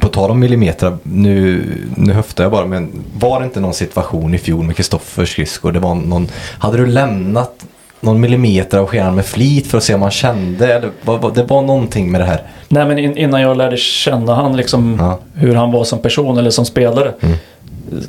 På 0.00 0.08
tal 0.08 0.30
om 0.30 0.40
millimeter, 0.40 0.96
nu, 1.02 1.64
nu 1.96 2.12
höftar 2.12 2.44
jag 2.44 2.50
bara, 2.50 2.66
men 2.66 3.04
var 3.18 3.40
det 3.40 3.44
inte 3.44 3.60
någon 3.60 3.74
situation 3.74 4.34
i 4.34 4.38
fjol 4.38 4.64
med 4.64 4.76
Kristoffers 4.76 5.32
skridskor? 5.32 5.72
Det 5.72 5.78
var 5.78 5.94
någon, 5.94 6.28
hade 6.58 6.76
du 6.76 6.86
lämnat 6.86 7.66
någon 8.00 8.20
millimeter 8.20 8.78
av 8.78 8.86
skenan 8.86 9.14
med 9.14 9.26
flit 9.26 9.66
för 9.66 9.78
att 9.78 9.84
se 9.84 9.94
om 9.94 10.02
han 10.02 10.10
kände? 10.10 10.74
Eller, 10.74 10.90
vad- 11.02 11.34
det 11.34 11.42
var 11.42 11.62
någonting 11.62 12.10
med 12.12 12.20
det 12.20 12.24
här. 12.24 12.42
Nej 12.68 12.86
men 12.86 12.98
in, 12.98 13.16
innan 13.16 13.40
jag 13.40 13.56
lärde 13.56 13.76
känna 13.76 14.34
han 14.34 14.56
liksom 14.56 14.96
Ja. 15.00 15.18
hur 15.34 15.54
han 15.54 15.72
var 15.72 15.84
som 15.84 15.98
person 15.98 16.38
eller 16.38 16.50
som 16.50 16.64
spelare. 16.66 17.12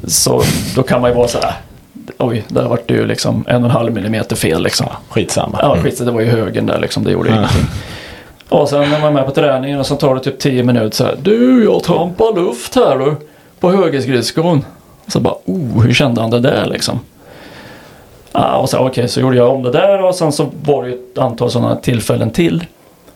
Så 0.08 0.44
då 0.76 0.84
kan 0.84 1.02
man 1.02 1.10
ju 1.10 1.16
vara 1.16 1.28
så 1.28 1.38
här. 1.42 1.54
Oj, 2.18 2.44
där 2.48 2.68
vart 2.68 2.88
det 2.88 2.94
ju 2.94 3.06
liksom 3.08 3.44
en 3.48 3.64
och 3.64 3.70
en 3.70 3.76
halv 3.76 3.94
millimeter 3.94 4.36
fel 4.36 4.64
liksom. 4.64 4.88
Skitsamma. 5.10 5.60
Ja, 5.62 5.78
skit 5.84 5.98
det 6.06 6.12
var 6.12 6.22
ju 6.22 6.28
högen 6.28 6.66
där 6.66 6.80
liksom. 6.80 7.04
Det 7.04 7.12
gjorde 7.12 7.30
Ja. 7.30 7.36
ingenting. 7.36 7.66
Och 8.50 8.70
sen 8.70 8.90
när 8.90 9.00
man 9.00 9.10
är 9.10 9.12
med 9.14 9.26
på 9.26 9.32
träningen 9.32 9.80
och 9.80 9.86
så 9.86 9.96
tar 9.96 10.16
det 10.16 10.22
typ 10.22 10.40
10 10.40 10.64
minuter 10.64 10.96
så 10.98 11.04
här. 11.04 11.16
Du, 11.22 11.64
jag 11.64 11.84
trampar 11.84 12.36
luft 12.36 12.76
här 12.76 12.98
du. 12.98 13.16
På 13.60 13.72
högerskridskon. 13.72 14.66
Så 15.08 15.20
bara, 15.20 15.34
oh, 15.46 15.84
hur 15.84 15.94
kände 15.94 16.22
han 16.22 16.30
det 16.30 16.40
där 16.40 16.66
liksom? 16.66 17.00
Ja, 18.32 18.58
och 18.58 18.70
så 18.70 18.78
okej, 18.78 19.08
så 19.08 19.20
gjorde 19.20 19.38
jag 19.38 19.50
om 19.50 19.64
det 19.64 19.72
där 19.72 20.04
och 20.04 20.16
sen 20.16 20.32
så 20.32 20.50
var 20.64 20.84
det 20.84 20.90
ju 20.90 20.96
ett 20.96 21.18
antal 21.18 21.52
sådana 21.52 21.76
tillfällen 21.76 22.32
till. 22.32 22.66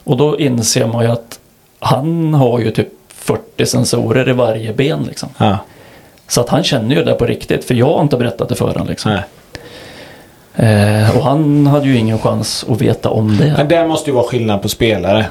Och 0.04 0.18
då 0.18 0.40
inser 0.40 0.88
man 0.88 1.06
ju 1.06 1.12
att 1.12 1.40
han 1.80 2.34
har 2.34 2.60
ju 2.60 2.72
typ 2.72 2.88
40 3.08 3.66
sensorer 3.66 4.30
i 4.30 4.34
varje 4.34 4.74
ben 4.74 5.04
liksom. 5.08 5.30
Ja. 5.38 5.58
Så 6.28 6.42
att 6.42 6.50
han 6.50 6.64
känner 6.64 6.96
ju 6.96 7.04
det 7.04 7.14
på 7.14 7.26
riktigt, 7.26 7.66
för 7.66 7.74
jag 7.74 7.86
har 7.86 8.02
inte 8.02 8.18
berättat 8.18 8.50
det 8.50 8.56
för 8.56 8.68
honom 8.68 8.88
liksom. 8.88 9.20
Eh, 10.56 11.18
och 11.18 11.24
han 11.24 11.68
hade 11.68 11.88
ju 11.88 11.98
ingen 11.98 12.20
chans 12.20 12.66
att 12.70 12.82
veta 12.82 13.10
om 13.10 13.38
det. 13.38 13.54
Men 13.58 13.68
det 13.68 13.88
måste 13.88 14.10
ju 14.10 14.16
vara 14.16 14.26
skillnad 14.26 14.62
på 14.62 14.70
spelare. 14.70 15.26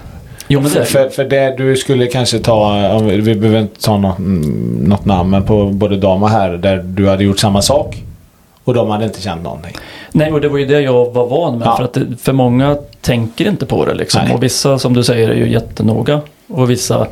Jo 0.48 0.60
men 0.60 0.72
det 0.72 0.84
För, 0.84 1.08
för, 1.08 1.24
det 1.24 1.54
du 1.56 1.76
skulle 1.76 2.06
kanske 2.06 2.38
ta, 2.38 2.98
vi 2.98 3.34
behöver 3.34 3.60
inte 3.60 3.80
ta 3.80 3.98
något, 3.98 4.18
något 4.88 5.04
namn, 5.04 5.30
men 5.30 5.42
på 5.42 5.64
både 5.64 5.96
dam 5.96 6.22
och 6.22 6.30
herr 6.30 6.50
där 6.50 6.76
du 6.76 7.08
hade 7.08 7.24
gjort 7.24 7.38
samma 7.38 7.62
sak. 7.62 8.02
Och 8.64 8.74
de 8.74 8.90
hade 8.90 9.04
inte 9.04 9.20
känt 9.22 9.42
någonting. 9.42 9.76
Nej, 10.12 10.32
och 10.32 10.40
det 10.40 10.48
var 10.48 10.58
ju 10.58 10.66
det 10.66 10.80
jag 10.80 11.10
var 11.12 11.26
van 11.26 11.58
med. 11.58 11.66
Ja. 11.68 11.76
För 11.76 11.84
att 11.84 11.92
det, 11.92 12.06
för 12.22 12.32
många 12.32 12.76
tänker 13.00 13.48
inte 13.48 13.66
på 13.66 13.84
det 13.84 13.94
liksom. 13.94 14.22
Nej. 14.24 14.34
Och 14.34 14.42
vissa, 14.42 14.78
som 14.78 14.94
du 14.94 15.02
säger, 15.04 15.28
är 15.30 15.34
ju 15.34 15.50
jättenoga. 15.52 16.20
Och 16.48 16.70
vissa 16.70 17.06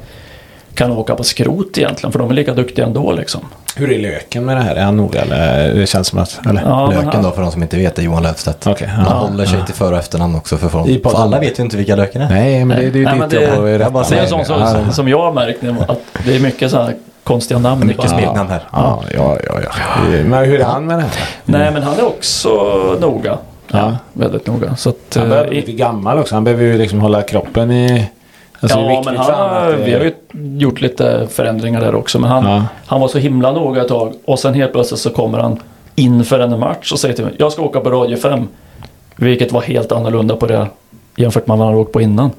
kan 0.75 0.91
åka 0.93 1.15
på 1.15 1.25
skrot 1.25 1.79
egentligen, 1.79 2.13
för 2.13 2.19
de 2.19 2.31
är 2.31 2.35
lika 2.35 2.55
duktiga 2.55 2.87
ändå 2.87 3.13
liksom. 3.13 3.41
Hur 3.77 3.93
är 3.93 3.99
löken 3.99 4.45
med 4.45 4.57
det 4.57 4.61
här? 4.63 4.77
Är 4.77 4.85
han 4.85 4.97
noga 4.97 5.21
eller? 5.23 5.75
Det 5.75 5.87
känns 5.87 6.09
som 6.09 6.19
att... 6.19 6.41
Eller? 6.51 6.63
Ja, 6.63 6.87
Löken 6.91 7.09
han- 7.13 7.23
då 7.23 7.31
för 7.31 7.43
de 7.43 7.51
som 7.53 7.63
inte 7.63 7.77
vet 7.77 7.99
är 7.99 8.03
Johan 8.03 8.23
Löfstedt. 8.23 8.67
Okej, 8.67 8.87
Han 8.89 9.05
ja. 9.09 9.13
håller 9.13 9.45
sig 9.47 9.59
Ja. 9.59 9.65
till 9.67 9.75
för 9.75 9.93
och 9.93 9.99
efternamn 9.99 10.35
också 10.35 10.57
för, 10.57 10.67
I 10.67 10.71
folk. 10.71 11.03
för 11.17 11.23
alla 11.23 11.41
vet 11.41 11.59
ju 11.59 11.63
inte 11.63 11.77
vilka 11.77 11.97
Löken 11.97 12.23
är. 12.23 12.29
Nej, 12.29 12.65
men 12.65 12.77
det, 12.81 12.91
det 12.91 12.97
är 12.97 12.99
ju 12.99 13.05
Nej, 13.05 13.19
men 13.19 13.29
ditt 13.29 13.39
det- 13.41 13.45
jobb 13.47 13.65
att 13.65 13.81
rätta 13.81 14.15
Det 14.15 14.17
är 14.19 14.23
en 14.23 14.29
sån 14.29 14.45
som, 14.45 14.93
som 14.93 15.09
jag 15.09 15.19
har 15.19 15.33
märkt 15.33 15.65
att 15.91 15.99
det 16.27 16.37
är 16.37 16.41
mycket 16.41 16.71
så 16.71 16.83
här 16.83 16.95
konstiga 17.25 17.61
namn. 17.61 17.87
Mycket 17.87 18.11
smeknamn 18.11 18.51
här. 18.51 18.63
Ja, 18.73 19.03
ja, 19.15 19.37
ja, 19.47 19.61
ja. 19.63 19.71
Men 20.25 20.45
hur 20.45 20.61
är 20.61 20.65
han 20.65 20.87
med 20.87 20.99
det 20.99 21.03
här? 21.03 21.11
Nej, 21.45 21.71
men 21.73 21.83
han 21.83 21.99
är 21.99 22.07
också 22.07 22.51
noga. 23.01 23.39
Ja. 23.69 23.97
Väldigt 24.13 24.47
noga. 24.47 24.77
Så 24.77 24.89
att, 24.89 25.17
Han 25.17 25.29
börjar 25.29 25.45
eh, 25.45 25.49
bli 25.49 25.61
lite 25.61 25.73
gammal 25.73 26.19
också. 26.19 26.35
Han 26.35 26.45
behöver 26.45 26.65
ju 26.65 26.79
liksom 26.79 27.01
hålla 27.01 27.23
kroppen 27.23 27.71
i... 27.73 28.11
Alltså 28.61 28.79
ja, 28.79 29.03
men 29.05 29.17
han, 29.17 29.77
vi 29.85 29.93
har 29.93 30.01
ju 30.01 30.13
gjort 30.59 30.81
lite 30.81 31.27
förändringar 31.31 31.81
där 31.81 31.95
också. 31.95 32.19
Men 32.19 32.31
han, 32.31 32.45
Ja. 32.45 32.65
han 32.87 33.01
var 33.01 33.09
så 33.09 33.19
himla 33.19 33.53
noga 33.53 33.83
ett 33.83 33.89
tag 33.89 34.13
och 34.25 34.39
sen 34.39 34.55
helt 34.55 34.73
plötsligt 34.73 35.01
så 35.01 35.11
kommer 35.11 35.39
han 35.39 35.61
inför 35.95 36.39
en 36.41 36.59
match 36.61 36.93
och 36.93 36.99
säger 36.99 37.15
till 37.15 37.25
mig 37.25 37.35
jag 37.39 37.53
ska 37.53 37.63
åka 37.63 37.81
på 37.81 37.91
Radio 37.91 38.17
5. 38.17 38.49
Vilket 39.17 39.53
var 39.53 39.61
helt 39.61 39.93
annorlunda 39.93 40.37
på 40.37 40.47
det 40.47 40.67
jämfört 41.17 41.47
med 41.47 41.59
vad 41.59 41.67
han 41.67 41.75
hade 41.75 41.83
åkt 41.83 41.93
på 41.93 42.01
innan. 42.01 42.31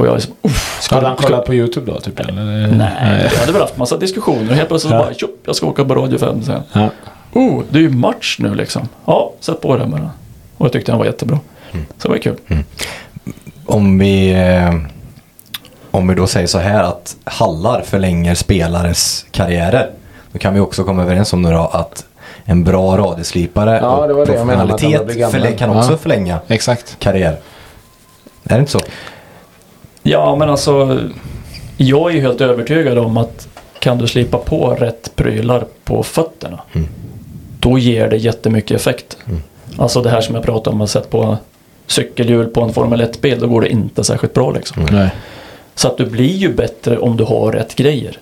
Och 0.00 0.06
jag 0.06 0.14
är 0.16 0.18
som, 0.18 0.32
uff, 0.42 0.88
Hade 0.90 1.06
han 1.06 1.16
kollat 1.16 1.44
på 1.44 1.54
YouTube 1.54 1.92
då? 1.92 2.00
Typ, 2.00 2.20
eller? 2.20 2.32
Nej, 2.32 3.28
vi 3.32 3.36
hade 3.38 3.52
väl 3.52 3.60
haft 3.62 3.76
massa 3.76 3.96
diskussioner. 3.96 4.54
Helt 4.54 4.68
plötsligt 4.68 4.90
så 4.90 4.96
Ja. 4.96 5.02
bara 5.04 5.14
tjopp, 5.14 5.38
jag 5.46 5.56
ska 5.56 5.66
åka 5.66 5.84
på 5.84 5.94
Radio 5.94 6.18
5 6.18 6.42
sen. 6.42 6.62
Ja. 6.72 6.88
Oh, 7.32 7.62
det 7.70 7.78
är 7.78 7.82
ju 7.82 7.90
match 7.90 8.36
nu 8.38 8.54
liksom. 8.54 8.88
Ja, 9.04 9.32
sätt 9.40 9.60
på 9.60 9.76
den 9.76 9.90
bara. 9.90 10.10
Och 10.56 10.66
jag 10.66 10.72
tyckte 10.72 10.92
den 10.92 10.98
var 10.98 11.04
jättebra. 11.06 11.38
Så 11.72 11.78
det 12.02 12.08
var 12.08 12.18
kul. 12.18 12.36
Om 13.66 13.98
vi, 13.98 14.32
eh, 14.32 14.74
om 15.90 16.08
vi 16.08 16.14
då 16.14 16.26
säger 16.26 16.46
så 16.46 16.58
här 16.58 16.82
att 16.84 17.16
hallar 17.24 17.80
förlänger 17.80 18.34
spelares 18.34 19.26
karriärer. 19.30 19.90
Då 20.32 20.38
kan 20.38 20.54
vi 20.54 20.60
också 20.60 20.84
komma 20.84 21.02
överens 21.02 21.32
om 21.32 21.42
nu 21.42 21.50
då 21.50 21.66
att 21.72 22.06
en 22.44 22.64
bra 22.64 22.96
radioslipare 22.98 23.78
Ja, 23.82 24.06
det 24.06 24.12
var 24.14 24.20
och 24.20 24.26
det 24.26 24.34
jag 24.34 24.46
menade 24.46 24.66
med 24.66 24.74
att 24.74 24.80
han 24.82 24.90
börjar 24.90 25.04
bli 25.04 25.14
professionalitet 25.14 25.32
gammal. 25.34 25.50
förlä- 25.52 25.58
kan 25.58 25.70
också 25.78 25.92
Ja. 25.92 25.96
förlänga 25.98 26.38
Exakt. 26.48 26.96
karriär. 26.98 27.36
Är 28.44 28.54
det 28.54 28.58
inte 28.60 28.72
så? 28.72 28.78
Ja, 30.02 30.36
men 30.36 30.50
alltså. 30.50 31.00
Jag 31.76 32.10
är 32.10 32.14
ju 32.14 32.20
helt 32.20 32.40
övertygad 32.40 32.98
om 32.98 33.16
att 33.16 33.48
kan 33.78 33.98
du 33.98 34.06
slipa 34.06 34.38
på 34.38 34.74
rätt 34.74 35.16
prylar 35.16 35.64
på 35.84 36.02
fötterna. 36.02 36.60
Mm. 36.72 36.88
Då 37.60 37.78
ger 37.78 38.08
det 38.08 38.16
jättemycket 38.16 38.76
effekt. 38.76 39.16
Mm. 39.26 39.42
Alltså 39.76 40.02
det 40.02 40.10
här 40.10 40.20
som 40.20 40.34
jag 40.34 40.44
pratade 40.44 40.74
om 40.74 40.80
att 40.80 40.90
sätta 40.90 41.08
på 41.08 41.36
cykelhjul 41.86 42.46
på 42.46 42.62
en 42.62 42.72
Formel 42.72 43.00
1-bil. 43.00 43.40
Då 43.40 43.46
går 43.46 43.60
det 43.60 43.68
inte 43.68 44.04
särskilt 44.04 44.34
bra 44.34 44.50
liksom. 44.50 44.86
Nej. 44.90 45.10
Så 45.74 45.88
att 45.88 45.96
du 45.96 46.06
blir 46.06 46.36
ju 46.36 46.54
bättre 46.54 46.98
om 46.98 47.16
du 47.16 47.24
har 47.24 47.52
rätt 47.52 47.76
grejer. 47.76 48.18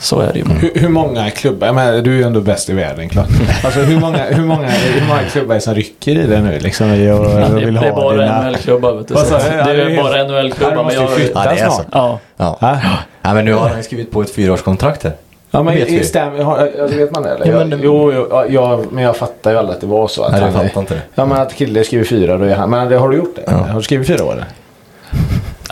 Mm. 0.00 0.02
Så 0.02 0.20
är 0.20 0.32
det 0.32 0.38
ju. 0.38 0.44
Hur, 0.44 0.80
hur 0.80 0.88
många 0.88 1.30
klubbar, 1.30 1.66
jag 1.66 1.74
menar, 1.74 1.92
du 2.02 2.12
är 2.12 2.16
ju 2.16 2.22
ändå 2.22 2.40
bäst 2.40 2.70
i 2.70 2.72
världen 2.72 3.08
klart. 3.08 3.28
Alltså 3.64 3.80
hur 3.80 4.00
många, 4.00 4.24
hur 4.24 4.44
många, 4.44 4.68
hur 4.68 5.06
många 5.08 5.20
klubbar 5.22 5.54
är 5.54 5.58
det 5.58 5.60
som 5.64 5.74
rycker 5.74 6.12
i 6.18 6.26
det 6.26 6.40
nu 6.40 6.58
liksom? 6.58 6.90
Och, 6.90 6.96
och 7.18 7.24
det, 7.50 7.64
vill 7.64 7.74
det 7.74 7.86
är 7.86 7.90
ha 7.90 8.00
bara 8.00 8.16
dina... 8.16 8.42
NHL-klubbar 8.50 8.92
vet 8.92 9.08
du. 9.08 9.14
Så? 9.14 9.20
Det 9.20 9.42
Ja, 9.58 9.64
det 9.64 9.70
är 9.82 9.90
är 9.90 9.96
bara 10.02 10.24
NHL-klubbar. 10.24 10.74
Men 10.74 10.84
måste 10.84 10.98
ju 10.98 11.04
jag, 11.04 11.10
flytta 11.12 11.44
Ja, 11.44 11.50
det 11.54 11.60
är 11.60 11.68
så. 11.68 11.82
ja, 11.92 12.18
Ja. 12.36 12.56
Ja. 12.60 12.78
ja 13.22 13.34
men 13.34 13.44
nu 13.44 13.52
har 13.54 13.68
han 13.68 13.82
skrivit 13.82 14.10
på 14.10 14.22
ett 14.22 14.30
fyraårskontrakt 14.34 15.02
här. 15.04 15.12
Ja 15.50 15.62
men 15.62 15.74
Vet 15.74 16.06
stäm, 16.06 16.44
har, 16.44 16.58
alltså, 16.82 16.98
vet 16.98 17.10
man 17.14 17.22
det 17.22 17.30
eller? 17.30 17.46
Ja, 17.46 17.52
Jag- 17.52 17.58
men 17.58 17.70
det- 17.70 17.78
Jo, 17.86 18.12
jo 18.12 18.42
ja, 18.50 18.80
men 18.90 19.04
jag 19.04 19.16
fattar 19.16 19.50
ju 19.50 19.56
aldrig 19.58 19.74
att 19.74 19.80
det 19.80 19.86
var 19.86 20.08
så. 20.08 20.22
Att 20.24 20.32
Nej, 20.32 20.40
han- 20.40 20.52
fattar 20.52 20.80
inte 20.80 20.94
det. 20.94 21.00
Ja 21.14 21.24
men 21.26 21.40
att 21.40 21.54
kille 21.54 21.84
skriver 21.84 22.04
fyra 22.04 22.36
då 22.36 22.44
är 22.44 22.54
han. 22.54 22.70
Men 22.70 22.88
det, 22.88 22.96
har 22.96 23.08
du 23.08 23.16
gjort 23.16 23.36
det? 23.36 23.42
Ja. 23.46 23.52
Har 23.52 23.76
du 23.76 23.82
skrivit 23.82 24.06
fyra 24.06 24.24
år? 24.24 24.44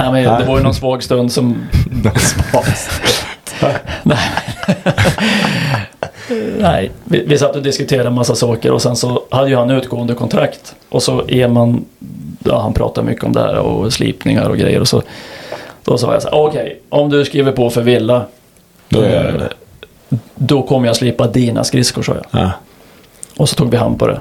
Nej, 0.01 0.13
men 0.13 0.39
det 0.41 0.45
var 0.47 0.57
ju 0.59 0.63
någon 0.63 0.75
svag 0.75 1.03
stund 1.03 1.33
som... 1.33 1.57
Nej. 4.03 4.19
Nej, 6.59 6.91
vi, 7.05 7.25
vi 7.27 7.39
satt 7.39 7.57
och 7.57 7.63
diskuterade 7.63 8.09
en 8.09 8.15
massa 8.15 8.35
saker 8.35 8.73
och 8.73 8.83
sen 8.83 8.97
så 8.97 9.23
hade 9.31 9.51
ju 9.51 9.57
han 9.57 9.71
utgående 9.71 10.15
kontrakt. 10.15 10.75
Och 10.89 11.03
så 11.03 11.29
är 11.29 11.49
man... 11.49 11.85
Ja, 12.45 12.61
han 12.61 12.73
pratar 12.73 13.03
mycket 13.03 13.25
om 13.25 13.33
det 13.33 13.41
här 13.41 13.59
och 13.59 13.93
slipningar 13.93 14.49
och 14.49 14.59
grejer 14.59 14.81
och 14.81 14.89
så. 14.89 15.03
Då 15.85 15.99
sa 15.99 16.13
jag 16.13 16.23
så 16.23 16.29
här, 16.29 16.37
okej, 16.37 16.81
om 16.89 17.11
du 17.11 17.25
skriver 17.25 17.53
på 17.53 17.71
för 17.71 17.83
Villa. 17.83 18.25
Då 18.89 19.05
gör 19.05 19.25
jag 19.25 19.35
det. 19.35 19.53
Då 20.35 20.63
kommer 20.63 20.87
jag 20.87 20.97
slipa 20.97 21.27
dina 21.27 21.65
skridskor, 21.65 22.03
sa 22.03 22.15
jag. 22.15 22.43
Ja. 22.43 22.51
Och 23.37 23.49
så 23.49 23.57
tog 23.57 23.71
vi 23.71 23.77
hand 23.77 23.99
på 23.99 24.07
det. 24.07 24.21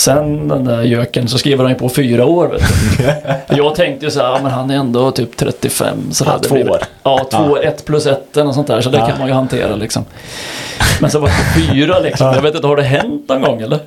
Sen 0.00 0.48
den 0.48 0.64
där 0.64 0.82
göken 0.82 1.28
så 1.28 1.38
skriver 1.38 1.64
han 1.64 1.72
ju 1.72 1.78
på 1.78 1.88
fyra 1.88 2.24
år. 2.24 2.48
Vet 2.48 2.62
du. 2.98 3.04
Jag 3.56 3.74
tänkte 3.74 4.04
ju 4.06 4.10
så 4.10 4.20
här, 4.20 4.26
ja, 4.26 4.38
men 4.42 4.52
han 4.52 4.70
är 4.70 4.74
ändå 4.76 5.10
typ 5.10 5.36
35. 5.36 5.96
Så 6.12 6.24
Ja, 6.24 6.38
två 6.38 6.54
år. 6.54 6.78
Ja, 7.02 7.26
två 7.30 7.38
Ja. 7.38 7.50
år, 7.50 7.64
ett 7.64 7.84
plus 7.84 8.06
ett 8.06 8.36
eller 8.36 8.52
sånt 8.52 8.66
där. 8.66 8.80
Så 8.80 8.90
det 8.90 8.98
Ja. 8.98 9.06
kan 9.06 9.18
man 9.18 9.28
ju 9.28 9.34
hantera 9.34 9.76
liksom. 9.76 10.04
Men 11.00 11.10
så 11.10 11.18
var 11.18 11.28
det 11.28 11.60
fyra 11.72 11.98
liksom. 11.98 12.26
Jag 12.26 12.42
vet 12.42 12.54
inte, 12.54 12.66
har 12.66 12.76
det 12.76 12.82
hänt 12.82 13.28
någon 13.28 13.42
gång 13.42 13.60
eller? 13.60 13.78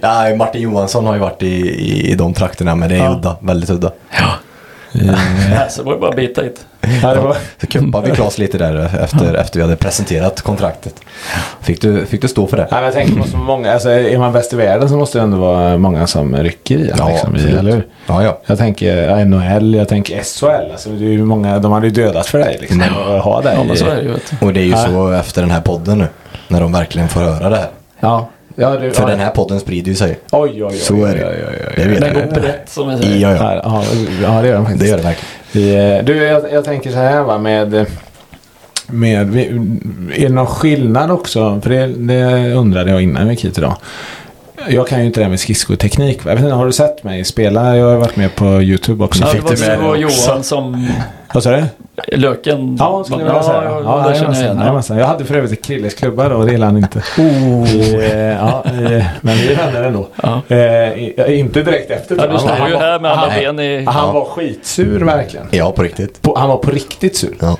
Ja, 0.00 0.36
Martin 0.36 0.62
Johansson 0.62 1.06
har 1.06 1.14
ju 1.14 1.20
varit 1.20 1.42
i, 1.42 1.46
i, 1.46 2.10
i 2.10 2.14
de 2.14 2.34
trakterna 2.34 2.74
men 2.74 2.88
det 2.88 2.94
är 2.96 3.04
Ja. 3.04 3.12
udda. 3.18 3.36
Väldigt 3.40 3.70
udda. 3.70 3.90
Nej, 4.92 5.66
så 5.70 5.82
det 5.82 5.86
var 5.86 5.94
ju 5.94 6.00
bara 6.00 6.10
att 6.10 6.16
bita 6.16 6.42
hit. 6.42 6.66
Ja, 7.02 7.14
det 7.14 7.20
var... 7.20 7.36
Så 7.60 7.66
kuppade 7.66 8.10
vi 8.10 8.16
Klas 8.16 8.38
lite 8.38 8.58
där 8.58 9.02
efter, 9.02 9.34
efter 9.34 9.58
vi 9.58 9.62
hade 9.62 9.76
presenterat 9.76 10.40
kontraktet. 10.40 10.94
Fick 11.60 11.80
du, 11.80 12.06
fick 12.06 12.22
du 12.22 12.28
stå 12.28 12.46
för 12.46 12.56
det? 12.56 12.62
Nej, 12.70 12.80
men 12.80 12.84
jag 12.84 12.92
tänker 12.92 13.22
på 13.22 13.28
så 13.28 13.36
många, 13.36 13.72
alltså, 13.72 13.90
är 13.90 14.18
man 14.18 14.32
bäst 14.32 14.52
i 14.52 14.56
världen 14.56 14.88
så 14.88 14.96
måste 14.96 15.18
det 15.18 15.22
ändå 15.22 15.36
vara 15.36 15.78
många 15.78 16.06
som 16.06 16.36
rycker 16.36 16.78
i 16.78 16.92
ja, 16.98 17.08
liksom, 17.08 17.34
absolut. 17.34 17.58
eller 17.58 17.72
hur? 17.72 17.86
Ja, 18.06 18.24
ja. 18.24 18.40
Jag 18.46 18.58
tänker 18.58 19.24
NHL, 19.24 19.74
jag 19.74 19.88
tänker 19.88 20.22
SHL. 20.22 20.70
Alltså, 20.72 20.90
det 20.90 21.04
är 21.04 21.08
ju 21.08 21.24
många, 21.24 21.58
de 21.58 21.72
hade 21.72 21.86
ju 21.86 21.92
dödat 21.92 22.26
för 22.26 22.38
dig 22.38 22.58
liksom, 22.60 22.82
att 22.82 23.22
ha 23.24 23.40
dig. 23.40 23.54
Ja, 23.56 23.64
men 23.64 23.76
så 23.76 23.86
är 23.86 23.96
det 23.96 24.02
ju. 24.02 24.14
Och 24.40 24.52
det 24.52 24.60
är 24.60 24.64
ju 24.64 24.70
Ja. 24.70 24.86
så 24.86 25.12
efter 25.12 25.42
den 25.42 25.50
här 25.50 25.60
podden 25.60 25.98
nu. 25.98 26.06
När 26.48 26.60
de 26.60 26.72
verkligen 26.72 27.08
får 27.08 27.20
höra 27.20 27.48
det 27.48 27.56
här. 27.56 27.68
Ja. 28.00 28.28
Ja, 28.60 28.70
det, 28.70 28.90
För 28.90 29.02
ja. 29.02 29.08
den 29.08 29.18
här 29.20 29.30
podden 29.30 29.60
sprider 29.60 29.88
ju 29.88 29.94
sig. 29.94 30.18
Oj, 30.32 30.50
oj, 30.54 30.64
oj. 30.64 30.76
Så 30.76 31.04
är 31.04 31.14
det. 31.14 31.24
Oj, 31.28 31.44
oj, 31.48 31.66
oj. 31.68 31.72
Det 31.76 31.88
vet 31.88 32.00
Den 32.00 32.16
jag. 32.16 32.24
går 32.28 32.40
brett 32.40 32.68
som 32.68 32.88
vi 32.88 32.98
säger. 33.02 33.16
Ja, 33.18 33.34
ja. 33.36 33.60
Ja, 33.64 33.84
ja, 34.22 34.40
det 34.42 34.48
gör 34.48 34.54
den 34.54 34.64
faktiskt. 34.64 34.80
Det 34.84 34.88
gör 34.88 34.96
det 34.96 35.02
verkligen. 35.02 35.96
Eh, 35.98 36.04
Du, 36.04 36.16
jag, 36.16 36.52
jag 36.52 36.64
tänker 36.64 36.90
så 36.90 36.96
här 36.96 37.22
va 37.22 37.38
med... 37.38 37.86
med 38.86 39.36
är 40.16 40.20
det 40.20 40.28
någon 40.28 40.46
skillnad 40.46 41.10
också? 41.10 41.60
För 41.62 41.70
det, 41.70 41.86
det 41.86 42.52
undrade 42.54 42.90
jag 42.90 43.02
innan 43.02 43.24
vi 43.24 43.30
gick 43.30 43.44
hit 43.44 43.58
idag. 43.58 43.76
Jag 44.68 44.86
kan 44.88 45.00
ju 45.00 45.06
inte 45.06 45.20
det 45.20 45.24
här 45.24 45.30
med 45.30 45.40
skridskoteknik. 45.40 46.24
va? 46.24 46.30
Jag 46.30 46.36
vet 46.36 46.44
inte, 46.44 46.54
har 46.56 46.66
du 46.66 46.72
sett 46.72 47.04
mig 47.04 47.24
spela? 47.24 47.76
Jag 47.76 47.86
har 47.90 47.96
varit 47.96 48.16
med 48.16 48.34
på 48.34 48.44
YouTube 48.62 49.04
också. 49.04 49.22
Ja, 49.24 49.32
det 49.32 49.40
var 49.40 49.76
du 49.76 49.88
och 49.88 49.96
det 49.98 50.04
också. 50.04 50.30
Johan 50.30 50.42
som... 50.42 50.88
Vad 51.34 51.42
sa 51.42 51.50
du? 51.50 51.64
Löken. 52.16 52.76
Ja, 52.78 53.04
skulle 53.04 53.20
jag 53.24 53.26
vilja 53.26 53.42
säga. 53.42 53.62
Ja, 53.64 53.80
Ja, 53.84 53.96
det 54.04 54.10
nej, 54.10 54.18
känner 54.20 54.34
jag 54.34 54.42
igen. 54.44 54.58
jajamensan. 54.58 54.96
Jag 54.98 55.06
hade 55.06 55.24
för 55.24 55.34
övrigt 55.34 55.52
ett 55.52 55.64
Krilles 55.64 55.94
klubba 55.94 56.28
då, 56.28 56.44
det 56.44 56.52
gillade 56.52 56.72
han 56.72 56.76
inte. 56.76 56.98
Oh. 57.18 57.74
Eh, 58.04 58.16
ja, 58.16 58.64
eh, 58.66 59.04
men 59.20 59.36
vi 59.36 59.54
vänner 59.54 59.82
ändå. 59.82 60.08
Ja. 60.22 60.42
Eh, 60.48 60.56
i- 60.58 61.14
inte 61.38 61.62
direkt 61.62 61.90
efter. 61.90 62.16
Ja, 62.16 62.26
du 62.32 62.38
står 62.38 62.48
Han 62.48 62.68
ju 62.68 62.74
var- 62.74 62.80
här 62.80 63.00
med 63.00 63.10
alla 63.12 63.28
ben 63.34 63.60
i... 63.60 63.84
Han 63.84 64.06
Ja. 64.06 64.12
var 64.12 64.24
skitsur 64.24 65.00
verkligen. 65.00 65.46
Ja, 65.50 65.72
på 65.72 65.82
riktigt. 65.82 66.22
På, 66.22 66.38
han 66.38 66.48
var 66.48 66.56
på 66.56 66.70
riktigt 66.70 67.16
sur. 67.16 67.36
Ja. 67.40 67.56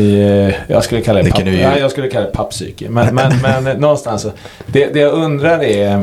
I, 0.00 0.52
jag 0.66 0.84
skulle 0.84 1.00
kalla 1.00 1.18
det, 1.18 1.24
Det 1.24 1.30
papp, 1.30 1.46
ju- 1.46 1.60
ja, 1.60 1.78
jag 1.78 1.90
skulle 1.90 2.08
kalla 2.08 2.26
det 2.26 2.32
pappsyke. 2.32 2.86
Men, 2.90 3.14
men, 3.14 3.32
men 3.64 3.76
någonstans 3.80 4.22
så. 4.22 4.30
Det, 4.66 4.86
det 4.94 5.00
jag 5.00 5.12
undrar 5.12 5.62
är, 5.64 6.02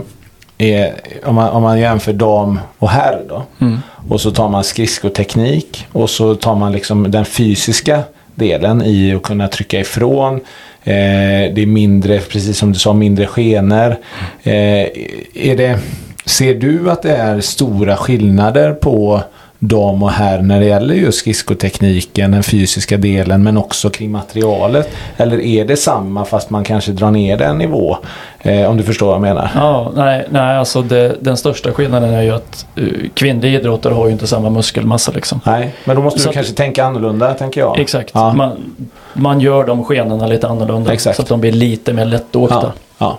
är 0.61 0.95
om, 1.25 1.35
man, 1.35 1.49
om 1.49 1.63
man 1.63 1.79
jämför 1.79 2.13
dam 2.13 2.59
och 2.77 2.89
herr 2.89 3.21
då. 3.29 3.43
Mm. 3.59 3.79
Och 4.09 4.21
så 4.21 4.31
tar 4.31 4.49
man 4.49 4.63
skridskoteknik 4.63 5.87
och 5.91 6.09
så 6.09 6.35
tar 6.35 6.55
man 6.55 6.71
liksom 6.71 7.11
den 7.11 7.25
fysiska 7.25 8.03
delen 8.35 8.81
i 8.81 9.13
att 9.13 9.23
kunna 9.23 9.47
trycka 9.47 9.79
ifrån. 9.79 10.35
Eh, 10.83 11.53
det 11.53 11.61
är 11.61 11.65
mindre, 11.65 12.19
precis 12.19 12.57
som 12.57 12.71
du 12.71 12.79
sa, 12.79 12.93
mindre 12.93 13.27
skenor. 13.27 13.95
Eh, 14.43 14.87
är 15.33 15.57
det, 15.57 15.79
ser 16.25 16.55
du 16.55 16.91
att 16.91 17.01
det 17.01 17.15
är 17.15 17.41
stora 17.41 17.97
skillnader 17.97 18.73
på 18.73 19.23
dam 19.63 20.03
och 20.03 20.11
herr 20.11 20.41
när 20.41 20.59
det 20.59 20.65
gäller 20.65 20.95
just 20.95 21.19
skridskotekniken, 21.19 22.31
den 22.31 22.43
fysiska 22.43 22.97
delen 22.97 23.43
men 23.43 23.57
också 23.57 23.89
kring 23.89 24.11
materialet? 24.11 24.89
Eller 25.17 25.39
är 25.39 25.65
det 25.65 25.77
samma 25.77 26.25
fast 26.25 26.49
man 26.49 26.63
kanske 26.63 26.91
drar 26.91 27.11
ner 27.11 27.37
det 27.37 27.45
en 27.45 27.57
nivå? 27.57 27.97
Eh, 28.39 28.69
om 28.69 28.77
du 28.77 28.83
förstår 28.83 29.05
vad 29.05 29.15
jag 29.15 29.21
menar. 29.21 29.49
Ja, 29.55 29.91
nej, 29.95 30.27
nej 30.29 30.57
alltså 30.57 30.81
det, 30.81 31.15
den 31.21 31.37
största 31.37 31.71
skillnaden 31.71 32.13
är 32.13 32.21
ju 32.21 32.31
att 32.31 32.65
uh, 32.79 33.09
kvinnliga 33.13 33.59
idrottare 33.59 33.93
har 33.93 34.05
ju 34.05 34.11
inte 34.11 34.27
samma 34.27 34.49
muskelmassa 34.49 35.11
liksom. 35.11 35.39
Nej, 35.45 35.75
men 35.85 35.95
då 35.95 36.01
måste 36.01 36.19
Så 36.19 36.23
du 36.25 36.29
att- 36.29 36.33
kanske 36.33 36.53
tänka 36.53 36.85
annorlunda, 36.85 37.33
tänker 37.33 37.61
jag. 37.61 37.79
Exakt. 37.79 38.11
Ja. 38.13 38.33
Man, 38.33 38.75
man 39.13 39.39
gör 39.39 39.63
de 39.63 39.83
skenorna 39.83 40.27
lite 40.27 40.47
annorlunda. 40.47 40.93
Exakt. 40.93 41.15
Så 41.15 41.21
att 41.21 41.27
de 41.27 41.41
blir 41.41 41.51
lite 41.51 41.93
mer 41.93 42.05
lättåkta. 42.05 42.71
Ja. 42.97 43.17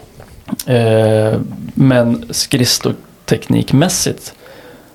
Ja. 0.67 0.73
Eh, 0.75 1.35
men 1.75 2.25
skridskoteknikmässigt 2.31 4.35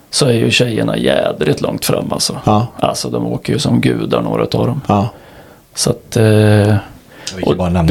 så 0.09 0.25
är 0.25 0.33
ju 0.33 0.51
tjejerna 0.51 0.97
jädrigt 0.97 1.61
långt 1.61 1.85
fram 1.85 2.11
alltså. 2.13 2.37
Ja. 2.45 2.67
Alltså 2.79 3.09
de 3.09 3.25
åker 3.27 3.53
ju 3.53 3.59
som 3.59 3.81
gudar 3.81 4.21
några 4.21 4.41
av 4.43 4.67
dem. 4.67 4.81
ja. 4.87 5.09
Så 5.75 5.89
att... 5.89 6.17
Eh, 6.17 6.23
Det 6.23 6.75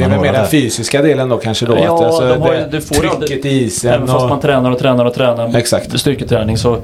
är 0.02 0.08
väl 0.08 0.20
mer 0.20 0.32
den 0.32 0.46
fysiska 0.46 1.02
delen 1.02 1.28
då 1.28 1.36
kanske 1.38 1.66
då? 1.66 1.78
Ja, 1.78 1.94
att, 1.94 2.04
alltså, 2.04 2.28
de 2.28 2.40
har 2.42 2.52
det- 2.54 2.68
du 2.70 2.80
får 2.80 2.94
trycket 2.94 3.14
aldrig- 3.14 3.46
i 3.46 3.64
isen 3.64 3.94
även 3.94 4.06
fast 4.06 4.22
och... 4.22 4.28
man 4.28 4.40
tränar 4.40 4.70
och 4.70 4.78
tränar 4.78 5.04
och 5.04 5.14
tränar 5.14 5.56
Exakt. 5.56 6.00
styrketräning 6.00 6.58
så 6.58 6.78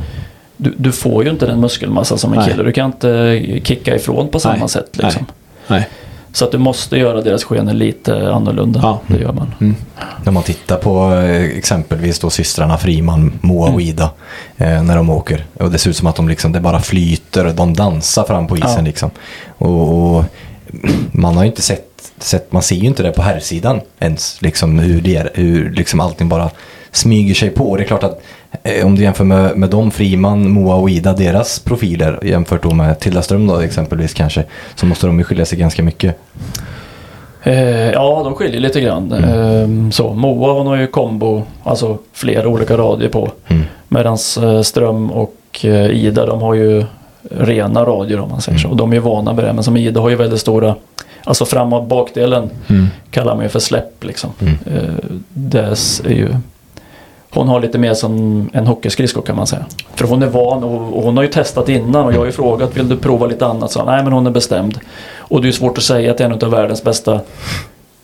du, 0.57 0.75
du 0.77 0.93
får 0.93 1.25
ju 1.25 1.31
inte 1.31 1.47
den 1.47 1.61
muskelmassa 1.61 2.17
som 2.19 2.33
en 2.33 2.39
Nej. 2.39 2.49
kille. 2.51 2.63
Du 2.63 2.73
kan 2.73 2.87
inte 2.87 3.41
kicka 3.65 3.97
ifrån 3.97 4.29
på 4.29 4.41
samma 4.41 4.57
Nej. 4.57 4.69
sätt 4.69 4.89
liksom. 4.93 5.27
Nej. 5.67 5.89
Så 6.35 6.45
att 6.45 6.53
du 6.53 6.59
måste 6.59 6.97
göra 6.99 7.21
deras 7.21 7.45
scener 7.45 7.75
lite 7.75 8.33
annorlunda. 8.33 8.81
Ja. 8.83 9.01
Det 9.07 9.19
gör 9.23 9.33
man. 9.33 9.75
När 10.25 10.33
man 10.33 10.43
tittar 10.43 10.77
på 10.77 11.13
eh, 11.15 11.43
exempelvis 11.59 12.19
då 12.19 12.31
systrarna 12.31 12.79
Friman, 12.79 13.33
Moa 13.41 13.69
och 13.71 13.81
Ida 13.83 14.11
eh, 14.57 14.83
när 14.83 14.97
de 14.97 15.11
åker. 15.11 15.45
Och 15.55 15.71
det 15.71 15.79
ser 15.79 15.91
ut 15.91 15.97
som 15.97 16.07
att 16.07 16.17
de 16.17 16.29
liksom, 16.29 16.53
det 16.53 16.61
bara 16.61 16.81
flyter, 16.81 17.53
de 17.57 17.75
dansar 17.75 18.25
fram 18.25 18.47
på 18.47 18.57
isen 18.57 18.71
Ja. 18.77 18.81
liksom. 18.83 19.11
Och, 19.59 20.17
och 20.17 20.25
man 21.13 21.37
har 21.37 21.43
ju 21.45 21.49
inte 21.51 21.63
sett, 21.63 21.89
sett, 22.19 22.53
man 22.53 22.63
ser 22.63 22.77
ju 22.77 22.87
inte 22.87 23.03
det 23.03 23.13
på 23.13 23.23
herrsidan 23.23 23.81
ens. 23.99 24.43
Liksom 24.43 24.79
hur, 24.79 25.01
det, 25.01 25.17
är- 25.17 25.31
hur 25.35 25.71
liksom 25.71 26.01
allting 26.01 26.29
bara 26.29 26.51
smyger 26.93 27.35
sig 27.35 27.51
på. 27.51 27.77
Det 27.77 27.83
är 27.83 27.87
klart 27.87 28.03
att 28.03 28.23
om 28.85 28.95
du 28.95 29.03
jämför 29.03 29.25
med, 29.25 29.57
med 29.57 29.71
dem, 29.71 29.91
Friman, 29.91 30.51
Moa 30.51 30.75
och 30.75 30.91
Ida, 30.91 31.13
deras 31.13 31.59
profiler 31.59 32.19
jämfört 32.23 32.63
då 32.63 32.75
med 32.75 33.01
Tilda 33.01 33.23
Ström 33.23 33.47
då 33.47 33.61
exempelvis 33.61 34.15
kanske. 34.15 34.45
Så 34.75 34.87
måste 34.87 35.07
de 35.07 35.19
ju 35.19 35.25
skilja 35.25 35.45
sig 35.45 35.59
ganska 35.59 35.83
mycket. 35.83 36.17
Eh, 37.43 37.91
ja, 37.91 38.21
de 38.25 38.35
skiljer 38.35 38.61
lite 38.61 38.81
grann. 38.81 39.13
Mm. 39.13 39.85
Eh, 39.87 39.91
så, 39.91 40.15
Moa 40.15 40.53
hon 40.53 40.67
har 40.67 40.77
ju 40.77 40.87
kombo, 40.87 41.43
alltså 41.65 41.99
flera 42.13 42.49
olika 42.49 42.77
radier 42.77 43.09
på. 43.09 43.31
Mm. 43.49 43.63
Medan 43.89 44.19
eh, 44.43 44.63
Ström 44.63 45.11
och 45.11 45.37
eh, 45.63 45.91
Ida 45.91 46.27
de 46.27 46.43
har 46.43 46.55
ju 46.55 46.85
rena 47.31 47.85
radier 47.85 48.21
om 48.21 48.31
man 48.31 48.41
säger 48.41 48.59
så. 48.59 48.67
Mm. 48.67 48.71
Och 48.73 48.77
de 48.77 48.91
är 48.91 48.95
ju 48.97 49.01
vana 49.01 49.33
med 49.33 49.45
det. 49.45 49.53
Men 49.53 49.65
som 49.65 49.77
Ida 49.77 50.01
har 50.01 50.11
ju 50.11 50.17
väldigt 50.17 50.41
stora, 50.41 50.75
alltså 51.25 51.45
fram 51.45 51.73
och 51.73 51.85
bakdelen 51.85 52.51
kallar 53.11 53.35
man 53.35 53.45
ju 53.45 53.49
för 53.49 53.61
släpp 53.61 54.05
liksom. 54.05 54.31
Mm. 54.41 54.55
Eh, 54.67 54.95
dess 55.29 56.01
är 56.05 56.15
ju, 56.15 56.29
hon 57.35 57.49
har 57.49 57.61
lite 57.61 57.79
mer 57.79 57.95
som 57.95 58.49
en 58.53 58.67
hockeyskridsko 58.67 59.21
kan 59.23 59.37
man 59.37 59.47
säga. 59.47 59.65
För 59.95 60.07
hon 60.09 60.23
är 60.23 60.27
van 60.27 60.65
och, 60.65 60.97
och 60.97 61.03
hon 61.03 61.17
har 61.17 61.25
ju 61.25 61.31
testat 61.31 61.69
innan 61.69 62.05
och 62.07 62.13
jag 62.13 62.19
har 62.19 62.27
ju 62.27 62.33
frågat 62.33 62.77
vill 62.77 62.89
du 62.89 62.97
prova 62.97 63.27
lite 63.27 63.47
annat? 63.47 63.71
Så 63.73 63.85
nej 63.85 64.05
men 64.05 64.13
hon 64.13 64.27
är 64.27 64.31
bestämd. 64.31 64.79
Och 65.17 65.43
det 65.43 65.49
är 65.49 65.53
svårt 65.53 65.79
att 65.79 65.85
säga 65.85 66.15
till 66.15 66.27
en 66.27 66.33
av 66.33 66.51
världens 66.51 66.85
bästa 66.85 67.21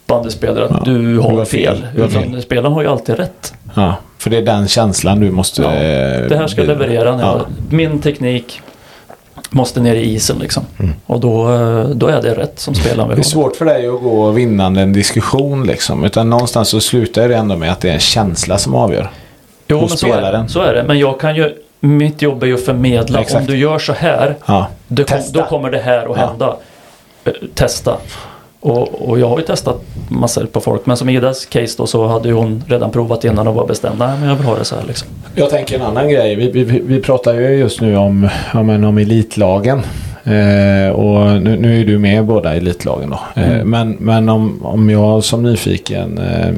bandyspelare 0.06 0.64
att 0.64 0.70
Ja, 0.70 0.80
du 0.84 1.18
har 1.18 1.30
du 1.30 1.36
har 1.38 1.44
fel. 1.44 1.76
fel. 1.94 2.04
Utan 2.04 2.42
spelaren 2.42 2.72
har 2.72 2.82
ju 2.82 2.88
alltid 2.88 3.16
rätt. 3.16 3.54
Ja, 3.74 3.94
för 4.18 4.30
det 4.30 4.36
är 4.36 4.42
den 4.42 4.68
känslan 4.68 5.20
du 5.20 5.30
måste... 5.30 5.62
Ja, 5.62 5.72
eh, 5.74 6.28
Det 6.28 6.36
här 6.36 6.46
ska 6.46 6.56
bli- 6.62 6.66
leverera. 6.66 7.18
Ja. 7.20 7.40
Min 7.70 7.98
teknik 8.00 8.60
måste 9.51 9.80
ner 9.80 9.94
i 9.94 10.14
isen 10.14 10.38
liksom. 10.38 10.62
Mm. 10.78 10.92
Och 11.07 11.20
då, 11.20 11.53
eh, 11.55 11.88
då 11.88 12.07
är 12.07 12.22
det 12.22 12.34
rätt 12.34 12.59
som 12.59 12.74
spelaren 12.74 13.09
Det 13.09 13.14
vill 13.14 13.24
är 13.24 13.26
ha. 13.26 13.30
svårt 13.30 13.57
för 13.57 13.64
dig 13.64 13.86
att 13.88 14.01
gå 14.03 14.30
vinnande 14.30 14.80
en 14.80 14.92
diskussion 14.92 15.66
liksom. 15.66 16.05
Utan 16.05 16.30
någonstans 16.30 16.68
så 16.68 16.80
slutar 16.80 17.28
det 17.28 17.36
ändå 17.36 17.57
med 17.57 17.72
att 17.72 17.80
det 17.80 17.88
är 17.88 17.94
en 17.94 18.01
känsla 18.01 18.59
som 18.59 18.74
avgör. 18.74 19.11
Jo, 19.68 19.78
men 19.80 19.88
så 19.88 20.12
är, 20.12 20.32
det. 20.32 20.49
så 20.49 20.61
är 20.61 20.74
det. 20.74 20.84
Men 20.86 20.99
jag 20.99 21.20
kan 21.20 21.36
ju, 21.36 21.55
mitt 21.80 22.22
jobb 22.22 22.42
är 22.42 22.46
ju 22.46 22.55
att 22.55 22.64
förmedla. 22.64 23.20
Exakt. 23.20 23.40
Om 23.40 23.46
du 23.46 23.57
gör 23.57 23.78
så 23.78 23.92
här, 23.92 24.36
Ja. 24.46 24.66
då, 24.88 25.05
kom, 25.05 25.18
då 25.32 25.42
kommer 25.44 25.70
det 25.70 25.78
här 25.78 25.99
att 25.99 26.16
Ja. 26.18 26.26
hända. 26.26 26.57
Eh, 27.24 27.32
Testa. 27.55 27.96
Och, 28.61 29.09
och 29.09 29.18
jag 29.18 29.28
har 29.28 29.38
ju 29.38 29.44
testat 29.44 29.82
massor 30.09 30.46
på 30.46 30.61
folk. 30.61 30.86
Men 30.86 30.96
som 30.96 31.09
Idas 31.09 31.46
case 31.46 31.74
då 31.78 31.86
så 31.86 32.06
hade 32.06 32.28
ju 32.28 32.34
hon 32.34 32.64
redan 32.68 32.90
provat 32.90 33.24
innan 33.24 33.48
och 33.48 33.54
var 33.54 33.66
bestämd. 33.66 33.98
Nej, 33.98 34.18
men 34.20 34.28
jag 34.28 34.36
vill 34.36 34.46
ha 34.46 34.56
det 34.59 34.64
så 34.64 34.74
här 34.76 34.82
liksom. 34.86 35.09
Jag 35.34 35.50
tänker 35.50 35.76
en 35.76 35.82
annan 35.82 36.09
grej. 36.09 36.34
Vi, 36.34 36.50
vi, 36.50 36.80
vi 36.80 37.00
pratar 37.00 37.34
ju 37.34 37.48
just 37.48 37.80
nu 37.80 37.96
om, 37.96 38.28
ja, 38.54 38.62
men 38.62 38.84
om 38.84 38.98
elitlagen. 38.98 39.82
Eh, 40.24 40.90
och 40.92 41.42
nu, 41.42 41.56
nu 41.61 41.80
är 41.80 41.84
du 41.84 41.98
med 41.98 42.18
i 42.18 42.22
båda 42.22 42.54
elitlagen 42.54 43.11
då. 43.11 43.20
Eh, 43.42 43.48
Mm. 43.48 43.70
Men, 43.70 43.96
men 44.00 44.28
om, 44.28 44.66
om 44.66 44.90
jag 44.90 45.24
som 45.24 45.42
nyfiken 45.42 46.18
eh, 46.18 46.54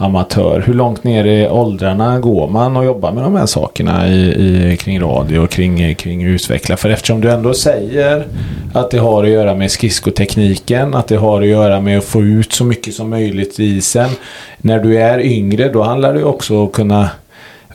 amatör, 0.00 0.62
hur 0.66 0.74
långt 0.74 1.04
ner 1.04 1.24
i 1.24 1.48
åldrarna 1.48 2.20
går 2.20 2.48
man 2.48 2.76
och 2.76 2.84
jobbar 2.84 3.12
med 3.12 3.22
de 3.22 3.34
här 3.34 3.46
sakerna 3.46 4.08
i, 4.08 4.72
i, 4.72 4.76
kring 4.76 5.00
radio 5.00 5.38
och 5.38 5.50
kring, 5.50 5.94
kring 5.94 6.22
utveckla? 6.22 6.76
För 6.76 6.90
eftersom 6.90 7.20
du 7.20 7.30
ändå 7.30 7.54
säger 7.54 8.26
att 8.72 8.90
det 8.90 8.98
har 8.98 9.24
att 9.24 9.30
göra 9.30 9.54
med 9.54 9.70
skridskotekniken, 9.70 10.94
att 10.94 11.08
det 11.08 11.16
har 11.16 11.42
att 11.42 11.48
göra 11.48 11.80
med 11.80 11.98
att 11.98 12.04
få 12.04 12.22
ut 12.22 12.52
så 12.52 12.64
mycket 12.64 12.94
som 12.94 13.10
möjligt 13.10 13.60
i 13.60 13.64
isen. 13.64 14.10
När 14.58 14.78
du 14.78 14.98
är 14.98 15.20
yngre 15.20 15.68
då 15.68 15.82
handlar 15.82 16.14
det 16.14 16.24
också 16.24 16.58
om 16.58 16.66
att 16.66 16.72
kunna 16.72 17.10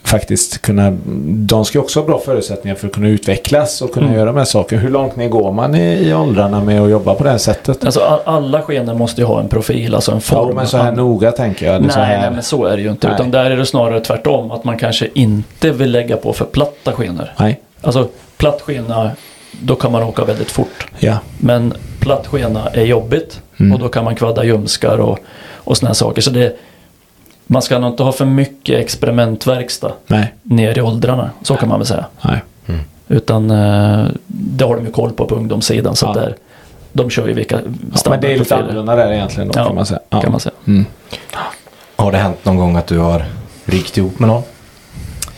faktiskt 0.03 0.61
kunna, 0.61 0.97
de 1.27 1.65
ska 1.65 1.79
också 1.79 1.99
ha 1.99 2.07
bra 2.07 2.19
förutsättningar 2.19 2.75
för 2.75 2.87
att 2.87 2.93
kunna 2.93 3.07
utvecklas 3.07 3.81
och 3.81 3.91
kunna 3.93 4.05
Mm. 4.05 4.17
göra 4.17 4.25
de 4.25 4.37
här 4.37 4.45
sakerna. 4.45 4.81
Hur 4.81 4.89
långt 4.89 5.15
ner 5.15 5.29
går 5.29 5.51
man 5.51 5.75
i, 5.75 5.93
i 6.09 6.13
åldrarna 6.13 6.63
med 6.63 6.81
att 6.81 6.89
jobba 6.89 7.15
på 7.15 7.23
det 7.23 7.29
här 7.29 7.37
sättet? 7.37 7.85
Alltså 7.85 8.21
alla 8.25 8.61
skeenden 8.61 8.97
måste 8.97 9.21
ju 9.21 9.27
ha 9.27 9.39
en 9.39 9.47
profil, 9.49 9.95
alltså 9.95 10.11
en 10.11 10.21
form. 10.21 10.49
Ja, 10.49 10.55
men 10.55 10.67
så 10.67 10.77
här 10.77 10.91
noga 10.91 11.31
tänker 11.31 11.71
jag. 11.73 11.81
Nej, 11.81 11.91
nej, 12.19 12.31
men 12.31 12.43
så 12.43 12.65
är 12.65 12.75
det 12.77 12.81
ju 12.83 12.89
inte. 12.91 13.07
Nej. 13.07 13.15
Utan 13.15 13.31
där 13.31 13.51
är 13.51 13.57
det 13.57 13.65
snarare 13.65 13.99
tvärtom. 13.99 14.51
Att 14.51 14.63
man 14.63 14.77
kanske 14.77 15.07
inte 15.13 15.71
vill 15.71 15.91
lägga 15.91 16.17
på 16.17 16.33
för 16.33 16.45
platta 16.45 16.91
skenor. 16.91 17.29
nej. 17.39 17.59
Alltså 17.81 18.07
platt 18.37 18.61
skena, 18.61 19.11
då 19.61 19.75
kan 19.75 19.91
man 19.91 20.03
åka 20.03 20.25
väldigt 20.25 20.51
fort. 20.51 20.87
Ja. 20.99 21.17
Men 21.37 21.73
platt 21.99 22.27
skena 22.27 22.67
är 22.73 22.83
jobbigt 22.85 23.39
Mm. 23.59 23.73
och 23.73 23.79
då 23.79 23.87
kan 23.89 24.03
man 24.03 24.15
kvadda 24.15 24.43
ljumskar 24.43 24.97
och, 24.97 25.19
och 25.53 25.77
sådana 25.77 25.93
saker. 25.93 26.21
Så 26.21 26.29
det, 26.29 26.55
man 27.47 27.61
ska 27.61 27.79
nog 27.79 27.89
inte 27.91 28.03
ha 28.03 28.11
för 28.11 28.25
mycket 28.25 28.79
experimentverkstad 28.79 29.91
Nej. 30.07 30.33
ner 30.43 30.77
i 30.77 30.81
åldrarna. 30.81 31.29
Så 31.41 31.55
kan 31.55 31.69
man 31.69 31.79
väl 31.79 31.87
säga. 31.87 32.05
Nej. 32.21 32.39
Utan 33.07 33.51
eh, 33.51 34.05
det 34.27 34.65
har 34.65 34.75
de 34.75 34.85
ju 34.85 34.91
koll 34.91 35.11
på 35.11 35.25
på 35.25 35.35
ungdomssidan. 35.35 35.95
Så 35.95 36.05
Ja. 36.05 36.13
där, 36.13 36.35
de 36.93 37.09
kör 37.09 37.27
ju 37.27 37.33
vilka 37.33 37.55
Ja, 37.93 38.09
men 38.09 38.21
det 38.21 38.33
är 38.33 38.37
lite 38.37 38.55
annorlunda 38.55 38.95
där 38.95 39.11
egentligen 39.11 39.47
då 39.51 39.59
Ja, 39.59 39.65
kan 39.65 39.75
man 39.75 39.85
säga. 39.85 39.99
Ja. 40.09 40.21
kan 40.21 40.31
man 40.31 40.39
säga. 40.39 40.53
Mm. 40.67 40.85
Har 41.95 42.11
det 42.11 42.17
hänt 42.17 42.45
någon 42.45 42.57
gång 42.57 42.75
att 42.75 42.87
du 42.87 42.97
har 42.97 43.25
rykt 43.65 43.97
ihop 43.97 44.19
med 44.19 44.29
någon? 44.29 44.41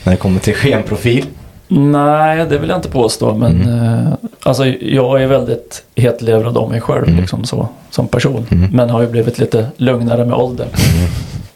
När 0.04 0.12
det 0.12 0.18
kommer 0.18 0.40
till 0.40 0.56
skenprofil? 0.56 1.26
Nej, 1.68 2.46
det 2.50 2.58
vill 2.58 2.70
jag 2.70 2.78
inte 2.78 2.90
påstå. 2.90 3.34
Men 3.34 3.80
eh, 3.84 4.14
alltså, 4.44 4.66
jag 4.66 5.22
är 5.24 5.28
väldigt 5.28 5.84
hetlevrad 5.96 6.58
om 6.58 6.70
mig 6.72 6.82
själv 6.82 7.04
Mm. 7.08 7.20
liksom, 7.20 7.44
så, 7.46 7.68
som 7.90 8.08
person. 8.08 8.46
Mm. 8.52 8.70
Men 8.72 8.90
har 8.90 9.02
ju 9.02 9.08
blivit 9.08 9.38
lite 9.40 9.68
lugnare 9.78 10.26
med 10.26 10.36
åldern. 10.38 10.68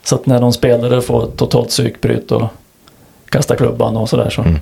Så 0.03 0.15
att 0.15 0.25
när 0.25 0.39
någon 0.39 0.53
spelare 0.53 1.01
får 1.01 1.23
ett 1.23 1.37
totalt 1.37 1.69
psykbryt 1.69 2.31
och 2.31 2.43
kastar 3.29 3.55
klubban 3.55 3.97
och 3.97 4.09
sådär 4.09 4.29
så 4.29 4.41
Mm. 4.41 4.59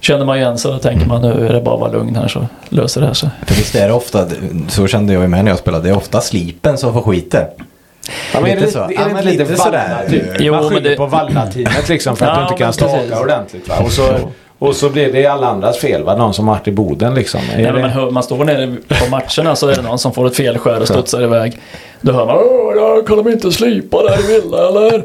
känner 0.00 0.24
man 0.24 0.36
igen 0.38 0.58
sig 0.58 0.70
och 0.70 0.82
tänker 0.82 1.06
man 1.06 1.22
nu 1.22 1.46
är 1.48 1.52
det 1.52 1.60
bara 1.60 1.74
att 1.74 1.80
vara 1.80 1.90
lugn 1.92 2.16
här 2.16 2.28
så 2.28 2.46
löser 2.68 3.00
det 3.00 3.06
här 3.06 3.14
sig. 3.14 3.28
För 3.46 3.54
visst 3.54 3.74
är 3.74 3.88
det 3.88 3.94
ofta, 3.94 4.26
så 4.68 4.86
kände 4.86 5.12
jag 5.12 5.22
ju 5.22 5.28
med 5.28 5.44
när 5.44 5.52
jag 5.52 5.58
spelade, 5.58 5.84
det 5.84 5.90
är 5.90 5.96
ofta 5.96 6.20
slipen 6.20 6.78
som 6.78 6.92
får 6.92 7.02
skiten. 7.02 7.44
Ja, 8.34 8.40
men 8.40 8.50
är 8.50 8.54
Lite 8.54 8.66
det, 8.66 8.72
så. 8.72 8.78
är 8.78 8.88
det 8.88 8.94
Ja, 8.94 9.00
men 9.12 9.24
lite 9.24 9.44
lite 9.44 9.56
sådär. 9.56 10.06
typ? 10.10 10.22
Jo, 10.38 10.54
Man 10.54 10.68
skyller 10.70 10.90
det- 10.90 10.96
på 10.96 11.06
Valla-teamet 11.06 11.88
liksom 11.88 12.16
för 12.16 12.26
att 12.26 12.32
Ja, 12.32 12.36
du 12.36 12.42
inte 12.42 12.54
kan 12.64 12.72
staka 12.72 13.20
ordentligt. 13.20 13.68
Va? 13.68 13.74
Och, 13.84 13.92
så, 13.92 14.02
och 14.60 14.76
så 14.76 14.88
blir 14.90 15.12
det 15.12 15.26
alla 15.26 15.46
andras 15.46 15.78
fel. 15.78 16.02
Va? 16.04 16.16
Någon 16.16 16.34
som 16.34 16.48
har 16.48 16.54
varit 16.54 16.68
i 16.68 16.72
Boden 16.72 17.14
liksom. 17.14 17.40
Är 17.52 17.56
Nej, 17.56 17.64
men 17.64 17.74
det- 17.74 17.80
man, 17.80 17.90
hör, 17.90 18.10
man 18.10 18.22
står 18.22 18.44
nere 18.44 18.76
på 18.88 19.10
matcherna 19.10 19.56
så 19.56 19.68
är 19.68 19.74
det 19.76 19.82
någon 19.82 19.98
som 19.98 20.12
får 20.12 20.26
ett 20.26 20.36
felskär 20.36 20.80
och 20.80 20.88
studsar 20.88 21.22
iväg. 21.22 21.58
Då 22.00 22.12
hör 22.12 22.26
man 22.26 22.36
Åh, 22.36 22.72
jag 22.76 23.06
kan 23.06 23.16
de 23.24 23.28
inte 23.28 23.52
slipa 23.52 24.02
där 24.02 24.20
i 24.20 24.40
Villa 24.40 24.68
eller? 24.68 25.04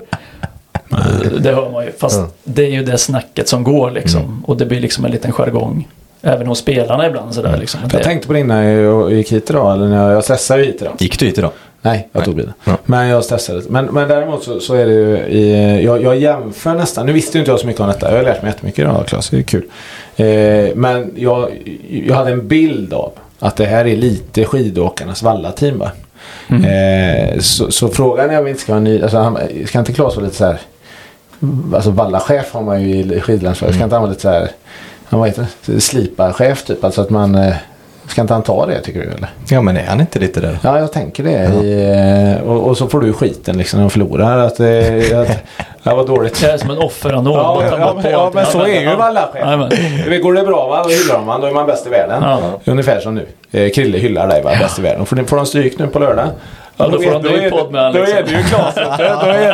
Det 1.40 1.52
hör 1.54 1.70
man 1.72 1.86
ju. 1.86 1.92
Fast 1.92 2.18
Mm. 2.18 2.30
det 2.44 2.64
är 2.66 2.70
ju 2.70 2.84
det 2.84 2.98
snacket 2.98 3.48
som 3.48 3.64
går 3.64 3.92
liksom. 3.92 4.44
Och 4.48 4.58
det 4.58 4.66
blir 4.66 4.80
liksom 4.80 5.06
en 5.06 5.12
liten 5.12 5.32
jargong. 5.32 5.88
Även 6.22 6.48
hos 6.48 6.60
spelarna 6.60 7.08
ibland 7.08 7.34
sådär 7.34 7.58
liksom. 7.60 7.80
Jag 7.84 7.92
Det, 7.92 8.04
tänkte 8.04 8.28
på 8.28 8.34
det 8.34 8.40
innan 8.40 8.64
jag 8.66 9.14
gick 9.14 9.32
hit 9.32 9.50
idag. 9.50 9.74
Eller 9.74 9.88
när 9.88 10.12
jag, 10.12 10.24
stressade 10.24 10.64
hit 10.64 10.78
idag. 10.82 10.94
Gick 11.00 11.20
du 11.20 11.26
hit 11.26 11.38
idag? 11.38 11.52
Nej, 11.86 12.10
jag 12.12 12.26
tog 12.26 12.36
bilen. 12.36 12.54
Ja. 12.64 12.78
Men 12.86 13.08
jag 13.08 13.26
stressade. 13.26 13.62
Men, 13.70 13.86
men 13.86 14.08
däremot 14.08 14.44
så, 14.44 14.60
så 14.60 14.74
är 14.74 14.86
det 14.86 14.94
ju 14.94 15.18
i, 15.18 15.84
jag, 15.84 16.04
jag 16.04 16.18
jämför 16.18 16.74
nästan. 16.74 17.06
Nu 17.06 17.14
visste 17.14 17.38
ju 17.38 17.40
inte 17.40 17.52
jag 17.52 17.60
så 17.60 17.68
mycket 17.68 17.82
om 17.82 17.88
detta. 17.88 18.12
Jag 18.12 18.18
har 18.18 18.24
lärt 18.24 18.42
mig 18.42 18.52
jättemycket 18.52 18.80
idag 18.80 19.08
Claes. 19.08 19.30
Det 19.30 19.38
är 19.38 19.42
kul. 19.42 19.66
Eh, 20.16 20.76
men 20.76 21.14
jag, 21.16 21.50
jag 21.90 22.16
hade 22.16 22.32
en 22.32 22.48
bild 22.48 22.94
av 22.94 23.12
att 23.40 23.56
det 23.56 23.66
här 23.66 23.88
är 23.88 23.96
lite 23.96 24.46
skidåkarnas 24.46 25.24
vallateam 25.24 25.80
va. 25.80 25.92
Mm. 26.48 26.66
Eh, 26.66 27.40
så, 27.40 27.72
så 27.72 27.88
frågan 27.88 28.30
är 28.30 28.40
om 28.40 28.44
vi 28.46 28.50
inte 28.50 28.62
ska 28.62 28.72
ha 28.72 28.78
en 28.78 28.84
ny. 28.84 29.02
Alltså, 29.02 29.18
han, 29.18 29.38
ska 29.66 29.80
inte 29.80 29.94
Claes 29.94 30.16
vara 30.16 30.26
lite 30.26 30.38
så 30.38 30.46
här. 30.46 30.60
Alltså 31.74 31.90
vallachef 31.90 32.54
har 32.54 32.62
man 32.62 32.82
ju 32.82 32.96
i 32.96 33.22
skidlandslaget. 33.22 33.76
Ska 33.76 33.84
inte 33.84 33.96
han 33.96 34.02
vara 34.02 34.12
lite 34.12 34.22
så 34.22 34.30
här. 34.30 34.50
Han 35.06 35.24
heter 35.24 35.46
det? 35.66 35.82
Sliparchef 35.82 36.64
typ. 36.64 36.84
Alltså 36.84 37.02
att 37.02 37.10
man. 37.10 37.36
Eh, 37.36 37.56
ska 38.08 38.22
inte 38.22 38.34
han 38.34 38.44
ta 38.44 38.66
det 38.66 38.82
tycker 38.82 39.00
du 39.00 39.06
eller? 39.06 39.30
Ja 39.50 39.62
men 39.62 39.78
är 39.78 39.86
han 39.86 40.02
inte 40.02 40.20
lite 40.20 40.40
där? 40.40 40.60
Ja, 40.62 40.80
jag 40.80 40.92
tänker 40.92 41.24
det. 41.24 41.64
I, 41.64 42.38
eh, 42.42 42.50
och, 42.50 42.68
och 42.68 42.78
så 42.78 42.88
får 42.88 43.02
du 43.02 43.14
skiten 43.14 43.58
liksom 43.58 43.80
när 43.80 43.84
de 43.84 43.90
förlorar. 43.90 44.38
Att, 44.38 44.60
eh, 44.60 44.68
att, 45.20 45.44
det 45.84 45.96
var 45.96 46.08
dåligt. 46.08 46.42
det 46.42 46.52
är 46.52 46.58
som 46.58 46.70
en 46.70 46.78
offeranordning. 46.78 47.68
Ja, 47.72 47.78
ja, 47.80 47.94
bort 47.94 48.04
men, 48.04 48.12
ja, 48.12 48.32
men 48.34 48.46
så 48.46 48.62
är 48.62 48.82
ju. 48.82 48.90
Du 50.04 50.10
vet, 50.10 50.24
Går 50.24 50.34
det 50.34 50.44
bra 50.44 50.68
va, 50.68 50.84
då 50.84 50.90
hyllar 50.90 51.16
de 51.16 51.26
man. 51.26 51.42
Då 51.42 51.48
är 51.48 51.52
man 51.52 51.66
bäst 51.66 51.88
i 51.88 51.90
världen. 51.90 52.24
Ja. 52.24 52.40
Ungefär 52.66 53.00
som 53.00 53.16
nu. 53.16 53.26
Eh, 53.52 53.70
Krille 53.70 53.98
hyllar 53.98 54.28
dig 54.28 54.42
va, 54.44 54.52
bäst 54.60 54.80
i 54.80 54.82
världen. 54.82 55.06
Får, 55.06 55.24
får 55.24 55.38
de 55.38 55.46
stryk 55.46 55.80
nu 55.80 55.88
på 55.88 56.00
lördag? 56.00 56.28
Ja, 56.78 56.88
då 56.88 57.02
får 57.02 57.12
de 57.12 57.42
ny 57.42 57.50
podd 57.50 57.72
med 57.72 57.94
Då 57.94 58.00
är 58.00 58.24
det 58.24 58.32
ju 58.32 58.38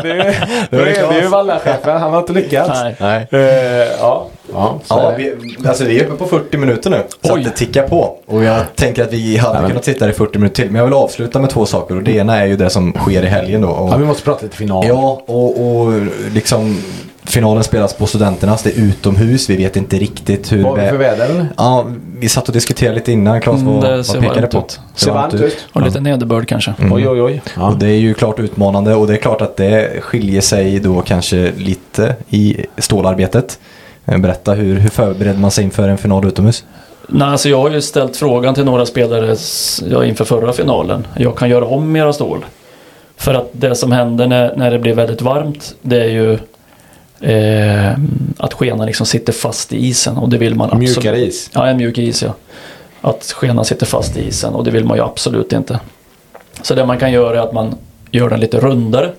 du. 0.02 0.34
Då 0.70 0.78
är 0.78 0.86
det 0.86 1.16
ju, 1.16 1.22
ju 1.22 1.28
vallachefen. 1.28 2.02
Han 2.02 2.12
har 2.12 2.20
inte 2.20 2.34
lyckats. 2.34 2.70
Nej. 2.84 2.96
Nej. 3.00 3.28
Eh, 3.32 3.88
ja, 4.00 4.28
ja, 4.54 4.80
Ja, 4.90 5.12
är 5.12 5.18
det. 5.18 5.32
vi, 5.42 5.68
alltså 5.68 5.86
vi 5.86 6.00
är 6.00 6.06
uppe 6.06 6.16
på 6.16 6.26
40 6.26 6.58
minuter 6.58 6.90
nu. 6.90 7.04
Så 7.22 7.34
Oj. 7.34 7.40
att 7.40 7.46
det 7.46 7.52
tickar 7.66 7.88
på. 7.88 8.18
Och 8.26 8.44
jag 8.44 8.62
tänker 8.76 9.04
att 9.04 9.14
vi 9.14 9.38
hade 9.38 9.56
Ja, 9.56 9.62
men- 9.62 9.70
kunnat 9.70 9.86
sitta 9.86 10.06
här 10.06 10.12
i 10.12 10.16
40 10.16 10.38
minuter 10.40 10.56
till. 10.56 10.72
Men 10.72 10.76
jag 10.80 10.86
vill 10.86 10.94
avsluta 10.94 11.40
med 11.40 11.50
två 11.50 11.66
saker. 11.66 11.96
Och 11.96 12.04
det 12.04 12.12
ena 12.12 12.38
är 12.38 12.46
ju 12.46 12.56
det 12.56 12.70
som 12.70 12.94
sker 12.94 13.24
i 13.24 13.28
helgen 13.28 13.62
då. 13.62 13.68
Och, 13.70 13.90
ja, 13.94 13.98
vi 13.98 14.06
måste 14.06 14.24
prata 14.24 14.44
lite 14.44 14.58
final. 14.58 14.86
Ja, 14.88 15.22
och, 15.26 15.78
och 15.82 15.94
liksom 16.34 16.78
finalen 17.24 17.64
spelas 17.64 17.94
på 17.94 18.06
Studenternas. 18.06 18.64
Det 18.64 18.70
är 18.78 18.82
utomhus. 18.82 19.50
Vi 19.50 19.56
vet 19.58 19.76
inte 19.78 19.98
riktigt 19.98 20.52
hur... 20.52 20.64
Vad 20.64 20.72
har 20.78 20.84
vi 20.86 20.90
för 20.90 20.98
väder? 20.98 21.48
Ja, 21.58 21.86
vi 22.20 22.30
satt 22.30 22.48
och 22.48 22.54
diskuterade 22.54 22.96
lite 22.96 23.12
innan. 23.12 23.42
Claes, 23.42 23.62
Mm, 23.62 23.74
vad, 23.74 23.84
det 23.84 23.90
vad 23.90 24.22
det 24.22 24.28
varmt 24.42 24.52
på? 24.52 24.58
ut. 24.60 24.80
Ser 24.96 25.12
varmt 25.12 25.34
ut. 25.34 25.58
Och 25.74 25.82
lite 25.82 26.00
nederbörd 26.00 26.48
kanske. 26.48 26.74
Mm. 26.80 26.94
Oj, 26.94 27.08
oj, 27.10 27.22
oj. 27.22 27.42
Ja. 27.56 27.68
Och 27.70 27.78
det 27.78 27.88
är 27.88 27.98
ju 28.00 28.14
klart 28.14 28.40
utmanande 28.40 28.96
och 28.96 29.08
det 29.08 29.14
är 29.14 29.18
klart 29.18 29.42
att 29.42 29.58
det 29.58 30.02
skiljer 30.04 30.42
sig 30.42 30.80
då 30.80 31.02
kanske 31.02 31.52
lite 31.58 32.16
i 32.30 32.58
stålarbetet. 32.78 33.60
Eh, 34.06 34.18
Berätta, 34.18 34.54
hur, 34.54 34.80
hur 34.80 34.90
förbereder 34.90 35.40
man 35.40 35.52
sig 35.52 35.64
inför 35.64 35.90
en 35.90 35.98
final 35.98 36.28
utomhus? 36.28 36.64
Nej, 37.08 37.28
alltså 37.28 37.50
jag 37.50 37.62
har 37.62 37.70
ju 37.70 37.82
ställt 37.82 38.18
frågan 38.18 38.56
till 38.56 38.66
några 38.66 38.86
spelare 38.86 39.36
ja, 39.90 40.06
inför 40.06 40.26
förra 40.26 40.54
finalen. 40.54 41.08
Jag 41.18 41.38
kan 41.38 41.50
göra 41.50 41.66
om 41.66 41.92
mera 41.92 42.14
stål. 42.14 42.46
För 43.18 43.34
att 43.34 43.50
det 43.52 43.76
som 43.76 43.92
händer 43.92 44.28
när, 44.28 44.56
när 44.56 44.72
det 44.72 44.80
blir 44.80 44.94
väldigt 44.94 45.22
varmt 45.22 45.76
det 45.82 46.04
är 46.04 46.10
ju 46.10 46.34
eh, 47.20 47.98
att 48.38 48.54
skenan 48.54 48.86
liksom 48.86 49.06
sitter 49.06 49.34
fast 49.34 49.74
i 49.74 49.88
isen 49.88 50.18
och 50.18 50.30
det 50.30 50.38
vill 50.38 50.56
man 50.56 50.66
absolut 50.66 50.98
Mjukare 50.98 51.20
is. 51.20 51.50
Ja, 51.54 51.68
en 51.68 51.78
mjuk 51.78 51.98
is 51.98 52.24
ja. 52.24 52.34
Att 53.02 53.24
skenan 53.36 53.66
sitter 53.66 53.86
fast 53.86 54.18
i 54.18 54.28
isen 54.28 54.54
och 54.54 54.64
det 54.64 54.72
vill 54.72 54.86
man 54.86 54.98
ju 54.98 55.04
absolut 55.04 55.54
inte. 55.54 55.80
Så 56.62 56.76
det 56.76 56.86
man 56.86 56.98
kan 56.98 57.12
göra 57.12 57.38
är 57.38 57.42
att 57.44 57.54
man 57.54 57.76
gör 58.12 58.30
den 58.30 58.40
lite 58.40 58.60
rundare. 58.60 59.12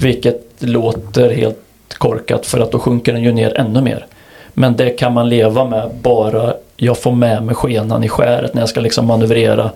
Vilket 0.00 0.42
låter 0.58 1.30
helt 1.30 1.58
korkat 1.98 2.46
för 2.46 2.60
att 2.60 2.72
då 2.72 2.78
sjunker 2.78 3.12
den 3.12 3.22
ju 3.22 3.32
ner 3.32 3.58
ännu 3.58 3.80
mer. 3.80 4.06
Men 4.54 4.76
det 4.76 4.90
kan 4.90 5.14
man 5.14 5.28
leva 5.28 5.64
med 5.64 5.90
bara 6.02 6.54
jag 6.76 6.98
får 6.98 7.12
med 7.12 7.42
mig 7.42 7.54
skenan 7.54 8.04
i 8.04 8.08
skäret 8.08 8.54
när 8.54 8.62
jag 8.62 8.68
ska 8.68 8.80
liksom 8.80 9.06
manövrera. 9.06 9.70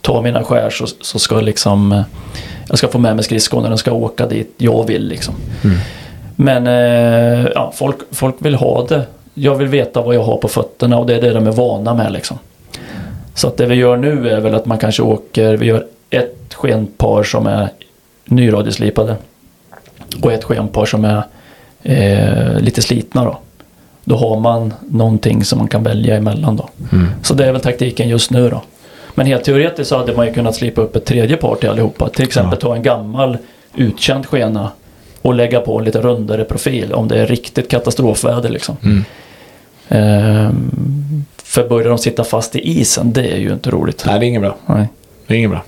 Ta 0.00 0.22
mina 0.22 0.44
skär 0.44 0.70
så, 0.70 0.86
så 1.00 1.18
ska 1.18 1.40
liksom 1.40 1.92
eh, 1.92 2.02
jag 2.68 2.78
ska 2.78 2.88
få 2.88 2.98
med 2.98 3.16
mig 3.16 3.24
skridskon 3.24 3.62
när 3.62 3.68
den 3.68 3.78
ska 3.78 3.92
åka 3.92 4.26
dit 4.26 4.54
jag 4.56 4.86
vill 4.86 5.08
liksom. 5.08 5.34
Men 6.36 6.66
eh, 6.66 7.50
ja, 7.54 7.72
folk, 7.74 7.96
folk 8.10 8.34
vill 8.38 8.54
ha 8.54 8.86
det. 8.86 9.02
Jag 9.34 9.54
vill 9.54 9.68
veta 9.68 10.02
vad 10.02 10.14
jag 10.14 10.22
har 10.22 10.36
på 10.36 10.48
fötterna 10.48 10.98
och 10.98 11.06
det 11.06 11.14
är 11.14 11.20
det 11.20 11.32
de 11.32 11.46
är 11.46 11.52
vana 11.52 11.94
med 11.94 12.12
liksom. 12.12 12.38
Så 13.34 13.48
att 13.48 13.56
det 13.56 13.66
vi 13.66 13.74
gör 13.74 13.96
nu 13.96 14.28
är 14.28 14.40
väl 14.40 14.54
att 14.54 14.66
man 14.66 14.78
kanske 14.78 15.02
åker, 15.02 15.56
vi 15.56 15.66
gör 15.66 15.86
ett 16.10 16.54
skenpar 16.54 17.22
som 17.22 17.46
är 17.46 17.68
nyradioslipade. 18.24 19.16
Och 20.22 20.32
ett 20.32 20.44
skenpar 20.44 20.84
som 20.84 21.04
är 21.04 21.22
eh, 21.82 22.60
lite 22.60 22.82
slitna 22.82 23.24
då. 23.24 23.38
Då 24.04 24.16
har 24.16 24.40
man 24.40 24.74
någonting 24.88 25.44
som 25.44 25.58
man 25.58 25.68
kan 25.68 25.82
välja 25.82 26.16
emellan 26.16 26.56
då. 26.56 26.68
Så 27.22 27.34
det 27.34 27.46
är 27.46 27.52
väl 27.52 27.60
taktiken 27.60 28.08
just 28.08 28.30
nu 28.30 28.50
då. 28.50 28.62
Men 29.14 29.26
helt 29.26 29.44
teoretiskt 29.44 29.88
så 29.88 29.98
hade 29.98 30.16
man 30.16 30.26
ju 30.26 30.32
kunnat 30.32 30.54
slipa 30.54 30.80
upp 30.80 30.96
ett 30.96 31.04
tredje 31.04 31.36
par 31.36 31.54
till 31.54 31.68
allihopa. 31.68 32.08
Till 32.08 32.24
exempel 32.24 32.58
ta 32.58 32.76
en 32.76 32.82
gammal 32.82 33.38
utkänd 33.74 34.26
skena 34.26 34.70
och 35.22 35.34
lägga 35.34 35.60
på 35.60 35.78
en 35.78 35.84
lite 35.84 36.00
rundare 36.00 36.44
profil 36.44 36.92
om 36.92 37.08
det 37.08 37.20
är 37.20 37.26
riktigt 37.26 37.70
katastrofväder 37.70 38.48
liksom. 38.48 38.76
Ehm, 39.88 41.24
för 41.42 41.68
börjar 41.68 41.88
de 41.88 41.98
sitta 41.98 42.24
fast 42.24 42.56
i 42.56 42.80
isen, 42.80 43.12
det 43.12 43.32
är 43.32 43.38
ju 43.38 43.52
inte 43.52 43.70
roligt. 43.70 44.04
Nej, 44.06 44.18
det 44.18 44.26
är 44.26 44.28
inget 44.28 44.42
bra. 44.42 44.56
Nej. 44.66 44.88
Det 45.26 45.34
är 45.34 45.38
inget 45.38 45.50
bra. 45.50 45.64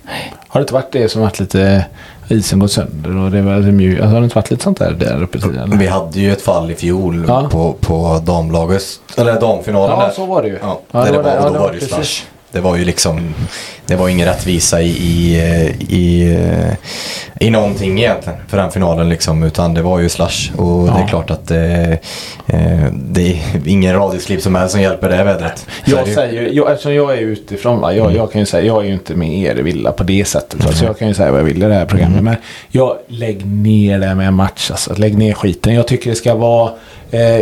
Har 0.49 0.61
det 0.61 0.63
inte 0.63 0.75
varit 0.75 0.93
det 0.93 1.09
som 1.09 1.23
varit 1.23 1.41
lite... 1.41 1.87
Isen 2.31 2.59
gått 2.59 2.73
sönder 2.73 3.17
och 3.17 3.31
det 3.31 3.43
var 3.43 3.57
lite 3.59 3.73
mjuk. 3.73 4.01
Alltså, 4.01 4.09
har 4.15 4.21
det 4.21 4.25
inte 4.25 4.37
varit 4.37 4.51
lite 4.51 4.65
sånt 4.65 4.79
där 4.79 4.91
där 4.91 5.23
uppe 5.23 5.41
tidigare? 5.41 5.67
Vi 5.73 5.87
hade 5.87 6.19
ju 6.21 6.33
ett 6.33 6.43
fall 6.43 6.71
i 6.71 6.75
fjol 6.75 7.25
Ja. 7.29 7.49
på, 7.51 7.73
på 7.81 8.21
damlagets, 8.25 9.01
eller 9.17 9.41
damfinalen 9.41 9.97
Ja, 9.99 10.07
där. 10.07 10.13
så 10.13 10.27
var 10.27 10.43
det 10.43 10.49
ju. 10.49 10.59
Ja, 10.63 10.81
Ja, 10.93 11.05
det 11.05 11.11
det 11.11 11.17
var 11.17 11.23
det. 11.25 11.31
och 11.31 11.45
Ja, 11.45 11.47
då 11.47 11.53
det 11.53 11.59
var 11.59 11.67
var 11.67 11.69
det 11.73 11.75
ju 11.75 11.81
precis. 11.87 11.95
slash. 12.17 12.27
Det 12.53 12.61
var 12.61 12.77
ju 12.77 12.85
liksom, 12.85 13.35
det 13.87 13.97
var 13.97 14.09
ingen 14.09 14.27
rättvisa 14.29 14.83
i, 14.83 14.89
i, 14.89 15.37
i, 15.89 16.37
i 17.41 17.51
någonting 17.51 17.99
egentligen 17.99 18.39
för 18.49 18.57
den 18.57 18.71
finalen 18.71 19.09
liksom. 19.09 19.43
Utan 19.43 19.75
det 19.75 19.83
var 19.83 19.99
ju 19.99 20.09
slash 20.09 20.51
och 20.57 20.87
det 20.87 20.93
Ja. 20.93 21.05
är 21.05 21.09
klart 21.09 21.31
att 21.31 21.51
eh, 21.51 21.91
eh, 22.47 22.93
det 22.93 23.33
är 23.33 23.39
ingen 23.67 23.95
radioslip 23.95 24.43
som 24.43 24.55
helst 24.55 24.73
som 24.73 24.81
hjälper 24.83 25.09
det 25.09 25.25
vädret. 25.25 25.67
Jag 25.85 26.05
det 26.07 26.15
säger 26.15 26.51
jag, 26.53 26.71
eftersom 26.73 26.95
jag 26.95 27.13
är 27.13 27.19
utifrån, 27.19 27.81
va, 27.81 27.93
jag, 27.95 28.17
jag 28.17 28.33
kan 28.33 28.41
ju 28.41 28.47
säga, 28.47 28.67
jag 28.67 28.83
är 28.85 28.87
ju 28.89 28.93
inte 28.95 29.15
med 29.15 29.39
er 29.39 29.59
i 29.59 29.63
Villa 29.63 29.93
på 29.93 30.03
det 30.03 30.25
sättet. 30.25 30.65
va, 30.65 30.73
Så 30.73 30.85
jag 30.85 30.99
kan 30.99 31.09
ju 31.09 31.15
säga 31.15 31.31
vad 31.31 31.41
jag 31.41 31.45
vill 31.45 31.63
i 31.63 31.67
det 31.67 31.75
här 31.75 31.87
programmet. 31.87 32.23
Men 32.23 32.37
jag 32.69 32.97
lägg 33.09 33.47
ner 33.47 33.99
det 33.99 34.15
med 34.15 34.27
en 34.29 34.35
match. 34.35 34.71
Alltså, 34.71 34.95
lägg 34.95 35.19
ner 35.19 35.33
skiten. 35.35 35.75
Jag 35.75 35.87
tycker 35.87 36.11
det 36.11 36.17
ska 36.17 36.35
vara 36.35 36.69
eh, 36.71 36.75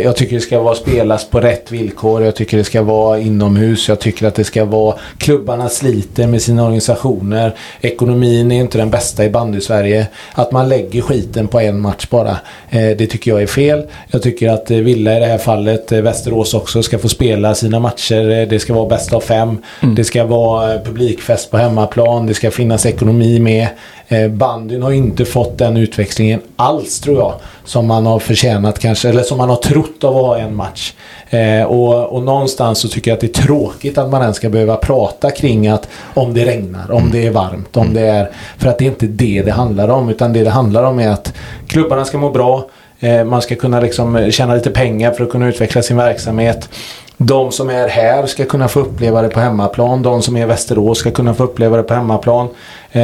jag 0.03 0.15
tycker 0.15 0.35
det 0.35 0.41
ska 0.41 0.59
vara 0.61 0.75
spelas 0.75 1.25
på 1.29 1.39
rätt 1.39 1.71
villkor. 1.71 2.23
Jag 2.23 2.35
tycker 2.35 2.57
det 2.57 2.63
ska 2.63 2.81
vara 2.81 3.19
inomhus. 3.19 3.89
Jag 3.89 3.99
tycker 3.99 4.27
att 4.27 4.35
det 4.35 4.43
ska 4.43 4.65
vara 4.65 4.95
klubbarna 5.17 5.69
sliter 5.69 6.27
med 6.27 6.41
sina 6.41 6.63
organisationer. 6.63 7.55
Ekonomin 7.81 8.51
är 8.51 8.59
inte 8.59 8.77
den 8.77 8.89
bästa 8.89 9.25
i 9.25 9.29
bandy 9.29 9.61
Sverige. 9.61 10.07
Att 10.33 10.51
man 10.51 10.69
lägger 10.69 11.01
skiten 11.01 11.47
på 11.47 11.59
en 11.59 11.79
match 11.79 12.07
bara. 12.09 12.37
Eh, 12.69 12.97
det 12.97 13.07
tycker 13.07 13.31
jag 13.31 13.41
är 13.41 13.47
fel. 13.47 13.83
Jag 14.07 14.21
tycker 14.21 14.49
att 14.49 14.71
eh, 14.71 14.77
Villa 14.77 15.17
i 15.17 15.19
det 15.19 15.25
här 15.25 15.37
fallet, 15.37 15.91
eh, 15.91 16.01
Västerås 16.01 16.53
också, 16.53 16.83
ska 16.83 16.99
få 16.99 17.09
spela 17.09 17.55
sina 17.55 17.79
matcher. 17.79 18.29
Eh, 18.41 18.47
Det 18.47 18.59
ska 18.59 18.73
vara 18.73 18.89
bäst 18.89 19.13
av 19.13 19.21
fem. 19.21 19.57
Det 19.95 20.03
ska 20.03 20.23
vara 20.25 20.73
eh, 20.73 20.81
publikfest 20.81 21.51
på 21.51 21.57
hemmaplan. 21.57 22.25
Det 22.25 22.33
ska 22.33 22.51
finnas 22.51 22.85
ekonomi 22.85 23.39
med. 23.39 23.67
Eh, 24.11 24.27
bandyn 24.27 24.83
har 24.83 24.91
inte 24.91 25.25
fått 25.25 25.57
den 25.57 25.77
utväxlingen 25.77 26.41
alls 26.55 26.99
tror 26.99 27.17
jag. 27.17 27.33
Som 27.65 27.87
man 27.87 28.05
har 28.05 28.19
förtjänat 28.19 28.79
kanske. 28.79 29.09
Eller 29.09 29.23
som 29.23 29.37
man 29.37 29.49
har 29.49 29.55
trott 29.55 30.03
av 30.03 30.17
att 30.17 30.23
ha 30.23 30.37
en 30.37 30.55
match. 30.55 30.93
Eh, 31.29 31.63
och, 31.63 32.05
och 32.05 32.23
någonstans 32.23 32.79
så 32.79 32.87
tycker 32.87 33.11
jag 33.11 33.15
att 33.15 33.21
det 33.21 33.39
är 33.39 33.43
tråkigt 33.43 33.97
att 33.97 34.09
man 34.09 34.21
ens 34.21 34.37
ska 34.37 34.49
behöva 34.49 34.75
prata 34.75 35.31
kring 35.31 35.67
att 35.67 35.87
om 36.13 36.33
det 36.33 36.45
regnar, 36.45 36.91
om 36.91 37.09
det 37.11 37.27
är 37.27 37.31
varmt, 37.31 37.77
om 37.77 37.93
det 37.93 38.01
är... 38.01 38.31
För 38.57 38.69
att 38.69 38.77
det 38.77 38.85
är 38.85 38.89
inte 38.89 39.07
det 39.07 39.41
det 39.45 39.51
handlar 39.51 39.87
om. 39.89 40.09
Utan 40.09 40.33
det 40.33 40.43
det 40.43 40.49
handlar 40.49 40.83
om 40.83 40.99
är 40.99 41.09
att 41.09 41.33
klubbarna 41.67 42.05
ska 42.05 42.17
må 42.17 42.29
bra. 42.29 42.65
Eh, 42.99 43.23
man 43.23 43.41
ska 43.41 43.55
kunna 43.55 43.79
liksom 43.79 44.31
tjäna 44.31 44.55
lite 44.55 44.69
pengar 44.69 45.11
för 45.11 45.23
att 45.23 45.29
kunna 45.29 45.47
utveckla 45.47 45.81
sin 45.81 45.97
verksamhet. 45.97 46.69
De 47.21 47.51
som 47.51 47.69
är 47.69 47.87
här 47.87 48.25
ska 48.25 48.45
kunna 48.45 48.67
få 48.67 48.79
uppleva 48.79 49.21
det 49.21 49.29
på 49.29 49.39
hemmaplan. 49.39 50.01
De 50.01 50.21
som 50.21 50.37
är 50.37 50.41
i 50.41 50.45
Västerås 50.45 50.97
ska 50.97 51.11
kunna 51.11 51.33
få 51.33 51.43
uppleva 51.43 51.77
det 51.77 51.83
på 51.83 51.93
hemmaplan. 51.93 52.45
Eh, 52.91 53.01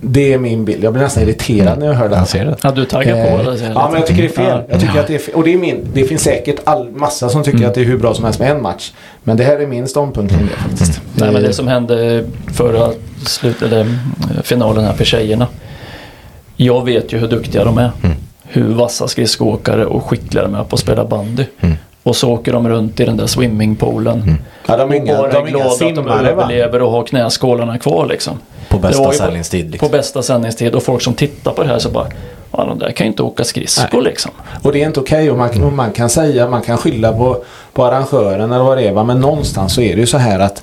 det 0.00 0.32
är 0.32 0.38
min 0.38 0.64
bild. 0.64 0.84
Jag 0.84 0.92
blir 0.92 1.02
nästan 1.02 1.22
irriterad 1.22 1.78
när 1.78 1.86
jag 1.86 1.94
hör 1.94 2.08
det. 2.08 2.16
Jag 2.16 2.28
ser 2.28 2.44
det. 2.44 2.56
Ja, 2.62 2.70
du 2.70 2.84
taggar 2.84 3.12
på 3.36 3.42
Eh, 3.42 3.50
det. 3.52 3.58
ser 3.58 3.66
jag 3.66 3.74
ja, 3.76 3.80
lite. 3.80 3.90
men 3.90 4.00
jag 4.00 4.06
tycker 4.06 4.22
det 4.22 4.28
är 4.28 4.32
fel. 4.32 4.46
Ja. 4.58 4.64
Jag 4.68 4.80
tycker 4.80 5.00
att 5.00 5.06
det 5.06 5.14
är 5.14 5.18
fel. 5.18 5.34
Och 5.34 5.44
det 5.44 5.52
är 5.54 5.58
min. 5.58 5.86
Det 5.92 6.04
finns 6.04 6.22
säkert 6.22 6.56
all, 6.64 6.90
massa 6.90 7.28
som 7.28 7.42
tycker 7.42 7.66
att 7.66 7.74
det 7.74 7.80
är 7.80 7.84
hur 7.84 7.98
bra 7.98 8.14
som 8.14 8.24
helst 8.24 8.40
med 8.40 8.50
en 8.50 8.62
match. 8.62 8.92
Men 9.22 9.36
det 9.36 9.44
här 9.44 9.58
är 9.58 9.66
min 9.66 9.88
ståndpunkt 9.88 10.34
kring 10.34 10.46
det 10.46 10.56
faktiskt. 10.68 11.00
Nej, 11.14 11.32
men 11.32 11.42
det 11.42 11.52
som 11.52 11.68
hände 11.68 12.24
förra 12.54 12.90
slut, 13.26 13.62
eller, 13.62 13.80
eh, 13.80 13.86
finalen 14.42 14.84
här 14.84 14.92
för 14.92 15.04
tjejerna. 15.04 15.46
Jag 16.56 16.84
vet 16.84 17.12
ju 17.12 17.18
hur 17.18 17.28
duktiga 17.28 17.64
de 17.64 17.78
är. 17.78 17.90
Hur 18.48 18.74
vassa 18.74 19.08
skridskoåkare 19.08 19.86
och 19.86 20.04
skickliga 20.10 20.42
de 20.44 20.54
är 20.54 20.64
på 20.64 20.74
att 20.76 20.80
spela 20.80 21.04
bandy. 21.04 21.44
Och 22.06 22.16
så 22.16 22.32
åker 22.32 22.52
de 22.52 22.68
runt 22.68 23.00
i 23.00 23.04
den 23.04 23.16
där 23.16 23.26
swimmingpoolen. 23.26 24.38
Ja, 24.66 24.76
de 24.76 24.82
är 24.82 24.86
Och 24.86 24.94
inga, 24.94 25.16
bara 25.16 25.32
de 25.32 25.46
är 25.46 25.50
glada 25.50 25.64
inga 25.64 25.72
att 25.72 25.78
de 25.78 25.94
simmare 25.94 26.30
överlever 26.30 26.82
och 26.82 26.90
har 26.90 27.04
knäskålarna 27.04 27.78
kvar 27.78 28.06
liksom. 28.06 28.38
På 28.68 28.78
bästa 28.78 29.12
sändningstid. 29.12 29.70
Liksom. 29.70 29.88
På 29.88 29.96
bästa 29.96 30.22
sändningstid 30.22 30.74
och 30.74 30.82
folk 30.82 31.02
som 31.02 31.14
tittar 31.14 31.52
på 31.52 31.62
det 31.62 31.68
här 31.68 31.78
så 31.78 31.90
bara 31.90 32.06
Ja, 32.52 32.64
de 32.64 32.78
där 32.78 32.90
kan 32.90 33.06
ju 33.06 33.10
inte 33.10 33.22
åka 33.22 33.44
skridskor 33.44 34.02
liksom. 34.02 34.32
Och 34.62 34.72
det 34.72 34.82
är 34.82 34.86
inte 34.86 35.00
okej 35.00 35.30
och, 35.30 35.38
man, 35.38 35.62
och 35.62 35.72
man 35.72 35.92
kan 35.92 36.10
säga, 36.10 36.48
man 36.48 36.62
kan 36.62 36.78
skylla 36.78 37.12
på, 37.12 37.44
på 37.72 37.84
arrangören 37.84 38.52
eller 38.52 38.64
vad 38.64 38.78
det 38.78 38.88
är. 38.88 39.04
Men 39.04 39.20
någonstans 39.20 39.74
så 39.74 39.80
är 39.80 39.94
det 39.94 40.00
ju 40.00 40.06
så 40.06 40.18
här 40.18 40.40
att 40.40 40.62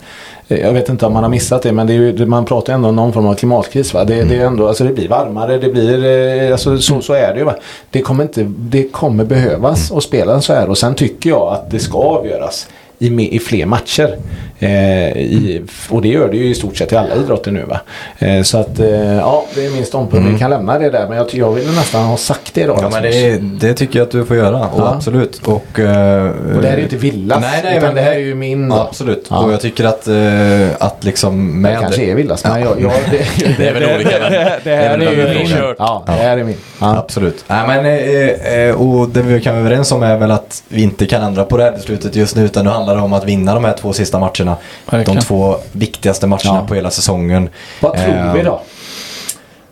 jag 0.60 0.74
vet 0.74 0.90
inte 0.90 1.06
om 1.06 1.14
man 1.14 1.24
har 1.24 1.30
missat 1.30 1.62
det 1.62 1.72
men 1.72 1.88
det 1.88 1.94
är 1.94 1.98
ju, 1.98 2.26
man 2.26 2.46
pratar 2.46 2.74
ändå 2.74 2.90
om 2.90 2.96
någon 2.96 3.14
form 3.14 3.26
av 3.26 3.34
klimatkris. 3.34 3.94
Va? 3.94 4.04
Det, 4.04 4.24
det, 4.24 4.36
är 4.36 4.46
ändå, 4.46 4.68
alltså 4.68 4.84
det 4.84 4.94
blir 4.94 5.10
varmare, 5.10 5.58
det 5.58 5.70
blir, 5.70 6.06
eh, 6.46 6.52
alltså 6.52 6.78
så, 6.78 7.02
så 7.02 7.14
är 7.14 7.34
det 7.34 7.40
ju. 7.40 7.46
Va? 7.46 7.56
Det, 7.90 8.02
kommer 8.02 8.24
inte, 8.24 8.44
det 8.58 8.92
kommer 8.92 9.24
behövas 9.24 9.92
att 9.92 10.04
spela 10.04 10.42
så 10.42 10.54
här 10.54 10.70
och 10.70 10.78
sen 10.78 10.96
tycker 10.96 11.30
jag 11.30 11.54
att 11.54 11.72
det 11.72 11.80
ska 11.80 11.98
avgöras 11.98 12.68
i, 13.04 13.36
i 13.36 13.40
fler 13.40 13.66
matcher. 13.66 14.18
Eh, 14.60 15.18
i, 15.18 15.62
och 15.90 16.02
det 16.02 16.08
gör 16.08 16.30
det 16.32 16.38
ju 16.38 16.50
i 16.50 16.56
stort 16.56 16.78
sett 16.78 16.92
i 16.92 16.96
alla 16.96 17.16
idrotter 17.16 17.52
nu. 17.52 17.64
Va? 17.64 17.80
Eh, 18.20 18.42
så 18.44 18.58
att 18.58 18.80
eh, 18.80 19.16
ja, 19.16 19.46
det 19.56 19.66
är 19.66 19.70
min 19.70 19.86
ståndpunkt. 19.86 20.34
Vi 20.34 20.40
kan 20.40 20.50
lämna 20.50 20.80
det 20.80 20.90
där 20.90 21.08
men 21.08 21.18
jag, 21.18 21.28
jag 21.34 21.52
ville 21.52 21.72
nästan 21.72 22.04
ha 22.06 22.18
sagt 22.18 22.54
det 22.54 22.62
idag. 22.62 22.80
Ja, 22.82 22.90
men 22.90 23.04
det, 23.04 23.38
det 23.68 23.74
tycker 23.74 24.00
jag 24.00 24.06
att 24.06 24.12
du 24.12 24.26
får 24.26 24.38
göra. 24.38 24.58
Och 24.68 24.82
Ja. 24.82 24.94
Absolut. 24.96 25.42
Och, 25.46 25.80
eh, 25.80 26.30
Och 26.56 26.62
det 26.62 26.68
här 26.68 26.74
är 26.74 26.78
ju 26.78 26.84
inte 26.84 26.96
Villas. 26.96 27.42
Nej, 27.42 27.62
nej, 27.64 27.78
utan 27.78 27.88
men 27.88 27.96
det 27.96 28.02
här 28.02 28.12
är 28.12 28.20
ju 28.20 28.36
min. 28.36 28.70
Ja, 28.72 28.88
absolut. 28.90 29.28
Ja. 29.30 29.44
Och 29.46 29.54
jag 29.54 29.62
tycker 29.62 29.86
att, 29.86 30.08
eh, 30.08 30.86
att 30.88 31.04
liksom 31.04 31.48
Det 31.48 31.60
med... 31.70 31.80
kanske 31.80 32.04
är 32.04 32.16
Villas. 32.16 32.44
Men 32.44 32.62
jag, 32.62 32.82
jag, 32.82 32.92
det, 33.12 33.26
Det 33.58 33.68
är 33.68 33.74
väl 33.74 33.96
olika, 33.96 34.10
det, 34.20 34.60
det 34.64 34.76
här 34.76 34.98
det 34.98 35.06
är 35.06 35.34
ju 35.34 35.40
min. 35.40 35.76
Ja, 35.78 36.04
det 36.06 36.12
här 36.12 36.38
är 36.38 36.44
min. 36.44 36.56
Ja. 36.80 36.98
Absolut. 36.98 37.44
Nej, 37.48 37.68
men, 37.68 37.86
eh, 37.86 38.70
eh, 38.70 38.76
och 38.82 39.10
det 39.10 39.22
vi 39.22 39.42
kan 39.42 39.54
vara 39.54 39.66
överens 39.66 39.92
om 39.92 40.04
är 40.04 40.18
väl 40.18 40.32
att 40.32 40.64
vi 40.68 40.84
inte 40.84 41.06
kan 41.06 41.22
ändra 41.24 41.44
på 41.44 41.58
det 41.58 41.64
här 41.64 41.72
beslutet 41.72 42.16
just 42.16 42.36
nu. 42.36 42.46
Utan 42.46 42.66
nu 42.66 42.72
handlar 42.72 42.93
det 42.96 43.02
om 43.02 43.14
att 43.14 43.24
vinna 43.26 43.54
de 43.54 43.64
här 43.66 43.74
två 43.82 43.94
sista 43.94 44.20
matcherna. 44.20 44.58
Verkligen. 44.90 45.20
De 45.20 45.26
två 45.26 45.56
viktigaste 45.72 46.28
matcherna 46.28 46.42
Ja. 46.62 46.66
på 46.68 46.76
hela 46.76 46.92
säsongen. 46.92 47.50
Vad 47.82 47.98
tror 47.98 48.16
Eh, 48.16 48.34
vi 48.34 48.42
då? 48.44 48.62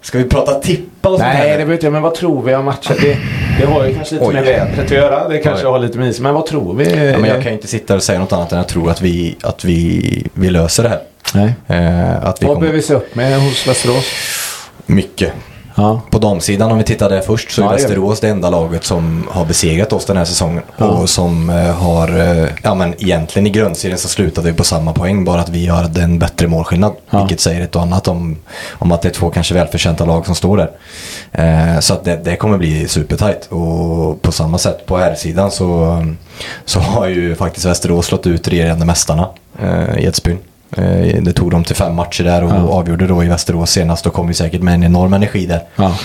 Ska 0.04 0.18
vi 0.18 0.24
prata 0.24 0.54
tippa 0.54 1.10
och 1.10 1.20
sånt 1.20 1.30
Nej, 1.34 1.50
här? 1.50 1.58
det 1.58 1.66
vet 1.66 1.84
jag. 1.84 1.94
Men 1.94 2.02
vad 2.02 2.16
tror 2.16 2.44
vi 2.44 2.56
om 2.56 2.66
matchen? 2.66 2.96
Det, 3.02 3.18
det 3.60 3.66
har 3.66 3.86
ju 3.86 3.94
kanske 3.96 4.16
lite 4.16 4.26
Oj. 4.28 4.34
med 4.34 4.44
vädret 4.44 4.80
att 4.86 4.92
göra. 4.92 5.28
Det 5.28 5.38
kanske 5.38 5.66
Oj. 5.68 5.72
har 5.72 5.80
lite 5.80 5.98
med 5.98 6.08
is. 6.10 6.20
Men 6.20 6.34
vad 6.34 6.46
tror 6.46 6.74
vi? 6.76 6.84
Ja, 7.12 7.18
men 7.18 7.30
jag 7.30 7.36
kan 7.44 7.52
ju 7.52 7.54
inte 7.54 7.68
sitta 7.68 7.96
och 7.96 8.04
säga 8.04 8.20
något 8.20 8.34
annat 8.34 8.52
än 8.52 8.60
att 8.60 8.64
jag 8.66 8.74
tror 8.74 8.92
att 8.92 9.02
vi, 9.02 9.36
att 9.42 9.66
vi, 9.66 10.28
vi 10.34 10.50
löser 10.50 10.84
det 10.84 10.90
här. 10.90 11.00
Nej. 11.34 11.54
Eh, 11.68 12.16
att 12.26 12.42
vi 12.42 12.46
Vad 12.46 12.56
kommer... 12.56 12.60
behöver 12.60 12.72
vi 12.78 12.82
se 12.82 12.94
upp 12.94 13.16
med 13.16 13.42
hos 13.42 13.68
Västerås? 13.68 14.06
Mycket. 14.86 15.34
Ja. 15.82 16.02
På 16.10 16.20
damsidan 16.20 16.72
om 16.72 16.78
vi 16.78 16.84
tittar 16.84 17.10
där 17.10 17.22
först 17.22 17.52
så 17.52 17.62
är 17.62 17.66
Ja. 17.66 17.72
Västerås 17.72 18.20
det 18.20 18.30
enda 18.30 18.50
laget 18.50 18.84
som 18.84 19.28
har 19.32 19.46
besegrat 19.46 19.94
oss 19.94 20.06
den 20.06 20.18
här 20.18 20.26
säsongen. 20.26 20.64
Ja. 20.78 20.86
Och 20.86 21.10
som 21.10 21.50
eh, 21.50 21.76
har, 21.76 22.20
eh, 22.20 22.50
ja 22.64 22.76
men 22.76 22.94
egentligen 22.94 23.48
i 23.48 23.50
grundserien 23.50 23.98
så 23.98 24.08
slutade 24.08 24.52
vi 24.52 24.58
på 24.58 24.64
samma 24.64 24.94
poäng. 24.94 25.26
Bara 25.26 25.42
att 25.42 25.50
vi 25.50 25.68
har 25.68 26.00
en 26.00 26.20
bättre 26.20 26.48
målskillnad. 26.48 26.94
Vilket 27.10 27.40
säger 27.40 27.62
ett 27.62 27.76
och 27.76 27.82
annat 27.82 28.08
om, 28.08 28.38
om 28.72 28.92
att 28.92 29.02
det 29.02 29.08
är 29.08 29.14
två 29.14 29.30
kanske 29.30 29.54
välförtjänta 29.54 30.06
lag 30.06 30.26
som 30.26 30.36
står 30.36 30.58
där. 30.58 30.72
Eh, 31.32 31.80
så 31.80 31.94
att 31.94 32.04
det, 32.04 32.22
det 32.24 32.36
kommer 32.36 32.58
bli 32.58 32.88
supertajt. 32.88 33.48
Och 33.52 34.22
på 34.22 34.32
samma 34.32 34.58
sätt 34.58 34.86
på 34.86 34.98
här 34.98 35.16
sidan 35.16 35.52
så, 35.52 35.98
så 36.66 36.80
har 36.80 37.08
ju 37.08 37.36
faktiskt 37.36 37.66
Västerås 37.66 38.06
slått 38.06 38.28
ut 38.28 38.48
regerande 38.48 38.86
mästarna 38.86 39.30
eh, 39.62 40.00
i 40.00 40.06
Edsbyn. 40.06 40.38
Eh, 40.78 41.22
Det 41.22 41.34
tog 41.34 41.52
dem 41.52 41.64
till 41.64 41.76
fem 41.76 41.96
matcher 41.96 42.24
där 42.24 42.44
och 42.44 42.50
Ja. 42.52 42.56
avgjorde 42.56 43.08
då 43.08 43.24
i 43.24 43.28
Västerås 43.28 43.72
senast 43.72 44.06
och 44.06 44.14
kom 44.14 44.28
ju 44.28 44.34
säkert 44.34 44.62
med 44.62 44.74
en 44.74 44.84
enorm 44.84 45.14
energi 45.14 45.46
där. 45.46 45.62
Ja. 45.76 45.96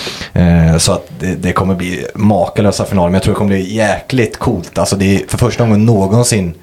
Eh, 0.41 0.77
Så 0.79 0.93
att 0.93 1.07
det, 1.21 1.35
det 1.35 1.53
kommer 1.53 1.75
bli 1.75 2.07
makalösa 2.15 2.85
finaler. 2.85 3.09
Men 3.09 3.15
jag 3.15 3.23
tror 3.23 3.35
det 3.35 3.39
kommer 3.39 3.49
bli 3.57 3.75
jäkligt 3.75 4.39
coolt. 4.39 4.79
Alltså 4.79 4.97
det 4.97 5.15
är 5.17 5.23
för 5.29 5.39
första 5.39 5.65
gången 5.65 5.85
någonsin 5.87 6.55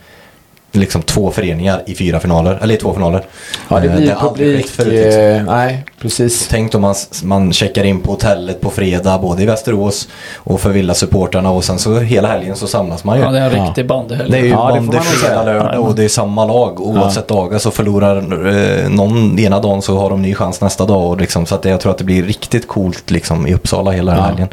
liksom 0.75 1.01
två 1.01 1.31
föreningar 1.31 1.81
i 1.85 1.95
fyra 1.95 2.19
finaler. 2.19 2.59
Eller 2.61 2.73
i 2.75 2.77
två 2.77 2.93
finaler. 2.93 3.23
Ja, 3.69 3.79
det 3.79 3.87
Eh, 3.87 3.95
blir 3.95 4.11
har 4.11 4.29
aldrig 4.29 4.47
publik. 4.51 4.67
förut, 4.67 4.93
liksom. 4.93 5.21
eh, 5.21 5.43
nej, 5.55 5.85
precis. 6.01 6.47
Tänk 6.47 6.75
om 6.75 6.81
man, 6.81 6.95
man 7.23 7.53
checkar 7.53 7.83
in 7.83 7.99
på 7.99 8.11
hotellet 8.11 8.61
på 8.61 8.69
fredag 8.69 9.17
både 9.17 9.43
i 9.43 9.45
Västerås 9.45 10.07
och 10.35 10.61
för 10.61 10.69
villa-supportrarna 10.69 11.49
och 11.49 11.63
sen 11.63 11.79
så 11.79 11.99
hela 11.99 12.27
helgen 12.27 12.55
så 12.55 12.67
samlas 12.67 13.03
man 13.03 13.17
ju. 13.17 13.23
Ja, 13.23 13.31
det 13.31 13.39
är 13.39 13.49
en 13.49 13.57
Ja. 13.57 13.65
riktig 13.65 13.87
bandyhelg. 13.87 14.31
Det 14.31 14.37
är 14.37 14.41
ju 14.43 14.49
Ja, 14.49 14.71
det 14.73 14.81
nog 14.81 15.03
fredag, 15.03 15.43
lördag 15.43 15.79
och 15.81 15.95
det 15.95 16.03
är 16.03 16.09
samma 16.09 16.45
lag. 16.45 16.81
Oavsett 16.81 17.27
dagar 17.27 17.59
så 17.59 17.71
förlorar 17.71 18.17
eh, 18.47 18.89
någon 18.89 19.39
ena 19.39 19.59
dagen 19.59 19.81
så 19.81 19.97
har 19.97 20.09
de 20.09 20.21
ny 20.21 20.35
chans 20.35 20.61
nästa 20.61 20.85
dag. 20.85 21.09
Och 21.09 21.17
liksom, 21.21 21.45
så 21.45 21.55
att 21.55 21.61
det, 21.61 21.69
jag 21.69 21.79
tror 21.79 21.91
att 21.91 21.97
det 21.97 22.03
blir 22.03 22.23
riktigt 22.23 22.67
coolt 22.67 23.11
liksom, 23.11 23.47
i 23.47 23.53
Uppsala 23.53 23.91
hela 23.91 24.15
Ja. 24.15 24.21
helgen. 24.21 24.47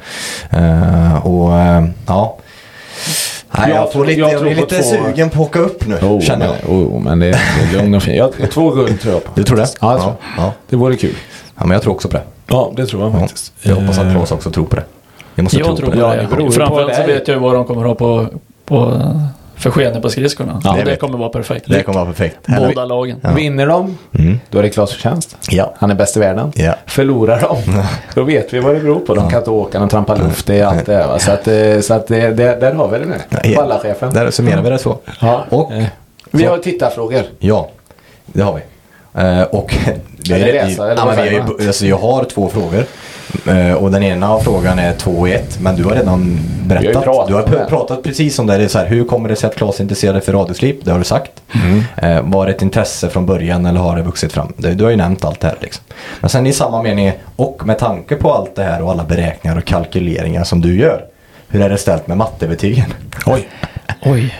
Eh, 0.51 1.27
och 1.27 1.59
eh, 1.59 1.85
ja. 2.07 2.37
Nej, 3.59 3.71
Jag 3.71 3.77
jag, 3.79 3.87
får 3.87 3.93
tror- 3.93 4.07
lite, 4.07 4.21
jag 4.21 4.33
jag, 4.33 4.39
på 4.41 4.45
lite 4.49 4.67
två- 4.77 4.83
sugen 4.83 5.31
på 5.31 5.43
att 5.43 5.49
åka 5.49 5.59
upp 5.59 5.87
nu 5.87 5.95
Oh, 5.97 6.21
känner 6.21 6.47
jag. 6.47 6.55
men, 6.69 6.77
oh, 6.77 7.01
men 7.03 7.19
det, 7.19 7.27
det 7.27 7.33
är 7.33 7.83
lugn 7.83 7.95
och 7.95 8.03
fin. 8.03 8.15
Jag, 8.17 8.33
två 8.51 8.71
guld 8.71 9.01
tror 9.01 9.15
jag 9.15 9.25
på. 9.25 9.31
Du 9.35 9.45
tror 9.45 9.57
det? 9.57 9.67
Ja, 9.81 9.93
jag 9.93 10.01
tror. 10.01 10.15
ja, 10.37 10.43
ja. 10.45 10.53
Det 10.69 10.77
vore 10.77 10.97
kul. 10.97 11.15
ja, 11.57 11.65
men 11.65 11.71
jag 11.71 11.83
tror 11.83 11.93
också 11.95 12.09
på 12.09 12.17
det. 12.17 12.23
Ja, 12.47 12.73
det 12.77 12.87
tror 12.87 13.03
jag 13.03 13.15
Ja. 13.15 13.19
faktiskt. 13.21 13.53
Jag 13.63 13.75
hoppas 13.75 13.99
att 13.99 14.07
Eh, 14.07 14.13
Claes 14.13 14.33
också 14.33 14.51
tror 14.51 14.65
på 14.67 14.77
det. 14.77 14.85
Jag 15.35 15.43
måste 15.43 15.59
Jag 15.59 15.67
tro 15.67 15.77
tror 15.77 15.87
på 15.87 15.93
på 15.93 15.99
det. 15.99 16.03
Ja, 16.03 16.15
det. 16.15 16.37
det 16.37 16.45
på 16.47 16.53
Framförallt 16.53 16.95
så 16.97 17.03
vet 17.07 17.29
jag 17.29 17.35
ju 17.35 17.41
vad 17.41 17.55
de 17.55 17.65
kommer 17.65 17.85
ha 17.85 17.95
på, 17.95 18.27
på 18.65 19.03
för 19.61 19.71
skenet 19.71 20.03
på 20.03 20.11
skridskorna. 20.11 20.61
Ja, 20.65 20.79
och 20.79 20.85
det 20.85 20.97
kommer 20.97 21.19
vara 21.19 21.29
perfekt. 21.29 21.65
Det 21.69 21.83
kommer 21.83 21.99
vara 21.99 22.07
perfekt. 22.13 22.37
Båda 22.59 22.85
lagen. 22.85 23.17
Ja. 23.23 23.31
Vinner 23.33 23.67
de, 23.67 23.99
Mm. 24.19 24.41
då 24.51 24.59
är 24.59 24.63
det 24.63 24.71
Klas 24.71 24.93
förtjänst. 24.93 25.37
Ja. 25.51 25.75
Han 25.79 25.91
är 25.91 25.95
bäst 25.95 26.17
i 26.17 26.21
världen. 26.21 26.53
Ja. 26.55 26.75
Förlorar 26.87 27.41
de, 27.41 27.83
då 28.15 28.23
vet 28.23 28.55
vi 28.55 28.59
vad 28.61 28.75
det 28.75 28.81
beror 28.81 29.01
på. 29.01 29.15
De 29.15 29.31
kan 29.31 29.39
inte 29.39 29.51
åka, 29.51 29.79
de 29.79 29.89
trampar 29.89 30.17
luft, 30.19 30.47
det 30.47 30.59
är 30.59 30.65
allt 30.65 30.87
det. 30.87 31.07
Va? 31.07 31.19
Så, 31.19 31.33
att, 31.33 31.49
eh, 31.49 31.81
så 31.81 31.95
att 31.95 32.07
det, 32.07 32.31
det, 32.31 32.61
där 32.61 32.73
har 32.75 32.89
vi 32.89 32.99
det 32.99 33.05
nu. 33.07 33.55
Ballachefen. 33.57 34.15
Där 34.15 34.31
summerar 34.31 34.63
vi 34.63 34.71
det 34.71 34.79
så. 34.79 34.99
Ja. 35.21 35.45
Och 35.49 35.73
Eh, 35.73 35.85
Vi 36.31 36.45
har 36.45 36.59
tittarfrågor. 36.59 37.23
Ja, 37.39 37.69
det 38.27 38.43
har 38.43 38.53
vi. 38.55 38.61
Eh, 39.23 39.43
och 39.43 39.75
vi 40.29 40.33
är- 40.33 40.55
ja, 40.79 41.11
vi 41.11 41.21
har 41.21 41.25
ju, 41.27 41.67
alltså, 41.67 41.87
jag 41.87 41.97
har 41.99 42.25
två 42.25 42.49
frågor. 42.49 42.85
Eh, 43.47 43.72
och 43.72 43.91
den 43.91 44.03
ena 44.03 44.33
av 44.33 44.41
frågan 44.41 44.78
är 44.78 44.93
två 44.93 45.28
i 45.28 45.33
ett. 45.33 45.59
Men 45.61 45.76
du 45.76 45.85
har 45.85 45.91
redan 45.91 46.39
Vi 46.66 46.74
har 46.74 46.83
berättat. 46.83 47.05
pratat 47.05 47.28
du 47.28 47.35
har 47.35 47.64
pratat 47.64 48.03
precis 48.03 48.39
om 48.39 48.47
det. 48.47 48.59
det 48.59 48.64
är 48.64 48.68
så 48.68 48.78
här, 48.78 48.87
hur 48.87 49.05
kommer 49.05 49.28
det 49.28 49.37
sig 49.37 49.51
att 49.51 49.57
Claes 49.57 49.78
är 49.78 49.83
intresserad 49.83 50.24
för 50.24 50.33
radioslip? 50.33 50.85
Det 50.85 50.91
har 50.91 50.99
du 50.99 51.05
sagt. 51.05 51.31
Mm. 51.53 51.83
Eh, 51.97 52.22
var 52.33 52.47
det 52.47 52.53
ett 52.53 52.62
intresse 52.62 53.09
från 53.09 53.26
början 53.26 53.66
eller 53.66 53.81
har 53.81 53.97
det 53.97 54.03
vuxit 54.03 54.33
fram? 54.33 54.53
Du 54.57 54.85
har 54.85 54.91
ju 54.91 54.97
nämnt 54.97 55.24
allt 55.24 55.41
det 55.41 55.47
här. 55.47 55.57
Liksom. 55.61 55.85
Men 56.20 56.31
sen 56.31 56.47
i 56.47 56.53
samma 56.53 56.83
mening, 56.83 57.12
och 57.37 57.66
med 57.66 57.78
tanke 57.78 58.16
på 58.16 58.33
allt 58.35 58.57
det 58.57 58.62
här 58.62 58.83
och 58.83 58.91
alla 58.91 59.05
beräkningar 59.05 59.59
och 59.59 59.64
kalkyleringar 59.64 60.45
som 60.45 60.61
du 60.61 60.78
gör. 60.81 61.05
Hur 61.49 61.62
är 61.62 61.70
det 61.70 61.78
ställt 61.78 62.07
med 62.07 62.16
mattebetygen? 62.16 62.95
Oj. 63.26 63.49
Oj. 64.03 64.35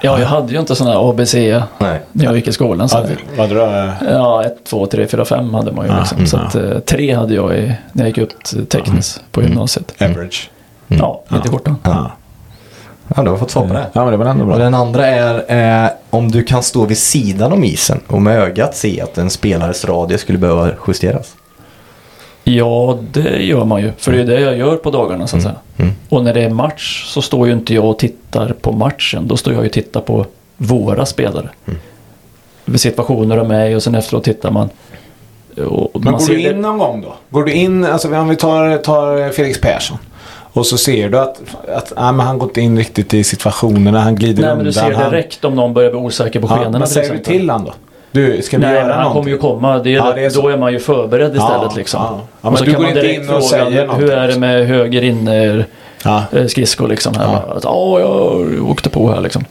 Ja, 0.00 0.20
jag 0.20 0.26
hade 0.26 0.52
ju 0.52 0.58
inte 0.60 0.76
sådana 0.76 0.94
här 1.00 1.10
ABC 1.10 1.34
Nej. 1.34 2.00
när 2.12 2.24
jag 2.24 2.36
gick 2.36 2.48
i 2.48 2.52
skolan. 2.52 2.88
Så 2.88 2.96
Ja, 2.98 3.04
vad 3.36 3.48
drar 3.50 3.94
Ja, 4.10 4.44
1, 4.44 4.64
2, 4.64 4.86
3, 4.86 5.06
4, 5.06 5.24
5 5.24 5.54
hade 5.54 5.72
man 5.72 5.86
ju 5.86 5.92
Ja, 5.92 5.98
liksom. 5.98 6.16
mm, 6.18 6.28
Så 6.28 6.36
att, 6.36 6.54
eh, 6.54 6.78
tre 6.78 7.14
hade 7.14 7.34
jag 7.34 7.56
i, 7.58 7.72
när 7.92 8.04
jag 8.04 8.08
gick 8.08 8.18
ut 8.18 8.54
tekniskt 8.70 9.22
på 9.32 9.42
gymnasiet. 9.42 10.02
Average. 10.02 10.50
Ja, 10.86 11.22
lite 11.28 11.48
korta. 11.48 11.76
Ja. 11.82 12.10
Ja, 13.16 13.22
du 13.22 13.30
har 13.30 13.36
fått 13.36 13.50
svar 13.50 13.66
på 13.66 13.72
det. 13.74 13.86
ja, 13.92 14.02
men 14.04 14.10
det 14.10 14.16
var 14.16 14.26
ändå 14.26 14.42
Och 14.42 14.48
bra. 14.48 14.58
den 14.58 14.74
andra 14.74 15.06
är 15.06 15.84
eh, 15.84 15.90
om 16.10 16.30
du 16.30 16.42
kan 16.44 16.62
stå 16.62 16.84
vid 16.86 16.98
sidan 16.98 17.52
om 17.52 17.64
isen 17.64 18.00
och 18.06 18.22
med 18.22 18.38
ögat 18.40 18.76
se 18.76 19.00
att 19.00 19.18
en 19.18 19.30
spelares 19.30 19.84
radie 19.84 20.18
skulle 20.18 20.38
behöva 20.38 20.70
justeras. 20.86 21.26
Ja, 22.56 22.98
det 23.12 23.42
gör 23.42 23.64
man 23.64 23.80
ju. 23.82 23.92
För 23.98 24.12
det 24.12 24.20
är 24.20 24.24
det 24.24 24.40
jag 24.40 24.58
gör 24.58 24.76
på 24.76 24.90
dagarna 24.90 25.26
så 25.26 25.36
att 25.36 25.42
säga. 25.42 25.54
Mm. 25.76 25.92
Och 26.08 26.24
när 26.24 26.34
det 26.34 26.42
är 26.42 26.50
match 26.50 27.04
så 27.06 27.22
står 27.22 27.46
ju 27.46 27.52
inte 27.52 27.74
jag 27.74 27.84
och 27.84 27.98
tittar 27.98 28.54
på 28.60 28.72
matchen. 28.72 29.28
Då 29.28 29.36
står 29.36 29.52
jag 29.52 29.62
ju 29.62 29.66
och 29.68 29.72
tittar 29.72 30.00
på 30.00 30.26
våra 30.56 31.06
spelare. 31.06 31.48
Mm. 31.66 32.78
Situationer 32.78 33.36
de 33.36 33.50
är 33.50 33.66
i 33.70 33.74
och 33.74 33.82
sen 33.82 33.94
efteråt 33.94 34.24
tittar 34.24 34.50
man. 34.50 34.68
Och 35.66 35.90
Men 35.94 36.04
man 36.04 36.12
går 36.12 36.20
ser 36.20 36.32
du 36.34 36.42
det- 36.42 36.50
in 36.50 36.60
någon 36.60 36.78
gång 36.78 37.02
då? 37.02 37.14
Går 37.30 37.44
du 37.44 37.52
in, 37.52 37.84
alltså 37.84 38.14
om 38.16 38.28
vi 38.28 38.36
tar, 38.36 38.76
tar 38.76 39.30
Felix 39.32 39.60
Persson. 39.60 39.98
Och 40.52 40.66
så 40.66 40.78
ser 40.78 41.08
du 41.08 41.18
att, 41.18 41.40
att 41.68 41.92
ah, 41.96 42.12
men 42.12 42.26
han 42.26 42.38
gått 42.38 42.56
in 42.56 42.78
riktigt 42.78 43.14
i 43.14 43.24
situationerna, 43.24 44.00
han 44.00 44.14
glider 44.14 44.42
Nej, 44.42 44.50
undan. 44.50 44.56
men 44.56 44.66
du 44.66 44.72
ser 44.72 44.92
han, 44.92 45.10
direkt 45.10 45.44
om 45.44 45.54
någon 45.54 45.74
börjar 45.74 45.90
bli 45.90 46.00
osäker 46.00 46.40
på 46.40 46.46
ja, 46.46 46.56
skenorna 46.56 46.78
Men 46.78 46.88
till 46.88 46.94
säger 46.94 47.12
du 47.12 47.18
till 47.18 47.50
han 47.50 47.64
då? 47.64 47.72
Du, 48.12 48.42
ska 48.42 48.56
vi 48.58 48.62
Nej, 48.64 48.74
göra 48.74 48.86
men 48.86 48.92
han 48.96 49.02
någonting? 49.04 49.22
kommer 49.22 49.30
ju 49.34 49.38
komma. 49.38 49.78
Det 49.78 49.90
är, 49.90 49.94
Ja, 49.94 50.12
det 50.14 50.24
är 50.24 50.42
då 50.42 50.48
är 50.48 50.56
man 50.56 50.72
ju 50.72 50.78
förberedd 50.78 51.36
istället 51.36 51.62
Ja, 51.62 51.72
liksom. 51.76 52.00
ja. 52.02 52.20
Ja, 52.40 52.48
och 52.50 52.58
så 52.58 52.64
du 52.64 52.70
kan 52.70 52.80
går 52.80 52.88
man 52.88 52.96
inte 52.96 53.02
direkt 53.06 53.22
in 53.30 53.34
och 53.36 53.48
fråga 53.50 53.92
hur 53.94 54.10
är 54.12 54.28
det 54.28 54.38
med 54.38 54.66
höger 54.66 55.02
inner 55.02 55.66
Ja. 56.04 56.22
eh, 56.32 56.46
skridsko 56.46 56.86
liksom. 56.86 57.12
Ja. 57.16 57.42
Ja, 57.48 57.60
ja, 57.62 58.00
jag 58.00 58.70
åkte 58.70 58.90
på 58.90 59.10
här 59.12 59.20
liksom. 59.20 59.44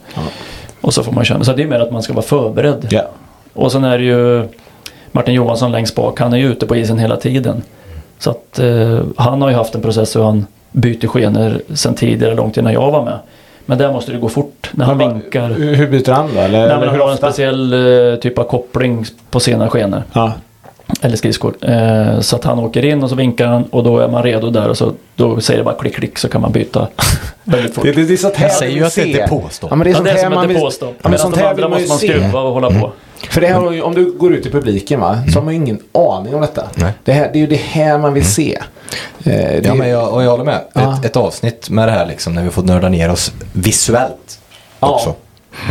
Och 0.82 0.93
så 0.93 1.03
får 1.03 1.12
man 1.12 1.26
känna. 1.26 1.43
Så 1.43 1.53
det 1.53 1.64
är 1.64 1.68
mer 1.68 1.80
att 1.80 1.91
man 1.91 2.03
ska 2.03 2.14
vara 2.14 2.26
förberedd. 2.26 2.88
Ja. 2.91 3.01
Och 3.53 3.72
sen 3.72 3.84
är 3.84 3.97
det 3.97 4.03
ju 4.03 4.47
Martin 5.12 5.34
Johansson 5.34 5.72
längst 5.72 5.95
bak. 5.95 6.20
Han 6.20 6.34
är 6.34 6.38
ju 6.38 6.51
ute 6.51 6.66
på 6.68 6.76
isen 6.76 6.99
hela 6.99 7.16
tiden. 7.18 7.62
Så 8.20 8.30
att 8.30 8.60
eh, 8.60 8.99
han 9.18 9.41
har 9.41 9.49
ju 9.49 9.55
haft 9.55 9.76
en 9.76 9.82
process 9.82 10.16
hur 10.16 10.24
han 10.24 10.45
byter 10.72 11.08
skenor 11.08 11.62
sen 11.74 11.95
tidigare, 11.95 12.36
långt 12.36 12.58
innan 12.58 12.74
jag 12.74 12.91
var 12.91 13.03
med. 13.03 13.20
Men 13.70 13.78
där 13.78 13.91
måste 13.91 14.11
det 14.11 14.18
gå 14.18 14.30
fort 14.30 14.70
när 14.72 14.86
han 14.86 14.97
Men 14.97 15.13
vinkar. 15.13 15.49
Hur 15.49 15.76
hur 15.76 15.88
byter 15.88 16.11
han 16.11 16.30
då? 16.36 16.39
Eller, 16.41 16.51
Nej, 16.57 16.61
eller 16.61 16.80
men 16.80 16.89
han 16.89 16.99
har 16.99 17.11
en 17.11 17.18
speciell 17.18 17.74
eh, 18.13 18.20
typ 18.20 18.38
av 18.39 18.43
koppling 18.43 19.05
på 19.32 19.39
sena 19.39 19.70
skenor. 19.70 20.03
Ja. 20.13 20.32
Eller 21.01 21.15
skridskor. 21.18 21.53
Eh, 21.61 22.20
så 22.20 22.36
att 22.36 22.43
han 22.43 22.59
åker 22.59 22.86
in 22.86 23.03
och 23.03 23.09
så 23.09 23.15
vinkar 23.15 23.47
han 23.47 23.63
och 23.63 23.84
då 23.84 23.99
är 23.99 24.07
man 24.07 24.24
redo 24.24 24.49
där 24.49 24.70
och 24.70 24.78
så 24.78 24.91
då 25.15 25.39
säger 25.41 25.57
det 25.57 25.63
bara 25.63 25.76
klick 25.76 25.95
klick 25.95 26.18
så 26.18 26.30
kan 26.30 26.41
man 26.41 26.51
byta 26.51 26.88
väldigt 27.43 27.76
fort. 27.76 27.84
Det, 27.84 27.91
det, 27.91 28.03
det 28.03 28.13
är 28.13 28.18
sånt 28.18 28.36
här 28.36 28.47
Jag 28.47 28.55
säger 28.55 28.78
ju 28.78 28.86
att 28.86 28.95
det 28.95 29.07
inte 29.07 29.22
är 29.22 29.28
se. 29.28 29.30
påstått. 29.36 29.70
Ja, 29.70 29.76
men 29.76 29.86
det 29.86 29.89
är 29.89 29.91
Ja, 29.91 29.95
sånt 29.97 30.05
det 30.05 30.11
är 30.11 30.15
här 30.15 30.24
som 30.24 30.34
man 30.34 30.43
ett 30.43 30.49
vill... 30.49 30.59
påstått. 30.59 30.95
Ja, 31.01 31.09
men 31.09 31.20
sånt 31.20 31.38
här 31.38 31.53
vill 31.53 31.68
man 31.70 31.80
ju 31.80 31.88
måste 31.88 32.07
man 32.07 32.13
se. 32.15 32.20
skruva 32.22 32.41
och 32.41 32.53
hålla 32.53 32.70
på. 32.70 32.91
För 33.30 33.41
det 33.41 33.47
här, 33.47 33.84
om 33.84 33.93
du 33.95 34.11
går 34.11 34.34
ut 34.34 34.45
i 34.45 34.49
publiken 34.51 34.99
va, 34.99 35.20
så 35.34 35.39
har 35.39 35.45
man 35.45 35.53
ju 35.53 35.59
ingen 35.59 35.80
aning 35.91 36.36
om 36.36 36.41
detta. 36.41 36.63
Nej. 36.76 36.91
Det, 37.03 37.11
här, 37.11 37.30
det 37.34 37.39
är 37.39 37.41
ju 37.41 37.47
det 37.47 37.55
här 37.55 37.97
man 37.97 38.13
vill 38.13 38.26
se. 38.26 38.59
Eh, 39.23 39.31
det, 39.31 39.61
Ja, 39.63 39.73
men 39.73 39.89
jag, 39.89 40.13
och 40.13 40.23
jag 40.23 40.29
håller 40.31 40.43
med. 40.43 40.61
Ja. 40.73 40.93
Ett, 40.99 41.05
ett 41.05 41.15
avsnitt 41.15 41.69
med 41.69 41.88
det 41.88 41.91
här 41.91 42.05
liksom, 42.05 42.33
när 42.35 42.43
vi 42.43 42.49
får 42.49 42.63
nörda 42.63 42.89
ner 42.89 43.11
oss 43.11 43.31
visuellt 43.53 44.39
Ja. 44.79 44.89
också. 44.89 45.13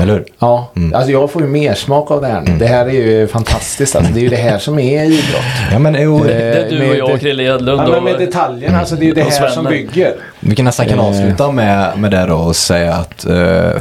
Eller 0.03 0.13
hur? 0.13 0.25
Ja, 0.39 0.71
Mm. 0.77 0.95
alltså 0.95 1.11
jag 1.13 1.31
får 1.31 1.43
ju 1.43 1.49
mer 1.49 1.75
smak 1.75 2.11
av 2.11 2.21
det 2.21 2.27
här 2.27 2.41
nu. 2.41 2.59
Det 2.59 2.67
här 2.67 2.87
är 2.87 2.91
ju 2.91 3.27
fantastiskt. 3.29 3.97
Alltså. 3.97 4.13
Det 4.13 4.21
är 4.21 4.23
ju 4.23 4.29
det 4.29 4.37
här 4.37 4.59
som 4.59 4.79
är 4.79 5.05
idrott. 5.05 5.43
Ja, 5.73 5.79
men 5.79 5.97
jo, 6.03 6.19
Eh, 6.21 6.25
Det 6.27 6.33
är 6.35 6.71
du 6.71 6.91
och 6.91 6.97
jag 6.97 7.11
och 7.11 7.21
Krille 7.21 7.43
Edlund 7.43 7.81
Ja, 7.83 7.91
men 7.91 8.05
med 8.05 8.19
detaljerna, 8.19 8.79
alltså 8.81 8.95
det 8.97 9.05
är 9.05 9.07
ju 9.07 9.15
det 9.15 9.23
här 9.23 9.49
som 9.49 9.65
bygger. 9.65 10.15
Vi 10.41 10.57
kan 10.57 10.65
nästan 10.65 10.87
kan 10.89 10.99
Eh. 10.99 11.05
avsluta 11.07 11.51
med, 11.51 11.99
med 11.99 12.11
det 12.11 12.27
då 12.27 12.35
och 12.37 12.57
säga 12.57 12.95
att 12.95 13.23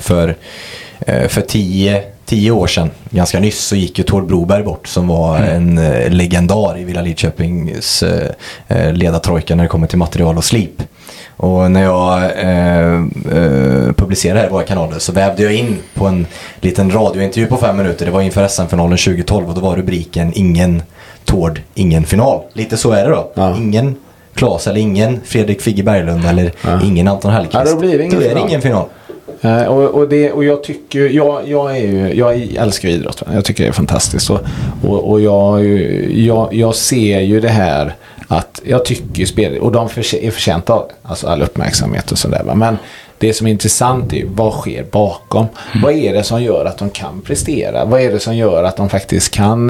för, 0.04 0.36
för 1.28 1.42
tio, 1.42 2.04
tio 2.26 2.52
år 2.52 2.68
sedan, 2.68 2.90
ganska 3.10 3.40
nyss, 3.40 3.60
så 3.60 3.76
gick 3.76 3.98
ju 3.98 4.04
Tord 4.04 4.28
Broberg 4.28 4.64
bort 4.64 4.88
som 4.88 5.08
var 5.08 5.38
en 5.38 5.78
eh, 5.78 6.10
legendar 6.10 6.80
i 6.80 6.84
Villa 6.84 7.02
Lidköpings 7.02 8.04
eh, 8.04 8.30
eh, 8.68 8.94
ledartrojka 8.94 9.56
när 9.56 9.64
det 9.64 9.68
kommer 9.70 9.88
till 9.88 9.98
material 9.98 10.38
och 10.38 10.44
slip. 10.46 10.82
Och 11.38 11.72
när 11.72 11.84
jag 11.84 12.24
eh, 12.24 12.94
eh, 13.38 13.94
publicerade 13.96 14.40
här 14.40 14.48
i 14.48 14.50
våra 14.50 14.64
kanaler 14.64 15.00
så 15.00 15.12
vävde 15.12 15.44
jag 15.44 15.54
in 15.54 15.78
på 15.94 16.06
en 16.06 16.28
liten 16.62 16.92
radiointervju 16.92 17.48
på 17.48 17.58
fem 17.58 17.78
minuter. 17.78 18.06
Det 18.06 18.12
var 18.12 18.22
inför 18.22 18.48
SM-finalen 18.48 18.98
2012 18.98 19.50
och 19.50 19.56
då 19.56 19.62
var 19.62 19.76
rubriken 19.76 20.32
Ingen 20.36 20.84
Tord, 21.26 21.62
ingen 21.74 22.04
final. 22.04 22.42
Lite 22.54 22.78
så 22.78 22.92
är 22.92 23.04
det 23.04 23.10
då. 23.10 23.32
Ja. 23.34 23.58
Ingen 23.58 23.96
Klas 24.36 24.68
eller 24.68 24.80
ingen 24.82 25.22
Fredrik 25.26 25.62
Figge 25.62 25.84
Berglund 25.84 26.26
eller 26.26 26.52
Ja. 26.66 26.82
ingen 26.84 27.08
Anton 27.08 27.32
Hellqvist. 27.32 27.66
Ja, 27.66 27.72
då 27.74 27.80
blir 27.80 27.98
det 27.98 28.04
ingen 28.04 28.20
Då 28.20 28.26
är 28.26 28.36
det 28.36 28.42
ingen 28.42 28.62
final. 28.62 28.86
Eh, 29.46 29.66
och, 29.66 29.84
och, 29.84 30.10
det, 30.10 30.32
och 30.32 30.44
jag 30.44 30.64
tycker, 30.64 31.10
jag, 31.10 31.50
jag, 31.50 31.78
är 31.78 31.82
ju, 31.82 32.14
jag 32.14 32.42
älskar 32.56 32.90
idrott. 32.90 33.24
Jag 33.34 33.46
tycker 33.46 33.64
det 33.64 33.70
är 33.70 33.74
fantastiskt. 33.74 34.30
Och, 34.30 34.40
och, 34.84 35.12
och 35.12 35.22
jag, 35.22 35.66
jag, 36.12 36.54
jag 36.54 36.76
ser 36.76 37.20
ju 37.20 37.40
det 37.40 37.50
här 37.50 37.96
att 38.28 38.62
jag 38.66 38.86
tycker 38.86 39.26
spel, 39.26 39.58
och 39.58 39.72
de 39.72 39.86
är 39.86 40.32
förtjänta 40.32 40.74
av 40.74 40.92
alltså 41.04 41.28
all 41.28 41.42
uppmärksamhet 41.42 42.12
och 42.12 42.18
sådär. 42.18 42.44
Men, 42.56 42.78
det 43.18 43.34
som 43.34 43.48
är 43.48 43.52
intressant 43.52 44.14
är 44.14 44.26
vad 44.26 44.54
sker 44.54 44.84
bakom? 44.84 45.46
Vad 45.84 45.94
är 45.94 46.14
det 46.14 46.24
som 46.24 46.44
gör 46.44 46.66
att 46.66 46.78
de 46.78 46.90
kan 46.90 47.22
prestera? 47.22 47.86
Vad 47.86 48.02
är 48.02 48.12
det 48.12 48.20
som 48.20 48.36
gör 48.36 48.64
att 48.64 48.78
de 48.78 48.90
faktiskt 48.90 49.34
kan 49.34 49.70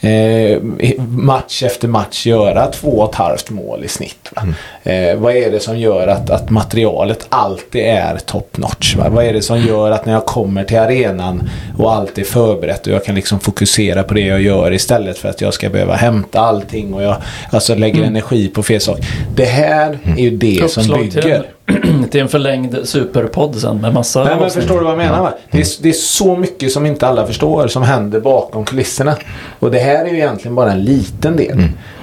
eh, 0.00 0.62
match 1.08 1.62
efter 1.62 1.88
match 1.88 2.26
göra 2.26 2.66
två 2.66 2.88
och 2.88 3.10
ett 3.10 3.14
halvt 3.14 3.50
mål 3.50 3.84
i 3.84 3.88
snitt? 3.88 4.30
Va? 4.30 4.42
Eh, 4.90 5.16
vad 5.16 5.36
är 5.36 5.50
det 5.50 5.60
som 5.60 5.78
gör 5.78 6.08
att, 6.08 6.30
att 6.30 6.50
materialet 6.50 7.26
alltid 7.28 7.82
är 7.82 8.18
top 8.26 8.58
notch? 8.58 8.96
Va? 8.96 9.08
Vad 9.08 9.24
är 9.24 9.32
det 9.32 9.42
som 9.42 9.60
gör 9.60 9.90
att 9.90 10.06
när 10.06 10.12
jag 10.12 10.26
kommer 10.26 10.64
till 10.64 10.78
arenan 10.78 11.50
och 11.78 11.92
allt 11.92 12.18
är 12.18 12.24
förberett 12.24 12.86
och 12.86 12.92
jag 12.92 13.04
kan 13.04 13.14
liksom 13.14 13.40
fokusera 13.40 14.02
på 14.02 14.14
det 14.14 14.20
jag 14.20 14.42
gör 14.42 14.72
istället 14.72 15.18
för 15.18 15.28
att 15.28 15.40
jag 15.40 15.54
ska 15.54 15.68
behöva 15.68 15.94
hämta 15.94 16.40
allting 16.40 16.94
och 16.94 17.02
jag 17.02 17.16
alltså 17.50 17.74
lägger 17.74 18.02
energi 18.04 18.48
på 18.48 18.62
fel 18.62 18.80
sak. 18.80 18.98
Det 19.34 19.44
här 19.44 19.98
är 20.16 20.22
ju 20.22 20.30
det 20.30 20.70
som 20.70 20.80
Uppslag 20.80 21.10
till 21.10 21.22
bygger. 21.22 21.55
till 22.10 22.20
en 22.20 22.28
förlängd 22.28 22.78
superpodd 22.84 23.54
sen 23.54 23.80
med 23.80 23.94
massa 23.94 24.24
Nej, 24.24 24.36
men 24.40 24.50
förstår 24.50 24.78
du 24.78 24.84
vad 24.84 24.92
jag 24.92 24.98
menar? 24.98 25.22
Va? 25.22 25.32
Det, 25.50 25.60
är, 25.60 25.82
det 25.82 25.88
är 25.88 25.92
så 25.92 26.36
mycket 26.36 26.72
som 26.72 26.86
inte 26.86 27.06
alla 27.06 27.26
förstår 27.26 27.68
som 27.68 27.82
händer 27.82 28.20
bakom 28.20 28.64
kulisserna. 28.64 29.16
Och 29.58 29.70
det 29.70 29.78
här 29.78 30.04
är 30.04 30.08
ju 30.08 30.16
egentligen 30.16 30.54
bara 30.54 30.72
en 30.72 30.84
liten 30.84 31.36
del. 31.36 31.58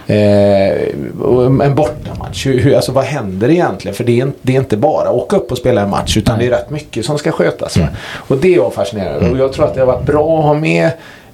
Eh, 0.08 1.22
och 1.22 1.66
en 1.66 1.76
bortamatch. 1.76 2.46
Hur, 2.46 2.76
alltså 2.76 2.92
vad 2.92 3.04
händer 3.04 3.50
egentligen? 3.50 3.96
För 3.96 4.04
det 4.04 4.22
är, 4.22 4.32
det 4.42 4.56
är 4.56 4.60
inte 4.60 4.78
bara 4.78 5.10
att 5.10 5.16
åka 5.16 5.36
upp 5.36 5.52
och 5.52 5.58
spela 5.58 5.82
en 5.82 5.90
match 5.90 6.18
utan 6.18 6.40
det 6.40 6.46
är 6.46 6.50
rätt 6.50 6.70
mycket 6.70 7.06
som 7.06 7.18
ska 7.18 7.32
skötas. 7.32 7.78
Va? 7.78 7.88
Och 8.14 8.38
det 8.38 8.54
är 8.54 8.58
jag 8.58 8.74
fascinerad 8.74 9.16
över. 9.16 9.32
Och 9.32 9.38
jag 9.38 9.54
tror 9.54 9.66
att 9.66 9.74
det 9.74 9.80
har 9.80 9.88
varit 9.88 10.06
bra 10.06 10.40
att 10.40 10.46
ha 10.46 10.54
med 10.54 10.86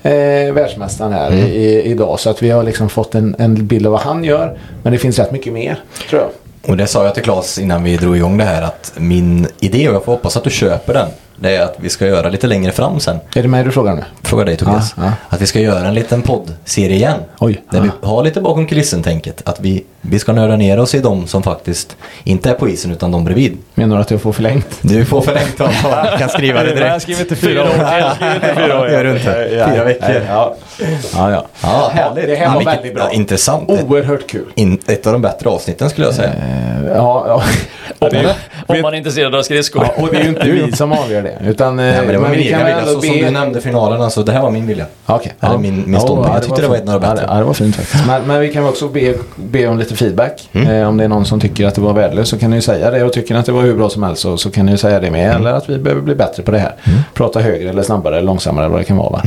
eh, 0.03 0.53
världsmästaren 0.53 1.13
här 1.13 1.33
i, 1.33 1.41
i, 1.41 1.81
idag. 1.83 2.19
Så 2.19 2.29
att 2.29 2.43
vi 2.43 2.49
har 2.49 2.63
liksom 2.63 2.89
fått 2.89 3.15
en, 3.15 3.35
en 3.39 3.67
bild 3.67 3.85
av 3.85 3.91
vad 3.91 4.01
han 4.01 4.23
gör. 4.23 4.57
Men 4.83 4.93
det 4.93 4.99
finns 4.99 5.19
rätt 5.19 5.31
mycket 5.31 5.53
mer, 5.53 5.79
tror 6.09 6.21
jag. 6.21 6.29
Och 6.69 6.77
det 6.77 6.87
sa 6.87 7.05
jag 7.05 7.13
till 7.13 7.23
Claes 7.23 7.57
innan 7.57 7.83
vi 7.83 7.97
drog 7.97 8.17
igång 8.17 8.37
det 8.37 8.43
här 8.43 8.61
att 8.61 8.91
min 8.97 9.47
idé, 9.59 9.89
och 9.89 9.95
jag 9.95 10.05
får 10.05 10.11
hoppas 10.11 10.37
att 10.37 10.43
du 10.43 10.49
köper 10.49 10.93
den, 10.93 11.09
det 11.41 11.55
är 11.55 11.61
att 11.61 11.75
vi 11.77 11.89
ska 11.89 12.07
göra 12.07 12.29
lite 12.29 12.47
längre 12.47 12.71
fram 12.71 12.99
sen. 12.99 13.19
Är 13.35 13.41
det 13.41 13.47
mig 13.47 13.63
du 13.63 13.71
frågar 13.71 13.95
nu? 13.95 14.03
Fråga 14.23 14.45
dig 14.45 14.57
Tobias. 14.57 14.93
Ja, 14.97 15.03
ja. 15.05 15.11
Att 15.29 15.41
vi 15.41 15.45
ska 15.47 15.59
göra 15.59 15.87
en 15.87 15.93
liten 15.93 16.21
poddserie 16.21 16.95
igen. 16.95 17.19
Oj, 17.39 17.63
Där 17.71 17.77
ja. 17.77 17.83
vi 18.01 18.07
har 18.07 18.23
lite 18.23 18.41
bakom 18.41 18.67
kulissen-tänket. 18.67 19.41
Att 19.45 19.59
vi, 19.59 19.83
vi 20.01 20.19
ska 20.19 20.33
nörda 20.33 20.55
ner 20.55 20.79
oss 20.79 20.95
i 20.95 20.99
de 20.99 21.27
som 21.27 21.43
faktiskt 21.43 21.95
inte 22.23 22.49
är 22.49 22.53
på 22.53 22.69
isen 22.69 22.91
utan 22.91 23.11
de 23.11 23.25
bredvid. 23.25 23.57
Menar 23.73 23.95
du 23.95 24.01
att 24.01 24.11
jag 24.11 24.21
får 24.21 24.33
förlängt? 24.33 24.67
Du 24.81 25.05
får 25.05 25.21
förlängt 25.21 25.61
avtal. 25.61 25.91
Jag 26.05 26.19
kan 26.19 26.29
skriva 26.29 26.63
det 26.63 26.73
direkt. 26.75 27.01
skriver 27.01 27.23
till 27.23 27.37
fyra 27.37 27.61
år. 27.63 27.69
Jag 27.79 28.15
skriver 28.15 28.39
till 28.39 28.63
fyra 28.63 28.79
år, 28.81 28.85
Det 28.85 28.91
gör 28.93 29.03
du 29.03 29.11
inte. 29.11 29.47
Fyra 29.73 29.83
veckor. 29.83 30.21
Ja, 30.29 30.55
ja. 31.13 31.31
ja. 31.31 31.45
Ja, 31.63 31.91
härligt. 31.93 32.25
Det 32.27 32.35
här 32.35 32.53
var 32.55 32.63
väldigt 32.63 32.95
bra. 32.95 33.11
Intressant. 33.11 33.69
Oerhört 33.69 34.27
kul. 34.29 34.45
In, 34.55 34.79
ett 34.87 35.07
av 35.07 35.13
de 35.13 35.21
bättre 35.21 35.49
avsnitten 35.49 35.89
skulle 35.89 36.07
jag 36.07 36.15
säga. 36.15 36.29
Eh, 36.29 36.69
Ja, 36.95 37.23
ja. 37.27 37.43
Om, 37.99 38.15
är- 38.15 38.35
om 38.67 38.81
man 38.81 38.93
är 38.93 38.97
intresserad 38.97 39.35
av 39.35 39.41
skridskor. 39.43 39.83
ja, 39.97 40.03
och 40.03 40.09
det 40.11 40.17
är 40.17 40.23
ju 40.23 40.29
inte 40.29 40.49
vi 40.51 40.71
som 40.71 40.91
avgör 40.91 41.21
det. 41.21 41.28
Utan, 41.45 41.75
Nej, 41.75 41.97
men 41.97 42.07
det 42.07 42.17
var 42.17 42.29
min 42.29 42.37
vi 42.39 42.49
kan 42.49 42.61
egen 42.61 42.77
vilja. 42.77 42.85
Så 42.93 43.01
som 43.01 43.13
be- 43.19 43.25
du 43.25 43.29
nämnde 43.31 43.61
finalen, 43.61 44.01
alltså, 44.01 44.23
det 44.23 44.31
här 44.31 44.41
var 44.41 44.51
min 44.51 44.67
vilja. 44.67 44.85
Okej. 45.05 45.33
Eller 45.41 45.57
min- 45.57 45.83
min 45.87 45.99
ståndpunkt. 45.99 46.33
Jag 46.33 46.43
tyckte 46.43 46.61
det 46.61 46.67
var 46.67 46.75
ett 46.75 46.89
av 46.89 46.93
de 46.93 46.99
bättre. 46.99 47.15
Ja, 47.21 47.27
det, 47.27 47.33
ja, 47.33 47.39
det 47.39 47.43
var 47.43 47.53
fint 47.53 47.75
faktiskt. 47.75 48.07
Men, 48.07 48.21
men 48.27 48.39
vi 48.39 48.53
kan 48.53 48.65
också 48.65 48.87
be, 48.87 49.13
be 49.35 49.67
om 49.67 49.77
lite 49.77 49.95
feedback. 49.95 50.49
Mm. 50.53 50.67
Eh, 50.67 50.87
om 50.87 50.97
det 50.97 51.03
är 51.03 51.07
någon 51.07 51.25
som 51.25 51.39
tycker 51.39 51.65
att 51.67 51.75
det 51.75 51.81
var 51.81 51.93
värdelöst 51.93 52.29
så 52.29 52.37
kan 52.37 52.49
ni 52.49 52.55
ju 52.55 52.61
säga 52.61 52.91
det. 52.91 53.03
Och 53.03 53.13
tycker 53.13 53.33
ni 53.33 53.39
att 53.39 53.45
det 53.45 53.51
var 53.51 53.61
hur 53.61 53.75
bra 53.75 53.89
som 53.89 54.03
helst 54.03 54.21
så, 54.21 54.37
så 54.37 54.51
kan 54.51 54.65
ni 54.65 54.71
ju 54.71 54.77
säga 54.77 54.99
det 54.99 55.11
med. 55.11 55.25
Mm. 55.29 55.41
Eller 55.41 55.53
att 55.53 55.69
vi 55.69 55.77
behöver 55.77 56.01
bli 56.01 56.15
bättre 56.15 56.43
på 56.43 56.51
det 56.51 56.59
här. 56.59 56.73
Prata 57.13 57.39
högre 57.39 57.69
eller 57.69 57.83
snabbare 57.83 58.15
eller 58.17 58.25
långsammare 58.25 58.65
eller 58.65 58.71
vad 58.73 58.81
det 58.81 58.85
kan 58.85 58.97
vara. 58.97 59.09
Va? 59.09 59.21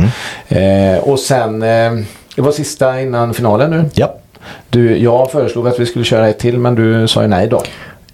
Mm. 0.48 0.94
Eh, 0.94 1.00
och 1.00 1.18
sen, 1.18 1.62
eh, 1.62 1.92
det 2.36 2.42
var 2.42 2.53
sista 2.53 3.00
innan 3.00 3.34
finalen 3.34 3.70
nu. 3.70 3.84
Ja. 3.94 4.14
Du, 4.70 4.96
jag 4.98 5.30
föreslog 5.30 5.68
att 5.68 5.78
vi 5.80 5.86
skulle 5.86 6.05
köra 6.05 6.28
ett 6.28 6.38
till 6.38 6.59
men 6.59 6.74
du 6.74 7.09
sa 7.09 7.22
ju 7.22 7.28
nej 7.28 7.46
då. 7.48 7.62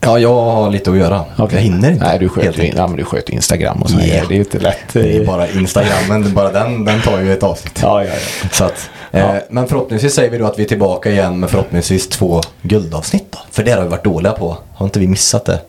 Ja, 0.00 0.18
jag 0.18 0.34
har 0.34 0.70
lite 0.70 0.90
att 0.90 0.96
göra. 0.96 1.24
Jag 1.36 1.52
hinner 1.52 1.90
inte. 1.90 2.04
Nej, 2.04 2.18
du 2.18 2.28
sköter 2.28 2.48
enkelt. 2.60 2.78
ja, 2.78 2.86
men 2.86 2.96
du 2.96 3.04
sköter 3.04 3.32
Instagram 3.32 3.82
och 3.82 3.90
sånt. 3.90 4.02
Yeah. 4.02 4.28
Det 4.28 4.34
är 4.34 4.36
ju 4.36 4.42
inte 4.42 4.58
lätt. 4.58 4.78
Det 4.92 5.16
är 5.16 5.24
bara 5.26 5.48
Instagrammen, 5.50 6.34
bara 6.34 6.52
den, 6.52 6.84
den 6.84 7.00
tar 7.02 7.20
ju 7.20 7.32
ett 7.32 7.42
avsnitt. 7.42 7.78
Ja, 7.82 8.04
ja, 8.04 8.10
ja. 8.42 8.48
Så 8.52 8.64
att, 8.64 8.90
eh, 9.10 9.34
Men 9.50 9.68
förhoppningsvis 9.68 10.14
säger 10.14 10.30
vi 10.30 10.38
då 10.38 10.46
att 10.46 10.58
vi 10.58 10.62
är 10.62 10.68
tillbaka 10.68 11.10
igen 11.10 11.40
med 11.40 11.50
förhoppningsvis 11.50 12.08
två 12.08 12.40
guldavsnitt 12.62 13.26
då. 13.30 13.38
För 13.50 13.62
det 13.64 13.70
har 13.70 13.82
vi 13.82 13.88
varit 13.88 14.04
dåliga 14.04 14.32
på. 14.32 14.58
Har 14.74 14.86
inte 14.86 15.00
vi 15.00 15.06
missat 15.08 15.44
det? 15.44 15.60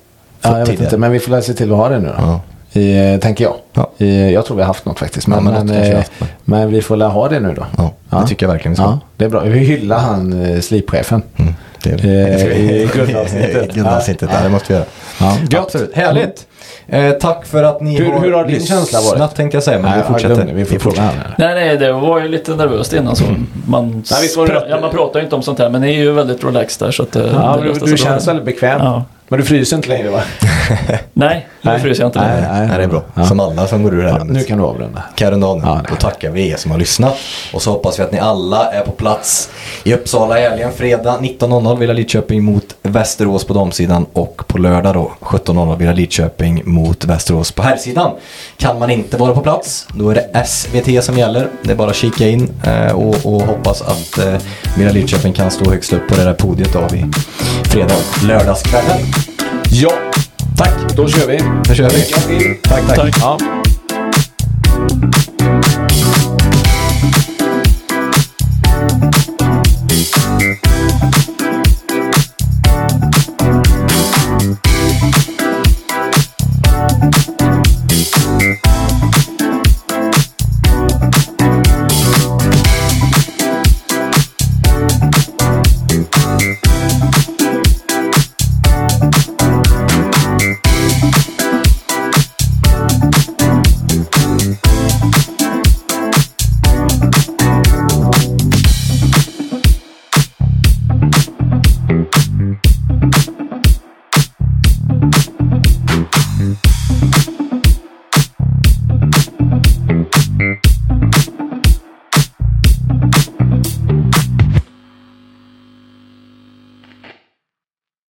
Ja, 0.42 0.50
jag 0.50 0.58
vet 0.58 0.66
tidigare? 0.66 0.86
inte, 0.86 0.98
men 0.98 1.12
vi 1.12 1.20
får 1.20 1.32
lära 1.32 1.42
se 1.42 1.54
till 1.54 1.72
att 1.72 1.78
ha 1.78 1.90
det 1.90 2.00
nu 2.00 2.08
då. 2.08 2.14
Ja. 2.18 2.42
I, 2.74 2.98
eh, 3.14 3.20
tänker 3.20 3.44
jag. 3.44 3.54
Ja. 3.74 3.90
I, 3.98 4.34
jag 4.34 4.46
tror 4.46 4.58
vi 4.58 4.64
har 4.64 4.68
haft 4.68 4.86
något 4.86 5.00
faktiskt. 5.00 5.28
Men, 5.28 5.46
Ja, 5.46 5.52
men 5.52 5.68
vi 5.68 5.90
eh, 5.90 5.96
men- 6.20 6.28
men 6.46 6.70
vi 6.72 6.82
får 6.82 6.96
lära 6.96 7.10
ha 7.10 7.30
det 7.30 7.40
nu 7.40 7.54
då. 7.54 7.66
Ja, 7.78 7.92
det 8.22 8.28
tycker 8.28 8.46
jag 8.46 8.52
verkligen 8.54 8.72
vi 8.72 8.76
ska. 8.76 8.84
Ja, 8.86 9.00
det 9.18 9.26
är 9.26 9.30
bra. 9.30 9.40
Vi 9.40 9.60
hyllar 9.60 9.98
han 10.00 10.46
eh, 10.54 10.60
slipchefen. 10.60 11.22
Mm, 11.38 11.54
det 11.84 11.90
är 11.90 12.06
Eh, 12.06 12.72
i 12.72 12.90
guldavsnittet. 12.96 13.74
guldavsnittet, 13.74 14.30
ja. 14.34 14.40
det 14.44 14.50
måste 14.50 14.68
vi 14.68 14.74
göra. 14.74 14.86
Ja. 15.20 15.38
Ja, 15.50 15.60
absolut. 15.60 15.96
Härligt. 15.96 16.46
Eh, 16.88 17.12
tack 17.12 17.46
för 17.46 17.64
att 17.64 17.82
ni 17.82 17.98
Hur- 17.98 18.12
har 18.12 18.20
hur 18.22 18.34
har 18.34 18.46
din 18.46 18.60
känsla 18.66 19.00
varit? 19.00 19.12
lyssnat 19.12 19.36
tänkte 19.36 19.56
jag 19.58 19.64
säga, 19.64 19.80
men 19.80 19.92
Nej, 19.92 20.00
vi 20.02 20.08
fortsätter. 20.14 20.36
glöm 20.36 20.48
det. 20.48 20.54
Vi 20.54 20.66
får 20.66 20.80
fråga 20.80 21.02
han. 21.02 21.14
här. 21.14 21.36
Nej, 21.38 21.56
nej, 21.68 21.78
det 21.78 21.92
var 21.94 22.20
ju 22.22 22.28
lite 22.28 22.56
nervöst 22.56 22.94
innan 22.94 23.16
så. 23.16 23.24
Man, 23.68 24.04
Nej, 24.12 24.30
det 24.48 24.54
rätt. 24.54 24.64
ja, 24.70 24.80
man 24.82 24.92
pratar 24.92 25.20
ju 25.20 25.24
inte 25.24 25.36
om 25.36 25.42
sånt 25.44 25.60
här 25.60 25.70
men 25.70 25.82
ni 25.82 25.88
är 25.90 25.94
ju 25.98 26.12
väldigt 26.12 26.44
relaxed 26.44 26.88
där 26.88 26.92
så 26.92 27.04
att 27.04 27.16
eh, 27.16 27.26
Ja, 27.34 27.60
det 27.64 27.74
du, 27.74 27.86
du 27.92 27.98
känns 27.98 28.28
väldigt 28.28 28.46
bekväm. 28.46 28.82
Men 29.30 29.40
du 29.40 29.46
fryser 29.46 29.76
inte 29.76 29.90
längre 29.90 30.10
va? 30.10 30.22
Nej, 31.14 31.48
nu 31.62 31.72
Nej. 31.72 31.80
fryser 31.80 32.04
jag 32.04 32.08
inte. 32.08 32.20
Nej, 32.22 32.42
längre. 32.42 32.54
nej. 32.54 32.68
Nej, 32.68 32.78
det 32.78 32.84
är 32.84 32.88
bra. 32.88 33.04
Ja. 33.14 33.26
Som 33.26 33.40
alla 33.40 33.68
som 33.68 33.84
går 33.84 33.94
ur 33.94 34.04
det 34.04 34.12
här 34.12 34.18
Ja, 34.18 34.24
nu 34.24 34.44
kan 34.44 34.58
du 34.58 34.64
avrunda. 34.64 35.04
Karundalen. 35.16 35.64
Ja, 35.68 35.82
Då 35.90 35.96
tackar 35.96 36.30
vi 36.30 36.50
er 36.50 36.56
som 36.56 36.72
har 36.72 36.78
lyssnat. 36.78 37.18
Och 37.54 37.62
så 37.62 37.72
hoppas 37.72 38.00
vi 38.00 38.04
att 38.04 38.12
ni 38.12 38.20
alla 38.20 38.72
är 38.72 38.82
på 38.82 38.92
plats 38.92 39.50
i 39.84 39.94
Uppsala 39.94 40.40
i 40.40 40.42
helgen. 40.42 40.72
Fredag 40.76 41.18
19.00 41.22 41.78
Villa 41.78 41.94
Lidköping 41.94 42.44
mot 42.44 42.64
Västerås 42.84 43.46
på 43.46 43.54
damsidan. 43.54 44.06
Och 44.14 44.48
på 44.48 44.58
lördag 44.58 44.94
då 44.94 45.12
17.00 45.22 45.78
Villa 45.78 45.94
Lidköping 45.94 46.62
mot 46.66 47.06
Västerås 47.06 47.52
på 47.52 47.62
herrsidan. 47.64 48.12
Kan 48.58 48.80
man 48.80 48.90
inte 48.90 49.18
vara 49.18 49.34
på 49.34 49.42
plats, 49.42 49.88
då 49.94 50.10
är 50.10 50.16
det 50.16 50.46
SVT 50.48 51.04
som 51.04 51.18
gäller. 51.18 51.48
Det 51.64 51.72
är 51.72 51.76
bara 51.76 51.90
att 51.90 51.96
kika 51.96 52.28
in 52.28 52.50
eh, 52.64 52.92
och, 52.92 53.16
och 53.26 53.42
hoppas 53.42 53.82
att 53.82 54.18
eh, 54.18 54.36
Villa 54.78 54.92
Lidköping 54.92 55.34
kan 55.34 55.52
stå 55.52 55.70
högst 55.72 55.94
upp 55.94 56.08
på 56.10 56.16
det 56.16 56.24
där 56.24 56.34
podiet 56.34 56.74
då 56.74 56.88
vid 56.92 57.16
fredag 57.64 57.94
och 57.96 58.24
lördagskvällen. 58.24 58.98
Ja, 59.72 59.92
Tack! 60.58 60.96
då 60.96 61.08
kör 61.08 61.28
vi. 61.28 61.40
Då 61.68 61.74
kör 61.74 61.90
vi. 61.90 62.56
Tack, 62.64 62.88
tack. 62.88 62.96
Tack. 62.96 63.16
Ja. 63.22 63.38